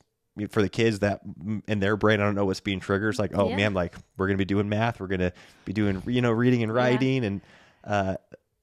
for 0.49 0.61
the 0.61 0.69
kids 0.69 0.99
that 0.99 1.25
mm, 1.25 1.61
in 1.67 1.79
their 1.79 1.95
brain, 1.95 2.19
I 2.19 2.23
don't 2.25 2.35
know 2.35 2.45
what's 2.45 2.59
being 2.59 2.79
triggered. 2.79 3.09
It's 3.11 3.19
like, 3.19 3.31
oh 3.35 3.49
Yeah. 3.49 3.55
man, 3.55 3.73
like 3.73 3.95
we're 4.17 4.27
going 4.27 4.37
to 4.37 4.41
be 4.41 4.45
doing 4.45 4.67
math. 4.67 4.99
We're 4.99 5.07
going 5.07 5.21
to 5.21 5.33
be 5.65 5.73
doing, 5.73 6.03
you 6.05 6.21
know, 6.21 6.31
reading 6.31 6.61
and 6.61 6.73
writing. 6.73 7.23
And, 7.23 7.41
uh, 7.83 8.17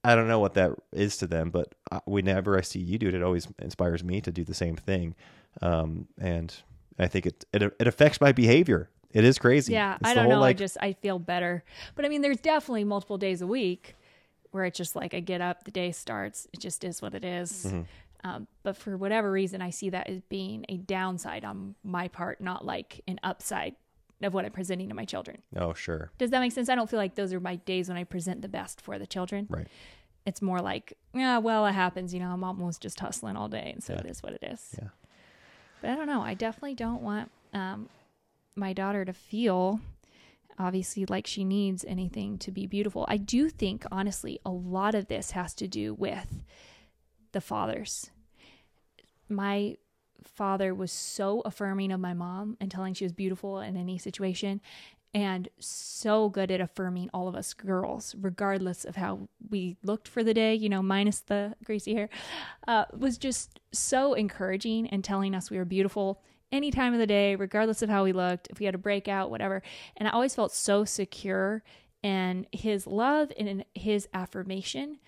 I 0.04 0.14
don't 0.14 0.28
know 0.28 0.38
what 0.38 0.52
that 0.54 0.72
is 0.92 1.16
to 1.18 1.26
them, 1.26 1.48
but 1.50 1.74
whenever 2.04 2.58
I 2.58 2.60
see 2.60 2.78
you 2.80 2.98
do 2.98 3.08
it, 3.08 3.14
it 3.14 3.22
always 3.22 3.48
inspires 3.58 4.04
me 4.04 4.20
to 4.20 4.30
do 4.30 4.44
the 4.44 4.52
same 4.52 4.76
thing. 4.76 5.14
Um, 5.62 6.08
and 6.20 6.54
I 6.98 7.06
think 7.08 7.24
it, 7.24 7.44
it, 7.54 7.62
it 7.62 7.86
affects 7.86 8.20
my 8.20 8.32
behavior. 8.32 8.90
It 9.12 9.24
is 9.24 9.38
crazy. 9.38 9.72
Yeah, 9.72 9.94
It's 9.94 10.10
I 10.10 10.12
don't 10.14 10.24
whole, 10.24 10.34
know. 10.34 10.40
Like, 10.40 10.56
I 10.56 10.58
just 10.58 10.76
I 10.80 10.92
feel 10.92 11.18
better. 11.18 11.64
But 11.94 12.04
I 12.04 12.08
mean, 12.08 12.20
there's 12.20 12.40
definitely 12.40 12.84
multiple 12.84 13.16
days 13.16 13.40
a 13.40 13.46
week 13.46 13.94
where 14.54 14.64
it's 14.64 14.78
just 14.78 14.94
like 14.96 15.12
I 15.14 15.20
get 15.20 15.40
up, 15.40 15.64
the 15.64 15.70
day 15.72 15.90
starts. 15.92 16.46
It 16.52 16.60
just 16.60 16.84
is 16.84 17.02
what 17.02 17.14
it 17.14 17.24
is. 17.24 17.66
Mm-hmm. 17.66 17.82
Um, 18.22 18.46
but 18.62 18.76
for 18.76 18.96
whatever 18.96 19.30
reason, 19.30 19.60
I 19.60 19.70
see 19.70 19.90
that 19.90 20.08
as 20.08 20.20
being 20.30 20.64
a 20.68 20.76
downside 20.78 21.44
on 21.44 21.74
my 21.82 22.08
part, 22.08 22.40
not 22.40 22.64
like 22.64 23.02
an 23.06 23.18
upside 23.22 23.74
of 24.22 24.32
what 24.32 24.44
I'm 24.46 24.52
presenting 24.52 24.88
to 24.88 24.94
my 24.94 25.04
children. 25.04 25.42
oh, 25.56 25.74
sure. 25.74 26.10
Does 26.16 26.30
that 26.30 26.40
make 26.40 26.52
sense? 26.52 26.68
I 26.70 26.74
don't 26.76 26.88
feel 26.88 27.00
like 27.00 27.16
those 27.16 27.34
are 27.34 27.40
my 27.40 27.56
days 27.56 27.88
when 27.88 27.98
I 27.98 28.04
present 28.04 28.40
the 28.40 28.48
best 28.48 28.80
for 28.80 28.98
the 28.98 29.06
children. 29.06 29.46
Right. 29.50 29.66
It's 30.24 30.40
more 30.40 30.60
like, 30.62 30.96
yeah, 31.12 31.36
well, 31.38 31.66
it 31.66 31.72
happens. 31.72 32.14
You 32.14 32.20
know, 32.20 32.30
I'm 32.30 32.44
almost 32.44 32.80
just 32.80 32.98
hustling 33.00 33.36
all 33.36 33.48
day, 33.48 33.72
and 33.74 33.82
so 33.84 33.92
Yeah. 33.92 34.00
it 34.00 34.06
is 34.06 34.22
what 34.22 34.32
it 34.32 34.42
is. 34.42 34.74
Yeah. 34.80 34.88
But 35.82 35.90
I 35.90 35.96
don't 35.96 36.06
know. 36.06 36.22
I 36.22 36.32
definitely 36.32 36.76
don't 36.76 37.02
want 37.02 37.30
um, 37.52 37.90
my 38.56 38.72
daughter 38.72 39.04
to 39.04 39.12
feel 39.12 39.80
obviously 40.58 41.06
like 41.06 41.26
she 41.26 41.44
needs 41.44 41.84
anything 41.86 42.38
to 42.38 42.50
be 42.50 42.66
beautiful. 42.66 43.04
I 43.08 43.16
do 43.16 43.48
think, 43.48 43.84
honestly, 43.90 44.40
a 44.44 44.50
lot 44.50 44.94
of 44.94 45.08
this 45.08 45.32
has 45.32 45.54
to 45.54 45.68
do 45.68 45.94
with 45.94 46.42
the 47.32 47.40
fathers. 47.40 48.10
My 49.28 49.76
father 50.22 50.74
was 50.74 50.92
so 50.92 51.40
affirming 51.44 51.92
of 51.92 52.00
my 52.00 52.14
mom 52.14 52.56
and 52.60 52.70
telling 52.70 52.94
she 52.94 53.04
was 53.04 53.12
beautiful 53.12 53.60
in 53.60 53.76
any 53.76 53.98
situation. 53.98 54.60
and 55.14 55.48
so 55.60 56.28
good 56.28 56.50
at 56.50 56.60
affirming 56.60 57.08
all 57.14 57.28
of 57.28 57.36
us 57.36 57.54
girls, 57.54 58.16
regardless 58.20 58.84
of 58.84 58.96
how 58.96 59.28
we 59.48 59.76
looked 59.84 60.08
for 60.08 60.24
the 60.24 60.34
day, 60.34 60.54
you 60.54 60.68
know, 60.68 60.82
minus 60.82 61.20
the 61.20 61.54
greasy 61.64 61.94
hair, 61.94 62.08
uh, 62.66 62.84
was 62.98 63.16
just 63.16 63.60
so 63.72 64.14
encouraging 64.14 64.88
and 64.88 65.04
telling 65.04 65.34
us 65.34 65.50
we 65.50 65.56
were 65.56 65.64
beautiful 65.64 66.20
any 66.54 66.70
time 66.70 66.94
of 66.94 67.00
the 67.00 67.06
day, 67.06 67.34
regardless 67.34 67.82
of 67.82 67.90
how 67.90 68.04
we 68.04 68.12
looked, 68.12 68.46
if 68.48 68.60
we 68.60 68.66
had 68.66 68.74
a 68.74 68.78
breakout, 68.78 69.30
whatever. 69.30 69.60
And 69.96 70.08
I 70.08 70.12
always 70.12 70.34
felt 70.34 70.52
so 70.52 70.84
secure 70.84 71.62
in 72.02 72.46
his 72.52 72.86
love 72.86 73.32
and 73.36 73.48
in 73.48 73.64
his 73.74 74.08
affirmation. 74.14 74.98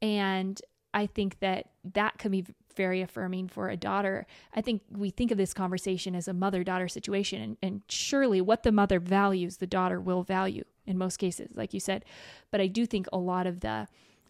And 0.00 0.60
I 0.94 1.06
think 1.06 1.40
that 1.40 1.66
that 1.92 2.18
can 2.18 2.32
be 2.32 2.46
very 2.74 3.02
affirming 3.02 3.48
for 3.48 3.68
a 3.68 3.76
daughter. 3.76 4.26
I 4.54 4.60
think 4.60 4.82
we 4.90 5.10
think 5.10 5.30
of 5.30 5.38
this 5.38 5.52
conversation 5.54 6.14
as 6.14 6.28
a 6.28 6.32
mother 6.32 6.64
daughter 6.64 6.88
situation, 6.88 7.40
and, 7.42 7.56
and, 7.62 7.82
surely 7.88 8.40
what 8.40 8.62
the 8.62 8.72
mother 8.72 9.00
values, 9.00 9.56
the 9.56 9.66
daughter 9.66 10.00
will 10.00 10.22
value 10.22 10.64
in 10.86 10.98
most 10.98 11.16
cases, 11.16 11.50
like 11.54 11.72
you 11.72 11.80
said. 11.80 12.04
But 12.50 12.60
I 12.60 12.66
do 12.66 12.86
think 12.86 13.06
a 13.12 13.18
lot 13.18 13.46
of 13.46 13.60
the 13.60 13.88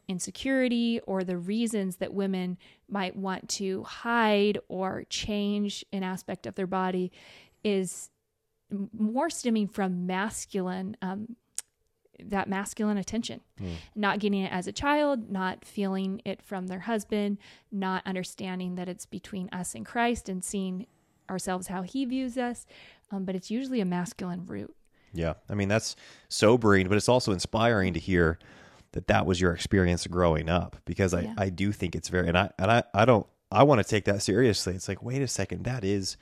insecurity 0.09 1.01
or 1.07 1.25
the 1.25 1.37
reasons 1.37 1.97
that 1.97 2.15
women 2.15 2.59
might 2.89 3.17
want 3.17 3.49
to 3.49 3.83
hide 3.85 4.59
or 4.69 5.05
change 5.11 5.85
an 5.93 6.03
aspect 6.03 6.47
of 6.47 6.55
their 6.55 6.67
body 6.67 7.11
is 7.65 8.11
more 8.97 9.31
stemming 9.31 9.69
from 9.69 10.07
masculine 10.07 10.97
um, 11.03 11.37
that 12.19 12.49
masculine 12.49 12.97
attention, 12.97 13.41
mm. 13.61 13.73
not 13.95 14.19
getting 14.19 14.43
it 14.43 14.53
as 14.53 14.67
a 14.67 14.73
child, 14.73 15.31
not 15.31 15.65
feeling 15.65 16.23
it 16.25 16.43
from 16.43 16.67
their 16.67 16.81
husband, 16.81 17.39
not 17.71 18.03
understanding 18.07 18.77
that 18.77 18.89
it's 18.89 19.07
between 19.07 19.49
us 19.53 19.75
and 19.75 19.85
Christ 19.85 20.29
and 20.29 20.43
seeing 20.43 20.87
ourselves 21.29 21.67
how 21.67 21.83
he 21.83 22.05
views 22.05 22.39
us. 22.39 22.67
Um, 23.11 23.25
but 23.25 23.35
it's 23.35 23.51
usually 23.51 23.81
a 23.81 23.85
masculine 23.85 24.47
root. 24.47 24.75
Yeah. 25.13 25.35
I 25.49 25.55
mean, 25.55 25.69
that's 25.69 25.97
sobering, 26.29 26.89
but 26.89 26.97
it's 26.97 27.09
also 27.09 27.33
inspiring 27.33 27.95
to 27.95 28.01
hear 28.01 28.39
that 28.97 29.07
that 29.07 29.27
was 29.27 29.41
your 29.41 29.53
experience 29.53 30.07
growing 30.07 30.49
up 30.49 30.77
because 30.85 31.15
I, 31.15 31.21
yeah. 31.23 31.35
I 31.39 31.49
do 31.51 31.71
think 31.71 31.95
it's 31.95 32.09
very, 32.09 32.29
and 32.29 32.37
I, 32.37 32.51
and 32.59 32.71
I, 32.71 32.83
I 32.93 33.05
don't, 33.05 33.27
I 33.51 33.63
want 33.63 33.81
to 33.81 33.89
take 33.89 34.07
that 34.07 34.23
seriously. 34.23 34.75
It's 34.75 34.89
like, 34.89 35.03
wait 35.03 35.23
a 35.23 35.29
second, 35.29 35.65
that 35.65 35.85
is 35.85 36.17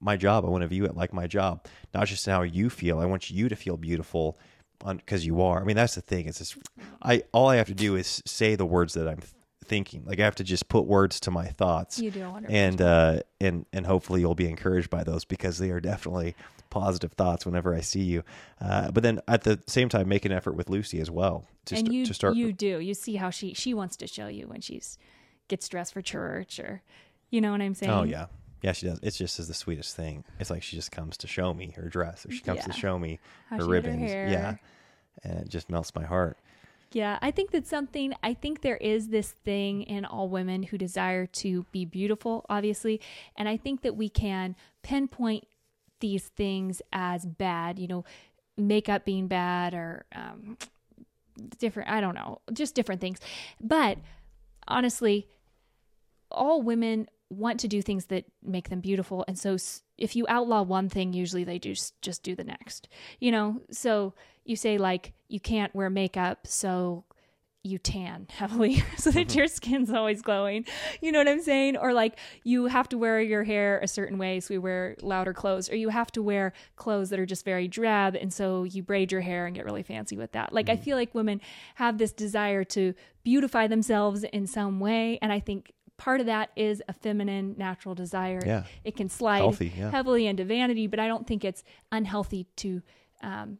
my 0.00 0.16
job. 0.16 0.44
I 0.44 0.48
want 0.48 0.62
to 0.62 0.68
view 0.68 0.84
it 0.84 0.96
like 0.96 1.12
my 1.12 1.26
job, 1.26 1.66
not 1.92 2.06
just 2.06 2.24
how 2.26 2.42
you 2.42 2.70
feel. 2.70 3.00
I 3.00 3.06
want 3.06 3.30
you 3.30 3.48
to 3.48 3.56
feel 3.56 3.76
beautiful 3.76 4.38
because 4.86 5.26
you 5.26 5.42
are. 5.42 5.60
I 5.60 5.64
mean, 5.64 5.76
that's 5.76 5.96
the 5.96 6.00
thing. 6.00 6.26
It's 6.26 6.38
just 6.38 6.56
I 7.02 7.24
all 7.32 7.48
I 7.48 7.56
have 7.56 7.66
to 7.66 7.74
do 7.74 7.96
is 7.96 8.22
say 8.26 8.54
the 8.54 8.66
words 8.66 8.94
that 8.94 9.08
I'm 9.08 9.20
thinking. 9.64 10.04
Like 10.04 10.20
I 10.20 10.24
have 10.24 10.36
to 10.36 10.44
just 10.44 10.68
put 10.68 10.86
words 10.86 11.18
to 11.20 11.30
my 11.30 11.46
thoughts. 11.46 11.98
You 11.98 12.10
do, 12.10 12.32
and 12.48 12.80
uh, 12.80 13.20
and 13.40 13.66
and 13.72 13.86
hopefully 13.86 14.20
you'll 14.20 14.34
be 14.34 14.48
encouraged 14.48 14.90
by 14.90 15.04
those 15.04 15.24
because 15.24 15.58
they 15.58 15.70
are 15.70 15.80
definitely 15.80 16.36
positive 16.70 17.12
thoughts 17.12 17.46
whenever 17.46 17.74
I 17.74 17.80
see 17.80 18.02
you. 18.02 18.22
Uh, 18.60 18.90
but 18.90 19.02
then 19.02 19.20
at 19.28 19.44
the 19.44 19.60
same 19.66 19.88
time, 19.88 20.08
make 20.08 20.24
an 20.24 20.32
effort 20.32 20.52
with 20.52 20.68
Lucy 20.68 21.00
as 21.00 21.10
well 21.10 21.46
to, 21.66 21.76
and 21.76 21.86
st- 21.86 21.94
you, 21.94 22.06
to 22.06 22.14
start. 22.14 22.36
You 22.36 22.52
do. 22.52 22.78
You 22.78 22.94
see 22.94 23.16
how 23.16 23.30
she 23.30 23.54
she 23.54 23.74
wants 23.74 23.96
to 23.96 24.06
show 24.06 24.26
you 24.26 24.48
when 24.48 24.60
she's 24.60 24.98
gets 25.48 25.68
dressed 25.68 25.94
for 25.94 26.02
church 26.02 26.58
or 26.58 26.82
you 27.30 27.40
know 27.40 27.52
what 27.52 27.60
I'm 27.60 27.74
saying. 27.74 27.92
Oh 27.92 28.02
yeah. 28.02 28.26
Yeah, 28.62 28.72
she 28.72 28.86
does. 28.86 28.98
It's 29.02 29.16
just 29.16 29.38
is 29.38 29.46
the 29.46 29.54
sweetest 29.54 29.94
thing. 29.94 30.24
It's 30.40 30.50
like 30.50 30.62
she 30.62 30.74
just 30.74 30.90
comes 30.90 31.16
to 31.18 31.28
show 31.28 31.54
me 31.54 31.72
her 31.76 31.88
dress, 31.88 32.26
or 32.26 32.32
she 32.32 32.40
comes 32.40 32.58
yeah. 32.58 32.64
to 32.64 32.72
show 32.72 32.98
me 32.98 33.20
How 33.50 33.58
her 33.58 33.66
ribbons. 33.66 34.10
Her 34.10 34.26
yeah, 34.28 34.56
and 35.22 35.40
it 35.40 35.48
just 35.48 35.70
melts 35.70 35.94
my 35.94 36.04
heart. 36.04 36.38
Yeah, 36.92 37.18
I 37.20 37.30
think 37.30 37.50
that's 37.50 37.68
something. 37.68 38.14
I 38.22 38.34
think 38.34 38.62
there 38.62 38.78
is 38.78 39.08
this 39.08 39.30
thing 39.30 39.82
in 39.82 40.04
all 40.04 40.28
women 40.28 40.64
who 40.64 40.78
desire 40.78 41.26
to 41.26 41.66
be 41.70 41.84
beautiful, 41.84 42.46
obviously, 42.48 43.00
and 43.36 43.48
I 43.48 43.56
think 43.58 43.82
that 43.82 43.96
we 43.96 44.08
can 44.08 44.56
pinpoint 44.82 45.46
these 46.00 46.28
things 46.28 46.82
as 46.92 47.26
bad. 47.26 47.78
You 47.78 47.88
know, 47.88 48.04
makeup 48.56 49.04
being 49.04 49.28
bad 49.28 49.74
or 49.74 50.04
um, 50.14 50.56
different. 51.58 51.90
I 51.90 52.00
don't 52.00 52.14
know, 52.14 52.40
just 52.52 52.74
different 52.74 53.00
things. 53.00 53.18
But 53.60 53.98
honestly, 54.66 55.28
all 56.30 56.62
women 56.62 57.08
want 57.30 57.60
to 57.60 57.68
do 57.68 57.82
things 57.82 58.06
that 58.06 58.24
make 58.42 58.70
them 58.70 58.80
beautiful 58.80 59.22
and 59.28 59.38
so 59.38 59.56
if 59.98 60.16
you 60.16 60.24
outlaw 60.30 60.62
one 60.62 60.88
thing 60.88 61.12
usually 61.12 61.44
they 61.44 61.58
just 61.58 62.00
just 62.00 62.22
do 62.22 62.34
the 62.34 62.44
next 62.44 62.88
you 63.20 63.30
know 63.30 63.60
so 63.70 64.14
you 64.46 64.56
say 64.56 64.78
like 64.78 65.12
you 65.28 65.38
can't 65.38 65.74
wear 65.74 65.90
makeup 65.90 66.46
so 66.46 67.04
you 67.68 67.78
tan 67.78 68.26
heavily 68.30 68.82
so 68.96 69.10
that 69.10 69.28
mm-hmm. 69.28 69.38
your 69.38 69.48
skin's 69.48 69.90
always 69.90 70.22
glowing 70.22 70.64
you 71.00 71.12
know 71.12 71.18
what 71.18 71.28
i'm 71.28 71.40
saying 71.40 71.76
or 71.76 71.92
like 71.92 72.18
you 72.44 72.66
have 72.66 72.88
to 72.88 72.98
wear 72.98 73.20
your 73.20 73.44
hair 73.44 73.78
a 73.80 73.88
certain 73.88 74.18
way 74.18 74.40
so 74.40 74.54
we 74.54 74.58
wear 74.58 74.96
louder 75.02 75.32
clothes 75.32 75.70
or 75.70 75.76
you 75.76 75.88
have 75.88 76.10
to 76.10 76.22
wear 76.22 76.52
clothes 76.76 77.10
that 77.10 77.18
are 77.18 77.26
just 77.26 77.44
very 77.44 77.68
drab 77.68 78.14
and 78.14 78.32
so 78.32 78.64
you 78.64 78.82
braid 78.82 79.12
your 79.12 79.20
hair 79.20 79.46
and 79.46 79.54
get 79.54 79.64
really 79.64 79.82
fancy 79.82 80.16
with 80.16 80.32
that 80.32 80.52
like 80.52 80.66
mm. 80.66 80.72
i 80.72 80.76
feel 80.76 80.96
like 80.96 81.14
women 81.14 81.40
have 81.76 81.98
this 81.98 82.12
desire 82.12 82.64
to 82.64 82.94
beautify 83.22 83.66
themselves 83.66 84.24
in 84.24 84.46
some 84.46 84.80
way 84.80 85.18
and 85.20 85.32
i 85.32 85.38
think 85.38 85.72
part 85.98 86.20
of 86.20 86.26
that 86.26 86.50
is 86.56 86.82
a 86.88 86.92
feminine 86.92 87.56
natural 87.58 87.94
desire. 87.94 88.40
Yeah. 88.46 88.64
It 88.84 88.96
can 88.96 89.08
slide 89.08 89.38
Healthy, 89.38 89.72
yeah. 89.76 89.90
heavily 89.90 90.26
into 90.26 90.44
vanity, 90.44 90.86
but 90.86 91.00
I 91.00 91.08
don't 91.08 91.26
think 91.26 91.44
it's 91.44 91.64
unhealthy 91.92 92.46
to 92.58 92.82
um, 93.22 93.58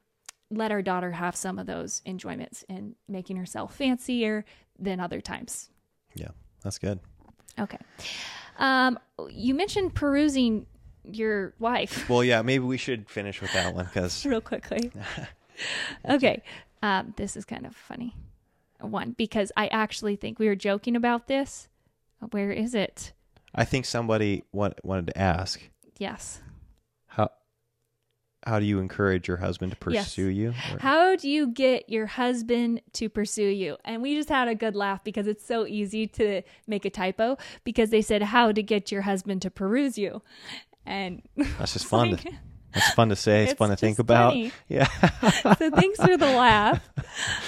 let 0.50 0.72
our 0.72 0.82
daughter 0.82 1.12
have 1.12 1.36
some 1.36 1.58
of 1.58 1.66
those 1.66 2.02
enjoyments 2.06 2.64
and 2.68 2.94
making 3.08 3.36
herself 3.36 3.74
fancier 3.74 4.44
than 4.78 5.00
other 5.00 5.20
times. 5.20 5.70
Yeah, 6.14 6.30
that's 6.62 6.78
good. 6.78 7.00
Okay. 7.58 7.78
Um, 8.58 8.98
you 9.28 9.54
mentioned 9.54 9.94
perusing 9.94 10.66
your 11.04 11.54
wife. 11.58 12.08
Well, 12.10 12.24
yeah, 12.24 12.42
maybe 12.42 12.64
we 12.64 12.76
should 12.76 13.08
finish 13.08 13.40
with 13.40 13.52
that 13.52 13.74
one 13.74 13.84
because 13.84 14.24
real 14.24 14.40
quickly. 14.40 14.90
okay, 16.08 16.42
um, 16.82 17.14
this 17.16 17.36
is 17.36 17.44
kind 17.44 17.66
of 17.66 17.76
funny 17.76 18.14
one 18.80 19.12
because 19.12 19.50
I 19.56 19.66
actually 19.68 20.16
think 20.16 20.38
we 20.38 20.46
were 20.46 20.56
joking 20.56 20.96
about 20.96 21.26
this, 21.26 21.68
where 22.30 22.50
is 22.50 22.74
it? 22.74 23.12
I 23.54 23.64
think 23.64 23.86
somebody 23.86 24.44
want, 24.52 24.74
wanted 24.84 25.08
to 25.08 25.18
ask. 25.18 25.60
Yes. 25.98 26.40
How 28.48 28.58
do 28.58 28.64
you 28.64 28.78
encourage 28.78 29.28
your 29.28 29.36
husband 29.36 29.72
to 29.72 29.76
pursue 29.76 30.28
yes. 30.28 30.36
you? 30.36 30.48
Or? 30.74 30.78
How 30.78 31.16
do 31.16 31.28
you 31.28 31.48
get 31.48 31.90
your 31.90 32.06
husband 32.06 32.80
to 32.94 33.10
pursue 33.10 33.42
you? 33.48 33.76
And 33.84 34.00
we 34.00 34.14
just 34.14 34.30
had 34.30 34.48
a 34.48 34.54
good 34.54 34.74
laugh 34.74 35.04
because 35.04 35.26
it's 35.26 35.44
so 35.44 35.66
easy 35.66 36.06
to 36.06 36.40
make 36.66 36.86
a 36.86 36.90
typo 36.90 37.36
because 37.64 37.90
they 37.90 38.00
said 38.00 38.22
how 38.22 38.50
to 38.50 38.62
get 38.62 38.90
your 38.90 39.02
husband 39.02 39.42
to 39.42 39.50
peruse 39.50 39.98
you. 39.98 40.22
And 40.86 41.20
that's 41.36 41.74
just 41.74 41.84
fun. 41.84 42.12
Like, 42.12 42.22
to, 42.22 42.32
it's 42.72 42.94
fun 42.94 43.10
to 43.10 43.16
say. 43.16 43.42
It's, 43.42 43.52
it's 43.52 43.58
fun 43.58 43.68
to 43.68 43.76
think 43.76 43.98
about. 43.98 44.32
Funny. 44.32 44.52
Yeah. 44.68 44.86
so 45.58 45.70
thanks 45.70 46.00
for 46.00 46.16
the 46.16 46.26
laugh. 46.26 46.88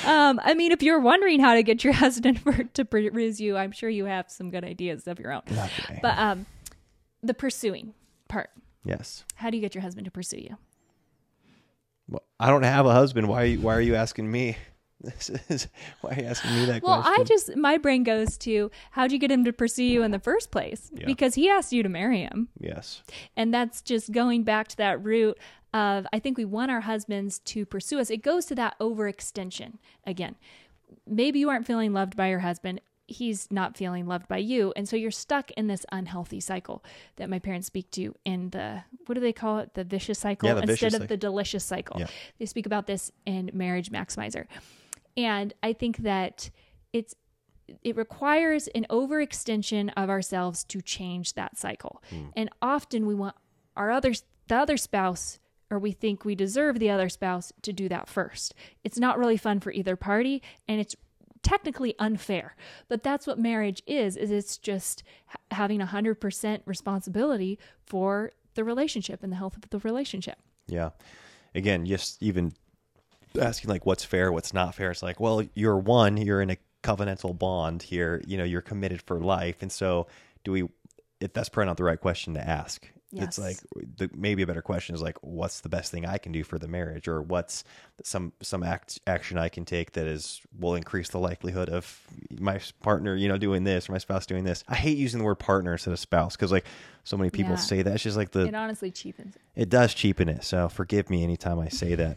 Um, 0.05 0.39
I 0.43 0.53
mean, 0.53 0.71
if 0.71 0.83
you're 0.83 1.01
wondering 1.01 1.41
how 1.41 1.55
to 1.55 1.63
get 1.63 1.83
your 1.83 1.95
husband 1.95 2.41
for, 2.41 2.63
to 2.63 2.85
peruse 2.85 3.41
you, 3.41 3.57
I'm 3.57 3.73
sure 3.73 3.89
you 3.89 4.05
have 4.05 4.31
some 4.31 4.51
good 4.51 4.65
ideas 4.65 5.07
of 5.07 5.19
your 5.19 5.33
own. 5.33 5.43
Okay. 5.51 5.99
But 6.03 6.19
um, 6.19 6.45
the 7.23 7.33
pursuing 7.33 7.95
part. 8.29 8.51
Yes. 8.85 9.25
How 9.37 9.49
do 9.49 9.57
you 9.57 9.63
get 9.63 9.75
your 9.75 9.83
husband 9.83 10.05
to 10.05 10.11
pursue 10.11 10.39
you? 10.41 10.59
Well, 12.11 12.23
I 12.39 12.49
don't 12.49 12.65
have 12.65 12.87
a 12.87 12.93
husband. 12.93 13.29
Why 13.29 13.43
are 13.43 13.47
you, 13.47 13.61
why 13.61 13.75
are 13.75 13.81
you 13.81 13.95
asking 13.95 14.31
me? 14.31 14.57
This 15.03 15.31
is 15.49 15.69
why 16.03 16.11
are 16.11 16.21
you 16.21 16.27
asking 16.27 16.55
me 16.55 16.67
that 16.67 16.83
well, 16.83 17.01
question? 17.01 17.23
I 17.23 17.25
just 17.25 17.57
my 17.57 17.79
brain 17.79 18.05
goes 18.05 18.37
to 18.39 18.71
how'd 18.91 19.11
you 19.11 19.19
get 19.19 19.31
him 19.31 19.47
to 19.47 19.53
pursue 19.55 19.83
you 19.85 20.03
in 20.03 20.11
the 20.11 20.19
first 20.19 20.51
place? 20.51 20.91
Yeah. 20.93 21.07
Because 21.07 21.37
he 21.37 21.49
asked 21.49 21.73
you 21.73 21.83
to 21.83 21.89
marry 21.89 22.21
him. 22.21 22.49
Yes. 22.59 23.01
And 23.35 23.55
that's 23.55 23.81
just 23.81 24.13
going 24.13 24.45
back 24.45 24.69
to 24.69 24.77
that 24.77 25.03
root 25.03 25.39
of 25.73 26.07
I 26.13 26.19
think 26.19 26.37
we 26.37 26.45
want 26.45 26.71
our 26.71 26.83
husbands 26.83 27.39
to 27.39 27.65
pursue 27.65 27.99
us. 27.99 28.11
It 28.11 28.19
goes 28.19 28.45
to 28.47 28.55
that 28.57 28.79
overextension 28.79 29.79
again. 30.07 30.37
Maybe 31.07 31.39
you 31.39 31.49
aren't 31.49 31.67
feeling 31.67 31.95
loved 31.95 32.15
by 32.15 32.29
your 32.29 32.41
husband 32.41 32.83
he's 33.11 33.51
not 33.51 33.77
feeling 33.77 34.07
loved 34.07 34.29
by 34.29 34.39
you 34.39 34.73
and 34.77 34.89
so 34.89 34.97
you're 34.97 35.11
stuck 35.11 35.51
in 35.53 35.67
this 35.67 35.85
unhealthy 35.93 36.41
cycle 36.41 36.85
that 37.17 37.29
my 37.29 37.39
parents 37.39 37.67
speak 37.67 37.91
to 37.91 38.15
in 38.25 38.51
the 38.51 38.83
what 39.07 39.15
do 39.15 39.21
they 39.21 39.33
call 39.33 39.59
it 39.59 39.75
the 39.75 39.85
vicious 39.85 40.19
cycle 40.19 40.49
yeah, 40.49 40.55
the 40.55 40.63
instead 40.63 40.93
vicious 40.93 41.01
of 41.01 41.09
the 41.09 41.17
delicious 41.17 41.65
cycle 41.65 41.99
yeah. 41.99 42.07
they 42.39 42.47
speak 42.47 42.67
about 42.67 42.87
this 42.87 43.11
in 43.27 43.51
marriage 43.53 43.91
maximizer 43.91 44.47
and 45.17 45.53
I 45.63 45.73
think 45.73 45.99
that 45.99 46.51
it's 46.93 47.15
it 47.83 47.97
requires 47.97 48.67
an 48.69 48.87
overextension 48.91 49.93
of 49.97 50.11
ourselves 50.11 50.65
to 50.65 50.83
change 50.83 51.35
that 51.35 51.57
cycle. 51.57 52.03
Mm. 52.11 52.33
And 52.35 52.51
often 52.61 53.07
we 53.07 53.15
want 53.15 53.37
our 53.77 53.91
other 53.91 54.13
the 54.49 54.57
other 54.57 54.77
spouse 54.77 55.39
or 55.71 55.79
we 55.79 55.93
think 55.93 56.25
we 56.25 56.35
deserve 56.35 56.81
the 56.81 56.91
other 56.91 57.09
spouse 57.09 57.53
to 57.63 57.73
do 57.73 57.89
that 57.89 58.09
first. 58.09 58.55
It's 58.83 58.99
not 58.99 59.19
really 59.19 59.37
fun 59.37 59.61
for 59.61 59.71
either 59.71 59.95
party 59.95 60.43
and 60.67 60.81
it's 60.81 60.97
technically 61.43 61.95
unfair. 61.99 62.57
But 62.89 63.03
that's 63.03 63.27
what 63.27 63.39
marriage 63.39 63.83
is 63.87 64.17
is 64.17 64.31
it's 64.31 64.59
just 64.59 65.03
having 65.51 65.81
100% 65.81 66.61
responsibility 66.67 67.59
for 67.85 68.33
the 68.55 68.65
relationship 68.65 69.23
and 69.23 69.33
the 69.33 69.37
health 69.37 69.57
of 69.57 69.69
the 69.71 69.79
relationship. 69.79 70.39
Yeah. 70.67 70.91
Again, 71.55 71.87
just 71.87 72.23
even 72.23 72.53
asking 73.41 73.71
like 73.71 73.87
what's 73.87 74.05
fair, 74.05 74.33
what's 74.33 74.53
not 74.53 74.75
fair. 74.75 74.91
It's 74.91 75.03
like, 75.03 75.21
well, 75.21 75.43
you're 75.55 75.79
one, 75.79 76.17
you're 76.17 76.43
in 76.43 76.51
a 76.51 76.57
covenantal 76.83 77.39
bond 77.39 77.83
here. 77.83 78.23
You 78.27 78.39
know, 78.39 78.45
you're 78.45 78.63
committed 78.63 79.03
for 79.03 79.21
life, 79.21 79.63
and 79.63 79.71
so 79.71 80.07
do 80.45 80.53
we? 80.53 80.69
If 81.21 81.35
that's 81.35 81.49
probably 81.49 81.67
not 81.67 81.77
the 81.77 81.85
right 81.85 82.01
question 82.01 82.35
to 82.35 82.41
ask. 82.41 82.89
It's 83.13 83.39
like 83.39 83.59
the, 83.97 84.09
maybe 84.15 84.43
a 84.43 84.47
better 84.47 84.63
question 84.63 84.95
is 84.95 85.03
like, 85.03 85.19
what's 85.23 85.61
the 85.61 85.69
best 85.69 85.91
thing 85.91 86.07
I 86.07 86.17
can 86.19 86.31
do 86.33 86.45
for 86.45 86.59
the 86.59 86.69
marriage, 86.69 87.09
or 87.09 87.21
what's 87.23 87.65
some 88.05 88.33
some 88.41 88.63
act 88.63 89.01
action 89.07 89.37
I 89.37 89.49
can 89.49 89.65
take 89.65 89.93
that 89.93 90.07
is 90.07 90.41
will 90.59 90.75
increase 90.77 91.09
the 91.09 91.19
likelihood 91.19 91.69
of 91.69 92.01
my 92.39 92.61
partner, 92.83 93.17
you 93.17 93.29
know, 93.29 93.37
doing 93.39 93.65
this 93.65 93.89
or 93.89 93.93
my 93.93 93.99
spouse 93.99 94.27
doing 94.27 94.45
this. 94.45 94.63
I 94.69 94.77
hate 94.77 94.97
using 94.97 95.19
the 95.19 95.25
word 95.25 95.41
partner 95.41 95.73
instead 95.73 95.93
of 95.93 95.99
spouse 95.99 96.37
because 96.37 96.53
like 96.53 96.67
so 97.03 97.17
many 97.17 97.31
people 97.31 97.53
Yeah. 97.55 97.57
say 97.57 97.83
that. 97.83 97.95
It's 97.95 98.05
just 98.05 98.17
like 98.17 98.31
the 98.31 98.47
It 98.47 98.55
honestly 98.55 98.91
cheapens 98.93 99.35
it. 99.35 99.43
it 99.63 99.69
does 99.69 99.93
cheapen 99.95 100.29
it. 100.29 100.45
So 100.45 100.69
forgive 100.69 101.11
me 101.11 101.25
anytime 101.25 101.59
I 101.59 101.69
say 101.69 101.95
that. 101.97 102.17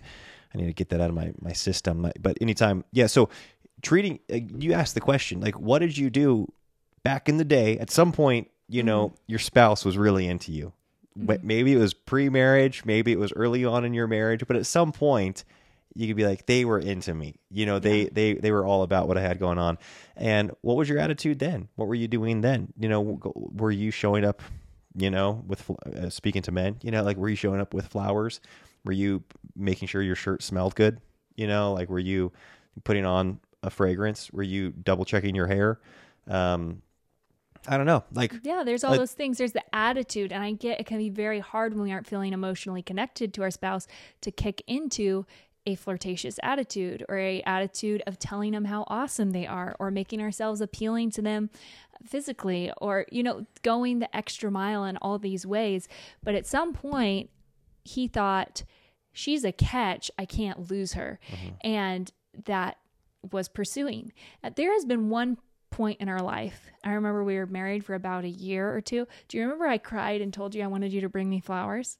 I 0.53 0.57
need 0.59 0.67
to 0.67 0.73
get 0.73 0.89
that 0.89 1.01
out 1.01 1.09
of 1.09 1.15
my, 1.15 1.33
my 1.41 1.53
system. 1.53 2.11
But 2.21 2.37
anytime, 2.39 2.83
yeah. 2.91 3.07
So 3.07 3.29
treating, 3.81 4.19
uh, 4.31 4.35
you 4.59 4.73
asked 4.73 4.93
the 4.93 5.01
question, 5.01 5.41
like, 5.41 5.59
what 5.59 5.79
did 5.79 5.97
you 5.97 6.11
do 6.11 6.51
back 7.01 7.27
in 7.27 7.37
the 7.37 7.43
day? 7.43 7.79
At 7.79 7.89
some 7.89 8.11
point, 8.11 8.51
you 8.69 8.83
know, 8.83 9.13
your 9.25 9.39
spouse 9.39 9.83
was 9.83 9.97
really 9.97 10.27
into 10.27 10.51
you. 10.51 10.71
But 11.16 11.43
Maybe 11.43 11.74
it 11.74 11.78
was 11.78 11.93
pre 11.93 12.30
marriage, 12.30 12.84
maybe 12.86 13.11
it 13.11 13.20
was 13.20 13.34
early 13.34 13.66
on 13.66 13.86
in 13.86 13.93
your 13.93 14.07
marriage, 14.07 14.45
but 14.47 14.57
at 14.57 14.66
some 14.66 14.91
point, 14.91 15.43
you 15.95 16.07
could 16.07 16.16
be 16.16 16.26
like, 16.26 16.47
they 16.47 16.66
were 16.66 16.80
into 16.80 17.14
me. 17.14 17.36
You 17.51 17.68
know, 17.68 17.78
they 17.80 18.05
they 18.05 18.34
they 18.34 18.51
were 18.51 18.66
all 18.66 18.82
about 18.82 19.07
what 19.07 19.18
I 19.18 19.22
had 19.22 19.39
going 19.39 19.59
on. 19.59 19.78
And 20.16 20.51
what 20.61 20.76
was 20.76 20.89
your 20.89 20.97
attitude 20.97 21.38
then? 21.38 21.68
What 21.76 21.88
were 21.88 21.95
you 21.95 22.07
doing 22.07 22.41
then? 22.41 22.74
You 22.80 22.89
know, 22.89 23.20
were 23.34 23.72
you 23.72 23.91
showing 23.91 24.26
up 24.26 24.41
you 24.95 25.09
know, 25.09 25.43
with 25.47 25.70
uh, 25.86 26.09
speaking 26.09 26.41
to 26.43 26.51
men, 26.51 26.78
you 26.82 26.91
know, 26.91 27.03
like 27.03 27.18
were 27.18 27.30
you 27.30 27.36
showing 27.36 27.59
up 27.59 27.74
with 27.74 27.88
flowers? 27.88 28.39
Were 28.86 28.91
you 28.91 29.24
making 29.55 29.88
sure 29.88 30.01
your 30.01 30.16
shirt 30.16 30.43
smelled 30.43 30.76
good? 30.76 30.99
You 31.36 31.47
know, 31.47 31.74
like 31.74 31.89
were 31.89 31.99
you 31.99 32.32
putting 32.84 33.05
on 33.05 33.39
a 33.64 33.70
fragrance? 33.70 34.32
Were 34.32 34.43
you 34.43 34.72
double 34.72 35.05
checking 35.05 35.36
your 35.36 35.47
hair? 35.47 35.80
Um, 36.28 36.82
I 37.68 37.78
don't 37.78 37.86
know. 37.86 38.03
Like, 38.11 38.34
Yeah, 38.43 38.64
there's 38.64 38.84
all 38.84 38.91
Like- 38.91 38.99
those 38.99 39.14
things. 39.14 39.38
There's 39.38 39.53
the 39.53 39.64
attitude, 39.74 40.32
and 40.32 40.43
I 40.43 40.51
get 40.51 40.80
it 40.80 40.86
can 40.86 40.97
be 40.97 41.09
very 41.09 41.39
hard 41.39 41.74
when 41.74 41.84
we 41.84 41.91
aren't 41.91 42.07
feeling 42.07 42.34
emotionally 42.34 42.82
connected 42.82 43.34
to 43.36 43.43
our 43.43 43.51
spouse 43.51 43.88
to 44.22 44.32
kick 44.32 44.61
into 44.68 45.26
a 45.66 45.76
flirtatious 45.76 46.39
attitude 46.43 47.05
or 47.07 47.18
a 47.18 47.41
attitude 47.43 48.03
of 48.05 48.20
telling 48.20 48.51
them 48.51 48.66
how 48.66 48.84
awesome 48.88 49.32
they 49.32 49.47
are 49.47 49.76
or 49.80 49.91
making 49.91 50.22
ourselves 50.22 50.59
appealing 50.61 51.09
to 51.11 51.22
them 51.22 51.49
physically 52.05 52.72
or 52.82 53.05
you 53.11 53.24
know 53.24 53.45
going 53.61 53.99
the 53.99 54.16
extra 54.16 54.51
mile 54.51 54.84
in 54.84 54.97
all 54.97 55.18
these 55.18 55.45
ways 55.45 55.88
but 56.22 56.36
at 56.36 56.45
some 56.45 56.74
point 56.74 57.30
he 57.86 58.07
thought 58.09 58.64
she's 59.14 59.45
a 59.45 59.53
catch 59.53 60.11
i 60.20 60.26
can't 60.26 60.70
lose 60.70 60.93
her 60.93 61.18
mm-hmm. 61.32 61.55
and 61.61 62.11
that 62.45 62.78
was 63.32 63.47
pursuing 63.47 64.11
there 64.55 64.74
has 64.74 64.84
been 64.84 65.09
one 65.09 65.38
point 65.74 65.99
in 66.01 66.07
our 66.09 66.21
life 66.21 66.71
i 66.84 66.91
remember 66.93 67.24
we 67.24 67.36
were 67.38 67.45
married 67.47 67.84
for 67.84 67.93
about 67.95 68.24
a 68.24 68.30
year 68.30 68.74
or 68.74 68.82
two 68.82 69.07
do 69.28 69.38
you 69.38 69.43
remember 69.43 69.65
i 69.65 69.78
cried 69.78 70.21
and 70.21 70.34
told 70.34 70.53
you 70.55 70.63
i 70.63 70.67
wanted 70.67 70.93
you 70.93 71.01
to 71.01 71.09
bring 71.09 71.30
me 71.30 71.39
flowers 71.39 71.97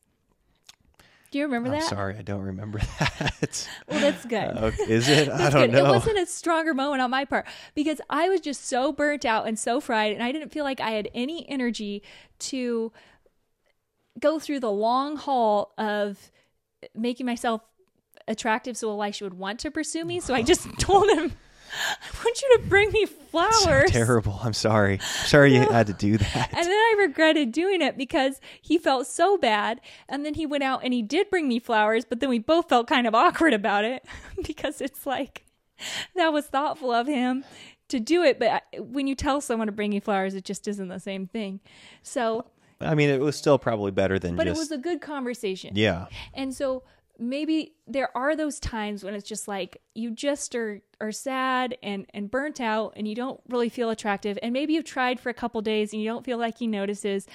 do 1.32 1.40
you 1.40 1.46
remember 1.46 1.70
I'm 1.70 1.80
that 1.80 1.90
sorry, 1.90 2.16
I 2.16 2.22
don't 2.22 2.44
remember 2.44 2.78
that. 3.00 3.68
well 3.90 4.00
that's 4.00 4.24
good 4.26 4.56
Uh, 4.56 4.70
is 4.88 5.10
it? 5.10 5.30
I 5.30 5.50
don't 5.50 5.72
good. 5.72 5.80
It 5.80 5.84
wasn't 5.84 6.20
a 6.20 6.28
stronger 6.28 6.76
moment 6.76 7.02
on 7.02 7.10
my 7.10 7.26
part 7.26 7.48
because 7.74 8.00
I 8.08 8.30
was 8.30 8.40
just 8.40 8.66
so 8.68 8.92
burnt 8.92 9.26
out 9.26 9.48
and 9.48 9.58
so 9.58 9.80
fried, 9.82 10.14
and 10.14 10.22
I 10.22 10.32
didn't 10.32 10.50
feel 10.50 10.64
like 10.64 10.80
I 10.80 10.92
had 10.92 11.10
any 11.16 11.50
energy 11.50 12.04
to 12.38 12.92
go 14.20 14.38
through 14.38 14.60
the 14.60 14.72
long 14.72 15.16
haul 15.18 15.74
of 15.76 16.32
making 16.94 17.26
myself 17.26 17.62
attractive 18.28 18.78
so 18.78 18.92
Elisha 18.92 19.24
would 19.24 19.34
want 19.34 19.60
to 19.62 19.72
pursue 19.72 20.06
me. 20.06 20.20
So 20.20 20.36
I 20.36 20.44
just 20.44 20.68
told 20.80 21.10
him, 21.10 21.32
I 22.02 22.24
want 22.24 22.42
you 22.42 22.58
to 22.58 22.64
bring 22.70 22.92
me 22.92 23.06
flowers. 23.06 23.62
So 23.64 23.84
terrible. 23.88 24.40
I'm 24.44 24.54
sorry. 24.54 25.00
Sorry 25.26 25.54
you 25.54 25.62
had 25.62 25.88
to 25.88 25.94
do 25.94 26.18
that. 26.18 26.50
And 26.54 26.66
then 26.66 26.72
I 26.72 26.96
regretted 27.00 27.52
doing 27.52 27.82
it 27.82 27.98
because 27.98 28.40
he 28.62 28.78
felt 28.78 29.08
so 29.08 29.38
bad. 29.38 29.82
And 30.08 30.26
then 30.26 30.34
he 30.36 30.46
went 30.46 30.64
out 30.64 30.82
and 30.84 30.94
he 30.94 31.02
did 31.02 31.30
bring 31.30 31.48
me 31.48 31.60
flowers, 31.60 32.06
but 32.06 32.20
then 32.20 32.30
we 32.30 32.40
both 32.40 32.70
felt 32.70 32.88
kind 32.88 33.08
of 33.08 33.16
awkward 33.16 33.54
about 33.54 33.86
it 33.86 34.06
because 34.46 34.82
it's 34.82 35.06
like 35.06 35.46
that 36.16 36.32
was 36.32 36.46
thoughtful 36.46 36.92
of 36.92 37.08
him 37.08 37.44
to 37.90 38.00
do 38.00 38.24
it. 38.24 38.40
But 38.40 38.64
when 38.78 39.08
you 39.08 39.16
tell 39.16 39.42
someone 39.42 39.68
to 39.68 39.74
bring 39.74 39.92
you 39.92 40.02
flowers, 40.02 40.36
it 40.36 40.46
just 40.46 40.68
isn't 40.68 40.88
the 40.88 41.00
same 41.00 41.28
thing. 41.28 41.60
So, 42.02 42.46
I 42.80 42.96
mean, 42.96 43.10
it 43.10 43.20
was 43.20 43.36
still 43.36 43.58
probably 43.58 43.92
better 43.92 44.20
than 44.20 44.36
but 44.36 44.48
it 44.48 44.56
was 44.56 44.72
a 44.72 44.78
good 44.78 45.02
conversation. 45.02 45.74
yeah. 45.76 46.06
And 46.34 46.54
so 46.54 46.84
maybe 47.20 47.76
there 47.86 48.16
are 48.18 48.36
those 48.36 48.60
times 48.60 49.04
when 49.04 49.14
it's 49.14 49.28
just 49.28 49.48
like 49.48 49.82
you 49.94 50.12
just 50.12 50.56
are 50.56 50.82
are 51.00 51.12
sad 51.12 51.78
and 51.84 52.06
and 52.14 52.32
burnt 52.32 52.60
out 52.60 52.94
and 52.96 53.08
you 53.08 53.14
don't 53.16 53.40
really 53.50 53.70
feel 53.70 53.90
attractive. 53.90 54.40
And 54.42 54.54
maybe 54.54 54.74
you've 54.74 54.86
tried 54.86 55.20
for 55.20 55.30
a 55.30 55.34
couple 55.34 55.62
days 55.62 55.94
and 55.94 56.02
you 56.02 56.08
don't 56.08 56.26
feel 56.26 56.38
like 56.38 56.58
he 56.58 56.68
notices. 56.68 57.28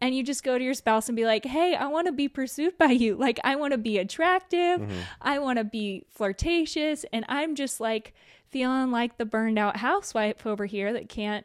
And 0.00 0.14
you 0.14 0.22
just 0.22 0.42
go 0.44 0.56
to 0.56 0.64
your 0.64 0.74
spouse 0.74 1.08
and 1.08 1.16
be 1.16 1.24
like 1.24 1.44
hey 1.44 1.74
i 1.74 1.86
want 1.86 2.06
to 2.06 2.12
be 2.12 2.28
pursued 2.28 2.78
by 2.78 2.90
you. 2.90 3.16
Like 3.16 3.38
i 3.44 3.56
want 3.56 3.72
to 3.72 3.78
be 3.78 3.98
attractive. 3.98 4.80
I 5.20 5.38
want 5.38 5.58
to 5.58 5.64
be 5.64 6.06
flirtatious. 6.10 7.04
And 7.12 7.24
i'm 7.28 7.54
just 7.54 7.80
like 7.80 8.14
feeling 8.48 8.90
like 8.90 9.18
the 9.18 9.24
burned 9.26 9.58
out 9.58 9.76
housewife 9.76 10.46
over 10.46 10.66
here 10.66 10.92
that 10.92 11.08
can't 11.08 11.44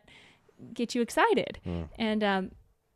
get 0.73 0.95
you 0.95 1.01
excited. 1.01 1.59
And 1.97 2.23
um 2.23 2.51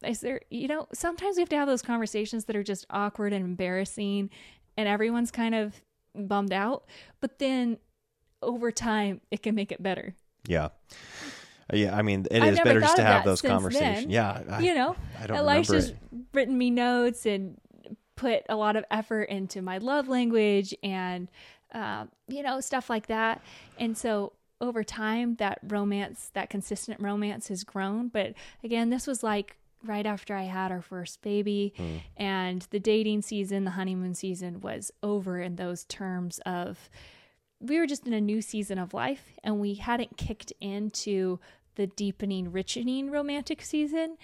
is 0.05 0.19
there 0.21 0.41
you 0.51 0.67
know 0.67 0.87
sometimes 0.93 1.35
we 1.37 1.41
have 1.41 1.49
to 1.49 1.55
have 1.57 1.67
those 1.67 1.81
conversations 1.81 2.45
that 2.45 2.55
are 2.55 2.63
just 2.63 2.85
awkward 2.91 3.33
and 3.33 3.43
embarrassing 3.43 4.29
and 4.77 4.87
everyone's 4.87 5.31
kind 5.31 5.55
of 5.55 5.81
bummed 6.15 6.53
out 6.53 6.85
but 7.21 7.39
then 7.39 7.77
over 8.41 8.71
time 8.71 9.21
it 9.31 9.41
can 9.43 9.55
make 9.55 9.71
it 9.71 9.81
better 9.81 10.15
Yeah. 10.47 10.65
Uh, 10.65 11.75
Yeah. 11.77 11.97
I 11.97 12.03
mean, 12.03 12.25
it 12.29 12.41
I've 12.43 12.53
is 12.53 12.59
better 12.59 12.79
just 12.79 12.97
to 12.97 13.03
have 13.03 13.25
those 13.25 13.41
conversations. 13.41 14.01
then. 14.05 14.09
Yeah. 14.11 14.43
I, 14.49 14.59
you 14.59 14.73
know 14.75 14.95
I 15.21 15.27
don't 15.27 15.37
elisha's 15.37 15.93
written 16.33 16.57
me 16.57 16.69
notes 16.69 17.25
and 17.25 17.57
put 18.15 18.43
a 18.47 18.55
lot 18.55 18.75
of 18.75 18.85
effort 18.91 19.23
into 19.23 19.61
my 19.61 19.77
love 19.79 20.07
language 20.07 20.73
and 20.83 21.27
uh, 21.73 22.05
you 22.27 22.43
know 22.43 22.61
stuff 22.61 22.89
like 22.89 23.07
that 23.07 23.41
and 23.77 23.97
so 23.97 24.31
over 24.61 24.83
time 24.83 25.35
that 25.35 25.59
romance 25.67 26.29
that 26.33 26.49
consistent 26.49 27.01
romance 27.01 27.49
has 27.49 27.63
grown 27.65 28.07
but 28.07 28.33
again 28.63 28.89
this 28.89 29.05
was 29.05 29.21
like 29.21 29.57
right 29.83 30.05
after 30.05 30.35
i 30.35 30.43
had 30.43 30.71
our 30.71 30.81
first 30.81 31.21
baby 31.21 31.73
Hmm. 31.77 31.97
and 32.17 32.67
the 32.71 32.79
dating 32.79 33.21
season 33.21 33.63
the 33.65 33.71
honeymoon 33.71 34.13
season 34.15 34.61
was 34.61 34.91
over 35.03 35.39
in 35.39 35.55
those 35.57 35.83
terms 35.85 36.39
of 36.45 36.89
we 37.59 37.79
were 37.79 37.87
just 37.87 38.05
in 38.05 38.13
a 38.13 38.21
new 38.21 38.41
season 38.41 38.77
of 38.77 38.93
life 38.93 39.33
and 39.43 39.59
we 39.59 39.75
hadn't 39.75 40.17
kicked 40.17 40.51
into 40.59 41.39
the 41.75 41.87
deepening, 41.87 42.51
richening 42.51 43.09
romantic 43.11 43.61
season. 43.61 44.17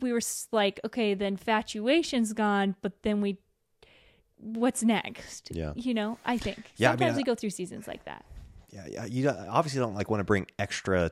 We 0.00 0.12
were 0.12 0.20
like, 0.52 0.78
okay, 0.84 1.14
the 1.14 1.24
infatuation's 1.24 2.32
gone, 2.32 2.76
but 2.82 3.02
then 3.02 3.20
we, 3.20 3.38
what's 4.36 4.82
next? 4.82 5.50
Yeah. 5.52 5.72
You 5.76 5.94
know, 5.94 6.18
I 6.24 6.38
think. 6.38 6.58
Yeah, 6.76 6.88
I 6.88 6.92
mean, 6.92 6.98
Sometimes 6.98 7.14
I- 7.14 7.16
we 7.18 7.22
go 7.24 7.34
through 7.34 7.50
seasons 7.50 7.86
like 7.88 8.04
that. 8.04 8.24
Yeah, 8.72 8.86
yeah. 8.90 9.04
You 9.06 9.28
obviously 9.30 9.80
don't 9.80 9.94
like 9.94 10.10
want 10.10 10.20
to 10.20 10.24
bring 10.24 10.46
extra 10.58 11.10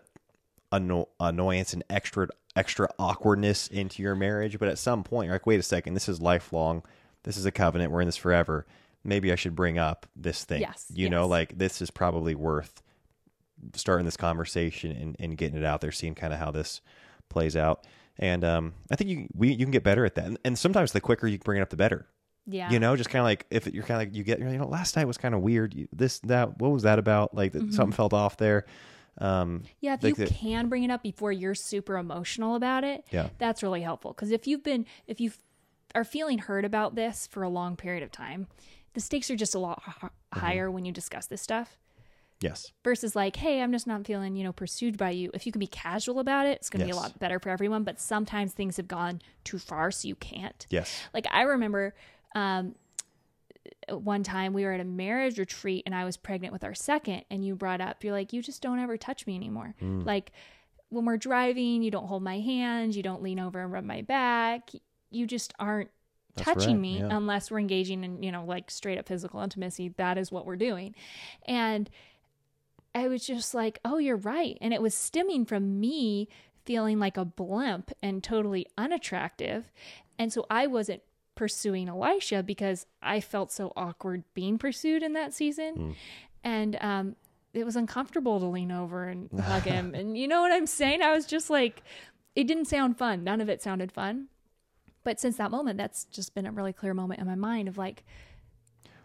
anno- 0.72 1.08
annoyance 1.20 1.72
and 1.72 1.84
extra 1.90 2.28
extra 2.56 2.88
awkwardness 2.98 3.68
into 3.68 4.02
your 4.02 4.14
marriage, 4.14 4.58
but 4.58 4.68
at 4.68 4.78
some 4.78 5.02
point, 5.04 5.26
you're 5.26 5.34
like, 5.34 5.46
wait 5.46 5.60
a 5.60 5.62
second, 5.62 5.94
this 5.94 6.08
is 6.08 6.20
lifelong. 6.20 6.82
This 7.24 7.36
is 7.36 7.46
a 7.46 7.52
covenant. 7.52 7.90
We're 7.92 8.00
in 8.02 8.08
this 8.08 8.16
forever. 8.16 8.66
Maybe 9.04 9.32
I 9.32 9.36
should 9.36 9.56
bring 9.56 9.78
up 9.78 10.06
this 10.14 10.44
thing. 10.44 10.60
Yes, 10.60 10.86
You 10.94 11.08
know, 11.08 11.26
like 11.26 11.56
this 11.58 11.80
is 11.82 11.90
probably 11.90 12.34
worth 12.34 12.82
starting 13.74 14.04
this 14.04 14.16
conversation 14.16 14.90
and, 14.92 15.16
and 15.18 15.36
getting 15.36 15.58
it 15.58 15.64
out 15.64 15.80
there, 15.80 15.92
seeing 15.92 16.14
kind 16.14 16.32
of 16.32 16.38
how 16.38 16.50
this 16.50 16.80
plays 17.28 17.56
out. 17.56 17.84
And 18.18 18.44
um, 18.44 18.74
I 18.90 18.96
think 18.96 19.08
you 19.10 19.28
we 19.34 19.50
you 19.52 19.64
can 19.64 19.70
get 19.70 19.82
better 19.82 20.04
at 20.04 20.14
that. 20.16 20.26
And, 20.26 20.38
and 20.44 20.58
sometimes 20.58 20.92
the 20.92 21.00
quicker 21.00 21.26
you 21.26 21.38
bring 21.38 21.58
it 21.58 21.62
up, 21.62 21.70
the 21.70 21.76
better. 21.76 22.06
Yeah. 22.46 22.70
You 22.70 22.78
know, 22.80 22.94
just 22.96 23.08
kind 23.08 23.20
of 23.20 23.24
like 23.24 23.46
if 23.50 23.66
you're 23.68 23.84
kind 23.84 24.02
of 24.02 24.08
like 24.08 24.16
you 24.16 24.24
get, 24.24 24.38
you 24.40 24.44
know, 24.44 24.66
last 24.66 24.96
night 24.96 25.06
was 25.06 25.16
kind 25.16 25.34
of 25.34 25.40
weird. 25.42 25.74
You, 25.74 25.88
this, 25.92 26.18
that, 26.20 26.58
what 26.58 26.70
was 26.72 26.82
that 26.82 26.98
about? 26.98 27.34
Like 27.34 27.52
Mm-hmm. 27.52 27.70
something 27.70 27.92
felt 27.96 28.12
off 28.12 28.36
there. 28.36 28.66
Um, 29.18 29.64
Yeah, 29.80 29.94
if 29.94 30.02
like 30.02 30.18
you 30.18 30.24
the- 30.26 30.32
can 30.32 30.68
bring 30.68 30.84
it 30.84 30.90
up 30.90 31.02
before 31.02 31.32
you're 31.32 31.54
super 31.54 31.96
emotional 31.96 32.54
about 32.54 32.82
it, 32.84 33.04
Yeah. 33.10 33.28
that's 33.38 33.62
really 33.62 33.82
helpful. 33.82 34.12
Because 34.12 34.30
if 34.30 34.46
you've 34.46 34.62
been, 34.62 34.86
if 35.06 35.20
you 35.20 35.32
are 35.94 36.04
feeling 36.04 36.38
hurt 36.38 36.64
about 36.64 36.94
this 36.94 37.26
for 37.26 37.42
a 37.42 37.48
long 37.48 37.76
period 37.76 38.02
of 38.02 38.10
time, 38.10 38.46
the 38.94 39.00
stakes 39.00 39.30
are 39.30 39.36
just 39.36 39.54
a 39.54 39.58
lot 39.58 39.82
h- 39.86 39.94
Mm-hmm. 39.96 40.40
higher 40.40 40.70
when 40.70 40.84
you 40.86 40.92
discuss 40.92 41.26
this 41.26 41.42
stuff. 41.42 41.76
yes, 42.40 42.72
versus 42.82 43.14
like, 43.14 43.36
hey, 43.36 43.60
I'm 43.62 43.70
just 43.70 43.86
not 43.86 44.04
feeling, 44.06 44.34
you 44.34 44.42
know, 44.44 44.52
pursued 44.52 44.96
by 44.98 45.10
you. 45.10 45.30
If 45.34 45.46
you 45.46 45.52
can 45.52 45.60
be 45.60 45.66
casual 45.68 46.18
about 46.18 46.46
it, 46.46 46.52
it's 46.56 46.70
going 46.70 46.80
to 46.80 46.86
be 46.86 46.90
a 46.90 46.96
lot 46.96 47.16
better 47.20 47.38
for 47.38 47.50
everyone. 47.50 47.84
But 47.84 48.00
sometimes 48.00 48.52
things 48.52 48.78
have 48.78 48.88
gone 48.88 49.20
too 49.44 49.58
far, 49.58 49.90
so 49.92 50.08
you 50.08 50.16
can't. 50.16 50.66
yes, 50.70 51.02
Like 51.14 51.26
I 51.30 51.42
remember 51.42 51.94
um, 52.34 52.74
one 53.88 54.22
time 54.22 54.52
we 54.52 54.64
were 54.64 54.72
at 54.72 54.80
a 54.80 54.84
marriage 54.84 55.38
retreat 55.38 55.82
and 55.86 55.94
I 55.94 56.04
was 56.04 56.16
pregnant 56.16 56.52
with 56.52 56.64
our 56.64 56.74
second, 56.74 57.24
and 57.30 57.44
you 57.44 57.54
brought 57.54 57.80
up, 57.80 58.02
you're 58.04 58.12
like, 58.12 58.32
you 58.32 58.42
just 58.42 58.62
don't 58.62 58.78
ever 58.78 58.96
touch 58.96 59.26
me 59.26 59.34
anymore. 59.36 59.74
Mm. 59.82 60.04
Like 60.06 60.32
when 60.88 61.04
we're 61.04 61.16
driving, 61.16 61.82
you 61.82 61.90
don't 61.90 62.06
hold 62.06 62.22
my 62.22 62.40
hand, 62.40 62.94
you 62.94 63.02
don't 63.02 63.22
lean 63.22 63.38
over 63.38 63.60
and 63.60 63.72
rub 63.72 63.84
my 63.84 64.02
back, 64.02 64.70
you 65.10 65.26
just 65.26 65.54
aren't 65.58 65.90
That's 66.34 66.46
touching 66.46 66.76
right, 66.76 66.80
me 66.80 66.98
yeah. 66.98 67.08
unless 67.10 67.50
we're 67.50 67.60
engaging 67.60 68.04
in, 68.04 68.22
you 68.22 68.32
know, 68.32 68.44
like 68.44 68.70
straight 68.70 68.98
up 68.98 69.06
physical 69.08 69.40
intimacy. 69.40 69.94
That 69.96 70.18
is 70.18 70.32
what 70.32 70.46
we're 70.46 70.56
doing. 70.56 70.94
And 71.46 71.88
I 72.94 73.08
was 73.08 73.26
just 73.26 73.54
like, 73.54 73.78
oh, 73.84 73.98
you're 73.98 74.16
right. 74.16 74.58
And 74.60 74.74
it 74.74 74.82
was 74.82 74.94
stemming 74.94 75.46
from 75.46 75.80
me 75.80 76.28
feeling 76.64 76.98
like 76.98 77.16
a 77.16 77.24
blimp 77.24 77.90
and 78.02 78.22
totally 78.22 78.66
unattractive. 78.76 79.72
And 80.18 80.32
so 80.32 80.46
I 80.50 80.66
wasn't 80.66 81.02
pursuing 81.34 81.88
Elisha 81.88 82.42
because 82.42 82.86
I 83.02 83.20
felt 83.20 83.50
so 83.52 83.72
awkward 83.76 84.24
being 84.34 84.58
pursued 84.58 85.02
in 85.02 85.12
that 85.14 85.32
season. 85.32 85.96
And 86.44 86.76
um, 86.80 87.16
it 87.54 87.64
was 87.64 87.76
uncomfortable 87.76 88.40
to 88.40 88.46
lean 88.46 88.70
over 88.72 89.04
and 89.04 89.30
hug 89.40 89.62
him. 89.62 89.94
and 89.94 90.16
you 90.16 90.28
know 90.28 90.40
what 90.40 90.52
I'm 90.52 90.66
saying? 90.66 91.02
I 91.02 91.12
was 91.14 91.26
just 91.26 91.50
like, 91.50 91.82
it 92.34 92.46
didn't 92.46 92.66
sound 92.66 92.98
fun. 92.98 93.24
None 93.24 93.40
of 93.40 93.48
it 93.48 93.62
sounded 93.62 93.92
fun. 93.92 94.28
But 95.04 95.20
since 95.20 95.36
that 95.36 95.50
moment, 95.50 95.78
that's 95.78 96.04
just 96.06 96.34
been 96.34 96.46
a 96.46 96.52
really 96.52 96.72
clear 96.72 96.94
moment 96.94 97.20
in 97.20 97.26
my 97.26 97.34
mind 97.34 97.68
of 97.68 97.76
like 97.76 98.04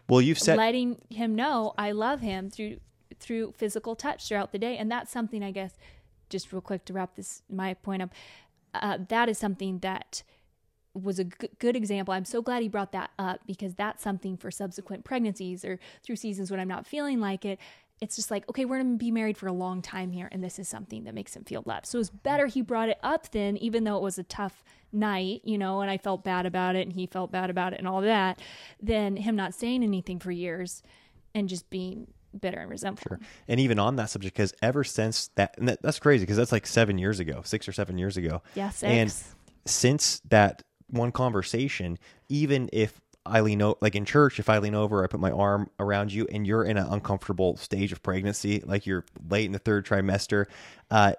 Well, 0.08 0.20
you've 0.20 0.38
said 0.38 0.56
letting 0.56 1.02
him 1.10 1.34
know 1.34 1.74
I 1.76 1.90
love 1.90 2.20
him 2.20 2.50
through 2.50 2.78
through 3.18 3.52
physical 3.56 3.96
touch 3.96 4.28
throughout 4.28 4.52
the 4.52 4.58
day, 4.58 4.76
and 4.76 4.90
that's 4.90 5.10
something 5.10 5.42
I 5.42 5.50
guess. 5.50 5.72
Just 6.30 6.52
real 6.52 6.60
quick 6.60 6.84
to 6.84 6.92
wrap 6.92 7.16
this 7.16 7.42
my 7.50 7.74
point 7.74 8.02
up, 8.02 8.10
uh, 8.74 8.98
that 9.08 9.28
is 9.28 9.38
something 9.38 9.78
that 9.80 10.22
was 10.94 11.18
a 11.18 11.24
g- 11.24 11.48
good 11.58 11.76
example. 11.76 12.12
I'm 12.14 12.24
so 12.24 12.42
glad 12.42 12.62
he 12.62 12.68
brought 12.68 12.92
that 12.92 13.10
up 13.18 13.40
because 13.46 13.74
that's 13.74 14.02
something 14.02 14.36
for 14.36 14.50
subsequent 14.50 15.04
pregnancies 15.04 15.64
or 15.64 15.78
through 16.02 16.16
seasons 16.16 16.50
when 16.50 16.60
I'm 16.60 16.68
not 16.68 16.86
feeling 16.86 17.20
like 17.20 17.44
it. 17.44 17.58
It's 18.00 18.14
just 18.14 18.30
like, 18.30 18.48
okay, 18.48 18.64
we're 18.64 18.78
going 18.80 18.92
to 18.92 18.96
be 18.96 19.10
married 19.10 19.36
for 19.36 19.48
a 19.48 19.52
long 19.52 19.82
time 19.82 20.12
here, 20.12 20.28
and 20.30 20.42
this 20.42 20.60
is 20.60 20.68
something 20.68 21.02
that 21.04 21.14
makes 21.14 21.34
him 21.34 21.42
feel 21.42 21.64
loved. 21.66 21.86
So 21.86 21.98
it's 21.98 22.10
better 22.10 22.46
he 22.46 22.62
brought 22.62 22.88
it 22.88 22.98
up 23.02 23.30
then, 23.32 23.56
even 23.56 23.82
though 23.82 23.96
it 23.96 24.02
was 24.02 24.18
a 24.18 24.22
tough 24.22 24.62
night, 24.92 25.40
you 25.44 25.58
know, 25.58 25.80
and 25.80 25.90
I 25.90 25.98
felt 25.98 26.22
bad 26.22 26.46
about 26.46 26.76
it 26.76 26.82
and 26.86 26.92
he 26.92 27.06
felt 27.06 27.32
bad 27.32 27.50
about 27.50 27.72
it 27.72 27.80
and 27.80 27.88
all 27.88 28.00
that, 28.02 28.40
than 28.80 29.16
him 29.16 29.34
not 29.34 29.52
saying 29.52 29.82
anything 29.82 30.20
for 30.20 30.30
years 30.30 30.82
and 31.34 31.48
just 31.48 31.68
being 31.70 32.06
bitter 32.38 32.58
and 32.58 32.70
resentful. 32.70 33.16
and 33.48 33.58
even 33.58 33.78
on 33.78 33.96
that 33.96 34.10
subject 34.10 34.36
because 34.36 34.52
ever 34.62 34.84
since 34.84 35.28
that, 35.34 35.56
and 35.58 35.68
that 35.68 35.82
that's 35.82 35.98
crazy 35.98 36.22
because 36.22 36.36
that's 36.36 36.52
like 36.52 36.66
seven 36.66 36.98
years 36.98 37.18
ago 37.20 37.40
six 37.44 37.66
or 37.66 37.72
seven 37.72 37.98
years 37.98 38.16
ago 38.16 38.42
Yeah, 38.54 38.70
and 38.82 39.12
since 39.66 40.20
that 40.28 40.62
one 40.88 41.12
conversation 41.12 41.98
even 42.28 42.68
if 42.72 43.00
i 43.26 43.40
lean 43.40 43.60
over 43.60 43.76
like 43.80 43.94
in 43.94 44.04
church 44.04 44.38
if 44.38 44.48
i 44.48 44.58
lean 44.58 44.74
over 44.74 45.04
i 45.04 45.06
put 45.06 45.20
my 45.20 45.30
arm 45.30 45.68
around 45.78 46.12
you 46.12 46.26
and 46.32 46.46
you're 46.46 46.64
in 46.64 46.76
an 46.76 46.86
uncomfortable 46.86 47.56
stage 47.56 47.92
of 47.92 48.02
pregnancy 48.02 48.62
like 48.66 48.86
you're 48.86 49.04
late 49.28 49.46
in 49.46 49.52
the 49.52 49.58
third 49.58 49.84
trimester 49.86 50.46
uh 50.90 51.12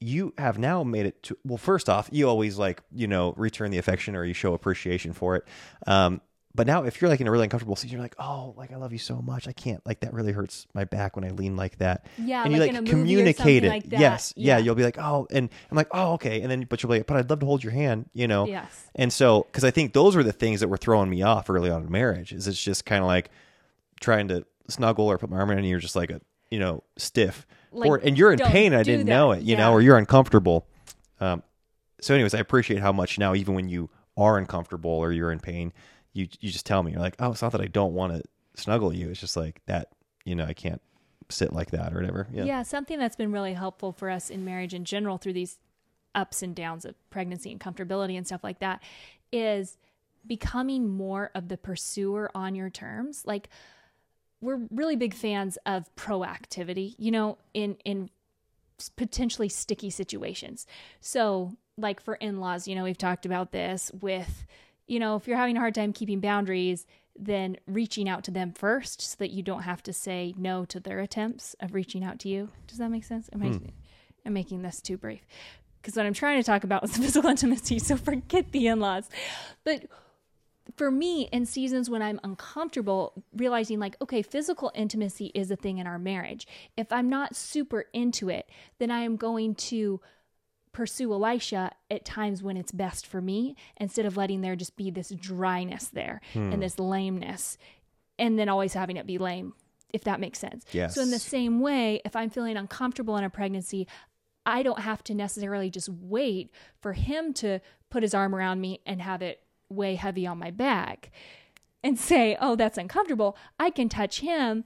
you 0.00 0.34
have 0.36 0.58
now 0.58 0.82
made 0.84 1.06
it 1.06 1.22
to 1.22 1.38
well 1.44 1.56
first 1.56 1.88
off 1.88 2.08
you 2.12 2.28
always 2.28 2.58
like 2.58 2.82
you 2.94 3.06
know 3.06 3.32
return 3.36 3.70
the 3.70 3.78
affection 3.78 4.14
or 4.14 4.24
you 4.24 4.34
show 4.34 4.52
appreciation 4.52 5.12
for 5.12 5.36
it. 5.36 5.44
Um 5.86 6.20
but 6.56 6.66
now 6.66 6.84
if 6.84 7.00
you're 7.00 7.10
like 7.10 7.20
in 7.20 7.28
a 7.28 7.30
really 7.30 7.44
uncomfortable 7.44 7.76
seat 7.76 7.90
you're 7.90 8.00
like 8.00 8.14
oh 8.18 8.54
like 8.56 8.72
i 8.72 8.76
love 8.76 8.92
you 8.92 8.98
so 8.98 9.20
much. 9.20 9.46
I 9.46 9.52
can't 9.52 9.84
like 9.86 10.00
that 10.00 10.12
really 10.12 10.32
hurts 10.32 10.66
my 10.74 10.84
back 10.84 11.14
when 11.14 11.24
i 11.24 11.30
lean 11.30 11.54
like 11.56 11.78
that. 11.78 12.06
Yeah, 12.18 12.42
and 12.42 12.52
you 12.52 12.58
like 12.58 12.68
like, 12.68 12.70
in 12.70 12.76
a 12.76 12.80
movie 12.80 12.90
or 12.90 12.94
communicate 12.94 13.64
it. 13.64 13.68
like 13.68 13.84
yes. 13.88 14.32
Yeah. 14.36 14.56
Yeah. 14.56 14.64
you'll 14.64 14.74
be 14.74 14.82
like 14.82 14.98
oh 14.98 15.26
and 15.30 15.50
i'm 15.70 15.76
like 15.76 15.88
oh 15.92 16.14
okay. 16.14 16.40
And 16.40 16.50
then 16.50 16.62
but 16.64 16.82
you'll 16.82 16.90
be 16.90 16.98
like 16.98 17.06
but 17.06 17.18
i'd 17.18 17.30
love 17.30 17.40
to 17.40 17.46
hold 17.46 17.62
your 17.62 17.72
hand 17.72 18.08
you 18.14 18.26
know? 18.26 18.46
Yes. 18.46 18.86
and 18.94 19.12
so 19.12 19.46
because 19.50 19.64
i 19.64 19.70
think 19.70 19.92
those 19.92 20.16
were 20.16 20.22
the 20.22 20.32
things 20.32 20.60
that 20.60 20.68
were 20.68 20.76
throwing 20.76 21.10
me 21.10 21.22
off 21.22 21.50
early 21.50 21.70
on 21.70 21.82
in 21.82 21.92
marriage 21.92 22.32
is 22.32 22.48
it's 22.48 22.62
just 22.62 22.86
kind 22.86 23.02
of 23.02 23.06
like 23.06 23.30
trying 24.00 24.28
to 24.28 24.46
snuggle 24.68 25.06
or 25.06 25.18
put 25.18 25.30
my 25.30 25.36
arm 25.36 25.50
around 25.50 25.64
you 25.64 25.70
you're 25.70 25.78
just 25.78 25.96
like 25.96 26.10
a 26.10 26.20
you 26.50 26.58
know 26.58 26.82
stiff. 26.96 27.46
Like, 27.72 27.88
or 27.90 27.96
and 27.98 28.16
you're 28.16 28.32
in 28.32 28.38
pain 28.38 28.72
i 28.72 28.82
didn't 28.82 29.06
that. 29.06 29.12
know 29.12 29.32
it 29.32 29.42
you 29.42 29.56
know 29.56 29.72
or 29.72 29.82
you're 29.82 29.98
uncomfortable. 29.98 30.66
Um 31.20 31.42
so 32.00 32.14
anyways 32.14 32.34
i 32.34 32.38
appreciate 32.38 32.80
how 32.80 32.92
much 32.92 33.18
now 33.18 33.34
even 33.34 33.54
when 33.54 33.68
you 33.68 33.90
are 34.16 34.38
uncomfortable 34.38 34.90
or 34.90 35.12
you're 35.12 35.30
in 35.30 35.40
pain 35.40 35.72
you 36.16 36.28
you 36.40 36.50
just 36.50 36.66
tell 36.66 36.82
me 36.82 36.92
you're 36.92 37.00
like 37.00 37.16
oh 37.18 37.32
it's 37.32 37.42
not 37.42 37.52
that 37.52 37.60
i 37.60 37.66
don't 37.66 37.92
want 37.92 38.12
to 38.12 38.22
snuggle 38.60 38.92
you 38.92 39.10
it's 39.10 39.20
just 39.20 39.36
like 39.36 39.60
that 39.66 39.92
you 40.24 40.34
know 40.34 40.44
i 40.44 40.52
can't 40.52 40.80
sit 41.28 41.52
like 41.52 41.70
that 41.70 41.92
or 41.92 41.96
whatever 41.96 42.28
yeah, 42.32 42.44
Yeah, 42.44 42.62
something 42.62 42.98
that's 42.98 43.16
been 43.16 43.32
really 43.32 43.52
helpful 43.52 43.92
for 43.92 44.10
us 44.10 44.30
in 44.30 44.44
marriage 44.44 44.74
in 44.74 44.84
general 44.84 45.18
through 45.18 45.32
these 45.32 45.58
ups 46.14 46.42
and 46.42 46.54
downs 46.54 46.84
of 46.84 46.94
pregnancy 47.10 47.50
and 47.50 47.60
comfortability 47.60 48.16
and 48.16 48.26
stuff 48.26 48.42
like 48.42 48.60
that 48.60 48.82
is 49.32 49.76
becoming 50.26 50.88
more 50.88 51.30
of 51.34 51.48
the 51.48 51.56
pursuer 51.56 52.30
on 52.34 52.54
your 52.54 52.70
terms. 52.70 53.22
Like 53.26 53.48
we're 54.40 54.66
really 54.70 54.96
big 54.96 55.14
fans 55.14 55.58
of 55.66 55.94
proactivity, 55.96 56.94
you 56.98 57.10
know, 57.10 57.38
in 57.54 57.76
in 57.84 58.10
potentially 58.96 59.48
sticky 59.48 59.90
situations. 59.90 60.66
So, 61.00 61.56
like 61.78 62.00
for 62.00 62.14
in-laws, 62.14 62.66
you 62.66 62.74
know, 62.74 62.84
we've 62.84 62.98
talked 62.98 63.26
about 63.26 63.52
this 63.52 63.90
with 64.00 64.46
you 64.86 64.98
know, 64.98 65.16
if 65.16 65.26
you're 65.26 65.36
having 65.36 65.56
a 65.56 65.60
hard 65.60 65.74
time 65.74 65.92
keeping 65.92 66.20
boundaries, 66.20 66.86
then 67.18 67.56
reaching 67.66 68.08
out 68.08 68.24
to 68.24 68.30
them 68.30 68.52
first 68.52 69.00
so 69.00 69.16
that 69.18 69.30
you 69.30 69.42
don't 69.42 69.62
have 69.62 69.82
to 69.82 69.92
say 69.92 70.34
no 70.36 70.64
to 70.66 70.78
their 70.78 71.00
attempts 71.00 71.54
of 71.60 71.74
reaching 71.74 72.04
out 72.04 72.18
to 72.20 72.28
you. 72.28 72.50
Does 72.66 72.78
that 72.78 72.90
make 72.90 73.04
sense? 73.04 73.28
Am 73.32 73.42
I, 73.42 73.48
hmm. 73.48 73.66
I'm 74.24 74.32
making 74.32 74.62
this 74.62 74.80
too 74.80 74.96
brief. 74.96 75.26
Because 75.80 75.96
what 75.96 76.06
I'm 76.06 76.14
trying 76.14 76.38
to 76.38 76.44
talk 76.44 76.64
about 76.64 76.84
is 76.84 76.96
physical 76.96 77.30
intimacy, 77.30 77.78
so 77.78 77.96
forget 77.96 78.52
the 78.52 78.66
in 78.66 78.80
laws. 78.80 79.08
But 79.64 79.86
for 80.76 80.90
me, 80.90 81.28
in 81.32 81.46
seasons 81.46 81.88
when 81.88 82.02
I'm 82.02 82.20
uncomfortable, 82.24 83.24
realizing 83.34 83.78
like, 83.78 83.96
okay, 84.02 84.22
physical 84.22 84.72
intimacy 84.74 85.30
is 85.34 85.50
a 85.50 85.56
thing 85.56 85.78
in 85.78 85.86
our 85.86 85.98
marriage. 85.98 86.46
If 86.76 86.92
I'm 86.92 87.08
not 87.08 87.36
super 87.36 87.84
into 87.92 88.28
it, 88.28 88.48
then 88.78 88.90
I 88.90 89.00
am 89.00 89.16
going 89.16 89.54
to 89.54 90.00
pursue 90.76 91.10
Elisha 91.10 91.70
at 91.90 92.04
times 92.04 92.42
when 92.42 92.58
it's 92.58 92.70
best 92.70 93.06
for 93.06 93.22
me 93.22 93.56
instead 93.78 94.04
of 94.04 94.18
letting 94.18 94.42
there 94.42 94.54
just 94.54 94.76
be 94.76 94.90
this 94.90 95.08
dryness 95.08 95.88
there 95.88 96.20
and 96.34 96.52
hmm. 96.52 96.60
this 96.60 96.78
lameness 96.78 97.56
and 98.18 98.38
then 98.38 98.50
always 98.50 98.74
having 98.74 98.98
it 98.98 99.06
be 99.06 99.16
lame, 99.16 99.54
if 99.94 100.04
that 100.04 100.20
makes 100.20 100.38
sense. 100.38 100.66
Yes. 100.72 100.94
So, 100.94 101.00
in 101.00 101.10
the 101.10 101.18
same 101.18 101.60
way, 101.60 102.02
if 102.04 102.14
I'm 102.14 102.28
feeling 102.28 102.58
uncomfortable 102.58 103.16
in 103.16 103.24
a 103.24 103.30
pregnancy, 103.30 103.88
I 104.44 104.62
don't 104.62 104.80
have 104.80 105.02
to 105.04 105.14
necessarily 105.14 105.70
just 105.70 105.88
wait 105.88 106.50
for 106.82 106.92
him 106.92 107.32
to 107.34 107.60
put 107.88 108.02
his 108.02 108.12
arm 108.12 108.34
around 108.34 108.60
me 108.60 108.80
and 108.84 109.00
have 109.00 109.22
it 109.22 109.40
weigh 109.70 109.94
heavy 109.94 110.26
on 110.26 110.36
my 110.36 110.50
back 110.50 111.10
and 111.82 111.98
say, 112.10 112.36
oh, 112.38 112.54
that's 112.54 112.76
uncomfortable. 112.76 113.34
I 113.58 113.70
can 113.70 113.88
touch 113.88 114.20
him 114.20 114.64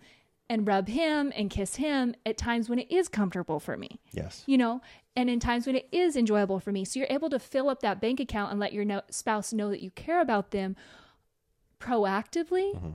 and 0.51 0.67
rub 0.69 0.89
him 0.89 1.33
and 1.35 1.49
kiss 1.49 1.77
him 1.77 2.15
at 2.27 2.37
times 2.37 2.69
when 2.69 2.79
it 2.79 2.91
is 2.91 3.09
comfortable 3.09 3.59
for 3.59 3.79
me 3.79 4.01
yes 4.13 4.45
you 4.47 4.59
know, 4.59 4.83
and 5.17 5.29
in 5.29 5.41
times 5.41 5.67
when 5.67 5.77
it 5.77 5.89
is 5.93 6.17
enjoyable 6.17 6.61
for 6.61 6.73
me. 6.73 6.85
So 6.85 6.99
you're 6.99 7.09
able 7.11 7.31
to 7.31 7.39
fill 7.39 7.69
up 7.69 7.81
that 7.81 8.01
bank 8.01 8.21
account 8.21 8.51
and 8.51 8.61
let 8.61 8.73
your 8.73 8.85
no- 8.85 9.03
spouse 9.11 9.53
know 9.53 9.71
that 9.71 9.83
you 9.83 9.91
care 9.91 10.21
about 10.21 10.51
them 10.51 10.77
proactively. 11.79 12.75
Mm-hmm. 12.75 12.91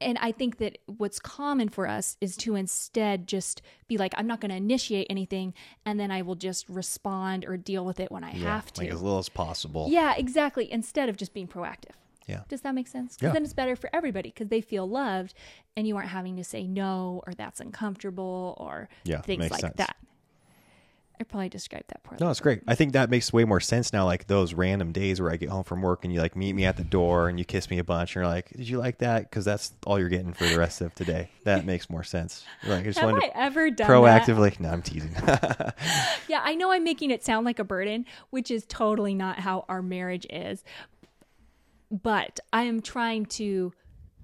And 0.00 0.18
I 0.18 0.32
think 0.32 0.58
that 0.58 0.78
what's 0.86 1.20
common 1.20 1.68
for 1.68 1.86
us 1.86 2.16
is 2.20 2.36
to 2.38 2.56
instead 2.56 3.28
just 3.28 3.62
be 3.86 3.96
like, 3.96 4.12
I'm 4.16 4.26
not 4.26 4.40
going 4.40 4.50
to 4.50 4.56
initiate 4.56 5.06
anything, 5.08 5.54
and 5.86 6.00
then 6.00 6.10
I 6.10 6.22
will 6.22 6.34
just 6.34 6.68
respond 6.68 7.44
or 7.44 7.56
deal 7.56 7.84
with 7.84 8.00
it 8.00 8.10
when 8.10 8.24
I 8.24 8.32
yeah 8.32 8.54
have 8.54 8.72
to. 8.74 8.80
like 8.80 8.90
as 8.90 9.00
little 9.00 9.20
as 9.20 9.28
possible 9.28 9.86
yeah, 9.90 10.14
exactly. 10.16 10.70
Instead 10.72 11.08
of 11.08 11.16
just 11.16 11.32
being 11.32 11.46
proactive. 11.46 11.94
Yeah 12.26 12.42
Does 12.48 12.60
that 12.62 12.74
make 12.74 12.88
sense? 12.88 13.16
'Cause 13.16 13.26
Yeah. 13.28 13.32
then 13.32 13.44
it's 13.44 13.52
better 13.52 13.76
for 13.76 13.90
everybody 13.92 14.30
because 14.30 14.48
they 14.48 14.60
feel 14.60 14.88
loved 14.88 15.34
and 15.76 15.86
you 15.86 15.96
aren't 15.96 16.10
having 16.10 16.36
to 16.36 16.44
say 16.44 16.66
no 16.66 17.22
or 17.26 17.34
that's 17.34 17.60
uncomfortable 17.60 18.54
or 18.58 18.88
Yeah, 19.04 19.20
things 19.20 19.50
like 19.50 19.60
sense. 19.60 19.76
that. 19.76 19.96
I 21.20 21.24
probably 21.24 21.50
described 21.50 21.84
that 21.88 22.02
poorly. 22.02 22.24
No, 22.24 22.30
it's 22.32 22.40
great. 22.40 22.62
I 22.66 22.74
think 22.74 22.94
that 22.94 23.08
makes 23.08 23.32
way 23.32 23.44
more 23.44 23.60
sense 23.60 23.92
now. 23.92 24.04
Like 24.06 24.26
those 24.26 24.54
random 24.54 24.90
days 24.90 25.20
where 25.20 25.30
I 25.30 25.36
get 25.36 25.50
home 25.50 25.62
from 25.62 25.80
work 25.80 26.04
and 26.04 26.12
you 26.12 26.20
like 26.20 26.34
meet 26.34 26.52
me 26.54 26.64
at 26.64 26.76
the 26.76 26.82
door 26.82 27.28
and 27.28 27.38
you 27.38 27.44
kiss 27.44 27.70
me 27.70 27.78
a 27.78 27.84
bunch 27.84 28.16
and 28.16 28.22
you're 28.24 28.32
like, 28.32 28.48
"Did 28.50 28.68
you 28.68 28.78
like 28.78 28.98
that?" 28.98 29.30
Because 29.30 29.44
that's 29.44 29.72
all 29.86 30.00
you're 30.00 30.08
getting 30.08 30.32
for 30.32 30.48
the 30.48 30.58
rest 30.58 30.80
of 30.80 30.92
today. 30.96 31.28
That 31.44 31.64
makes 31.64 31.88
more 31.90 32.02
sense. 32.02 32.44
You're 32.64 32.72
like 32.74 32.82
I 32.82 32.88
just 32.88 32.98
Have 32.98 33.10
wanted 33.10 33.24
I 33.24 33.28
to 33.28 33.38
ever 33.38 33.70
done 33.70 33.86
that? 34.04 34.26
proactively. 34.26 34.58
No, 34.58 34.70
I'm 34.70 34.82
teasing. 34.82 35.14
Yeah, 36.28 36.40
I 36.42 36.54
know 36.56 36.72
I'm 36.72 36.82
making 36.82 37.10
it 37.12 37.22
sound 37.24 37.44
like 37.44 37.58
a 37.60 37.64
burden, 37.64 38.04
which 38.30 38.50
is 38.50 38.64
totally 38.66 39.14
not 39.14 39.38
how 39.40 39.64
our 39.68 39.82
marriage 39.82 40.26
is. 40.30 40.64
But 41.92 42.40
I 42.52 42.62
am 42.62 42.80
trying 42.80 43.26
to. 43.26 43.72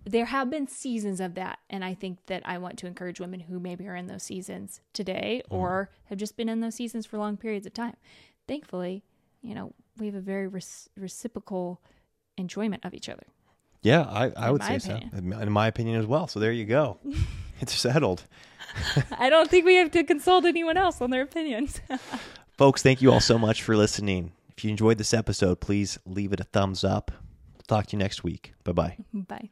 There 0.04 0.24
have 0.24 0.48
been 0.48 0.66
seasons 0.66 1.20
of 1.20 1.34
that, 1.34 1.58
and 1.68 1.84
I 1.84 1.92
think 1.92 2.18
that 2.26 2.42
I 2.46 2.56
want 2.56 2.78
to 2.78 2.86
encourage 2.86 3.20
women 3.20 3.40
who 3.40 3.60
maybe 3.60 3.86
are 3.86 3.94
in 3.94 4.06
those 4.06 4.22
seasons 4.22 4.80
today 4.94 5.42
mm-hmm. 5.44 5.54
or 5.54 5.90
have 6.06 6.16
just 6.16 6.34
been 6.34 6.48
in 6.48 6.60
those 6.60 6.76
seasons 6.76 7.04
for 7.04 7.18
long 7.18 7.36
periods 7.36 7.66
of 7.66 7.74
time. 7.74 7.96
Thankfully, 8.46 9.04
you 9.42 9.54
know, 9.54 9.74
we 9.98 10.06
have 10.06 10.14
a 10.14 10.20
very 10.20 10.46
res- 10.46 10.88
reciprocal 10.96 11.82
enjoyment 12.38 12.84
of 12.86 12.94
each 12.94 13.10
other. 13.10 13.24
yeah, 13.82 14.02
I, 14.02 14.32
I 14.34 14.50
would 14.50 14.62
say 14.62 14.76
opinion. 14.76 15.10
so. 15.12 15.38
In 15.40 15.52
my 15.52 15.66
opinion 15.66 16.00
as 16.00 16.06
well. 16.06 16.26
So 16.26 16.40
there 16.40 16.52
you 16.52 16.64
go. 16.64 16.98
it's 17.60 17.74
settled. 17.74 18.24
I 19.18 19.28
don't 19.28 19.50
think 19.50 19.66
we 19.66 19.74
have 19.74 19.90
to 19.90 20.04
consult 20.04 20.44
anyone 20.46 20.76
else 20.76 21.00
on 21.00 21.10
their 21.10 21.22
opinions. 21.22 21.80
Folks, 22.56 22.82
thank 22.82 23.02
you 23.02 23.12
all 23.12 23.20
so 23.20 23.38
much 23.38 23.62
for 23.62 23.76
listening. 23.76 24.32
If 24.56 24.64
you 24.64 24.70
enjoyed 24.70 24.98
this 24.98 25.14
episode, 25.14 25.60
please 25.60 25.98
leave 26.06 26.32
it 26.32 26.40
a 26.40 26.44
thumbs 26.44 26.82
up. 26.82 27.12
Talk 27.68 27.86
to 27.86 27.96
you 27.96 27.98
next 27.98 28.24
week. 28.24 28.54
Bye 28.64 28.72
bye. 28.72 28.96
Bye. 29.12 29.50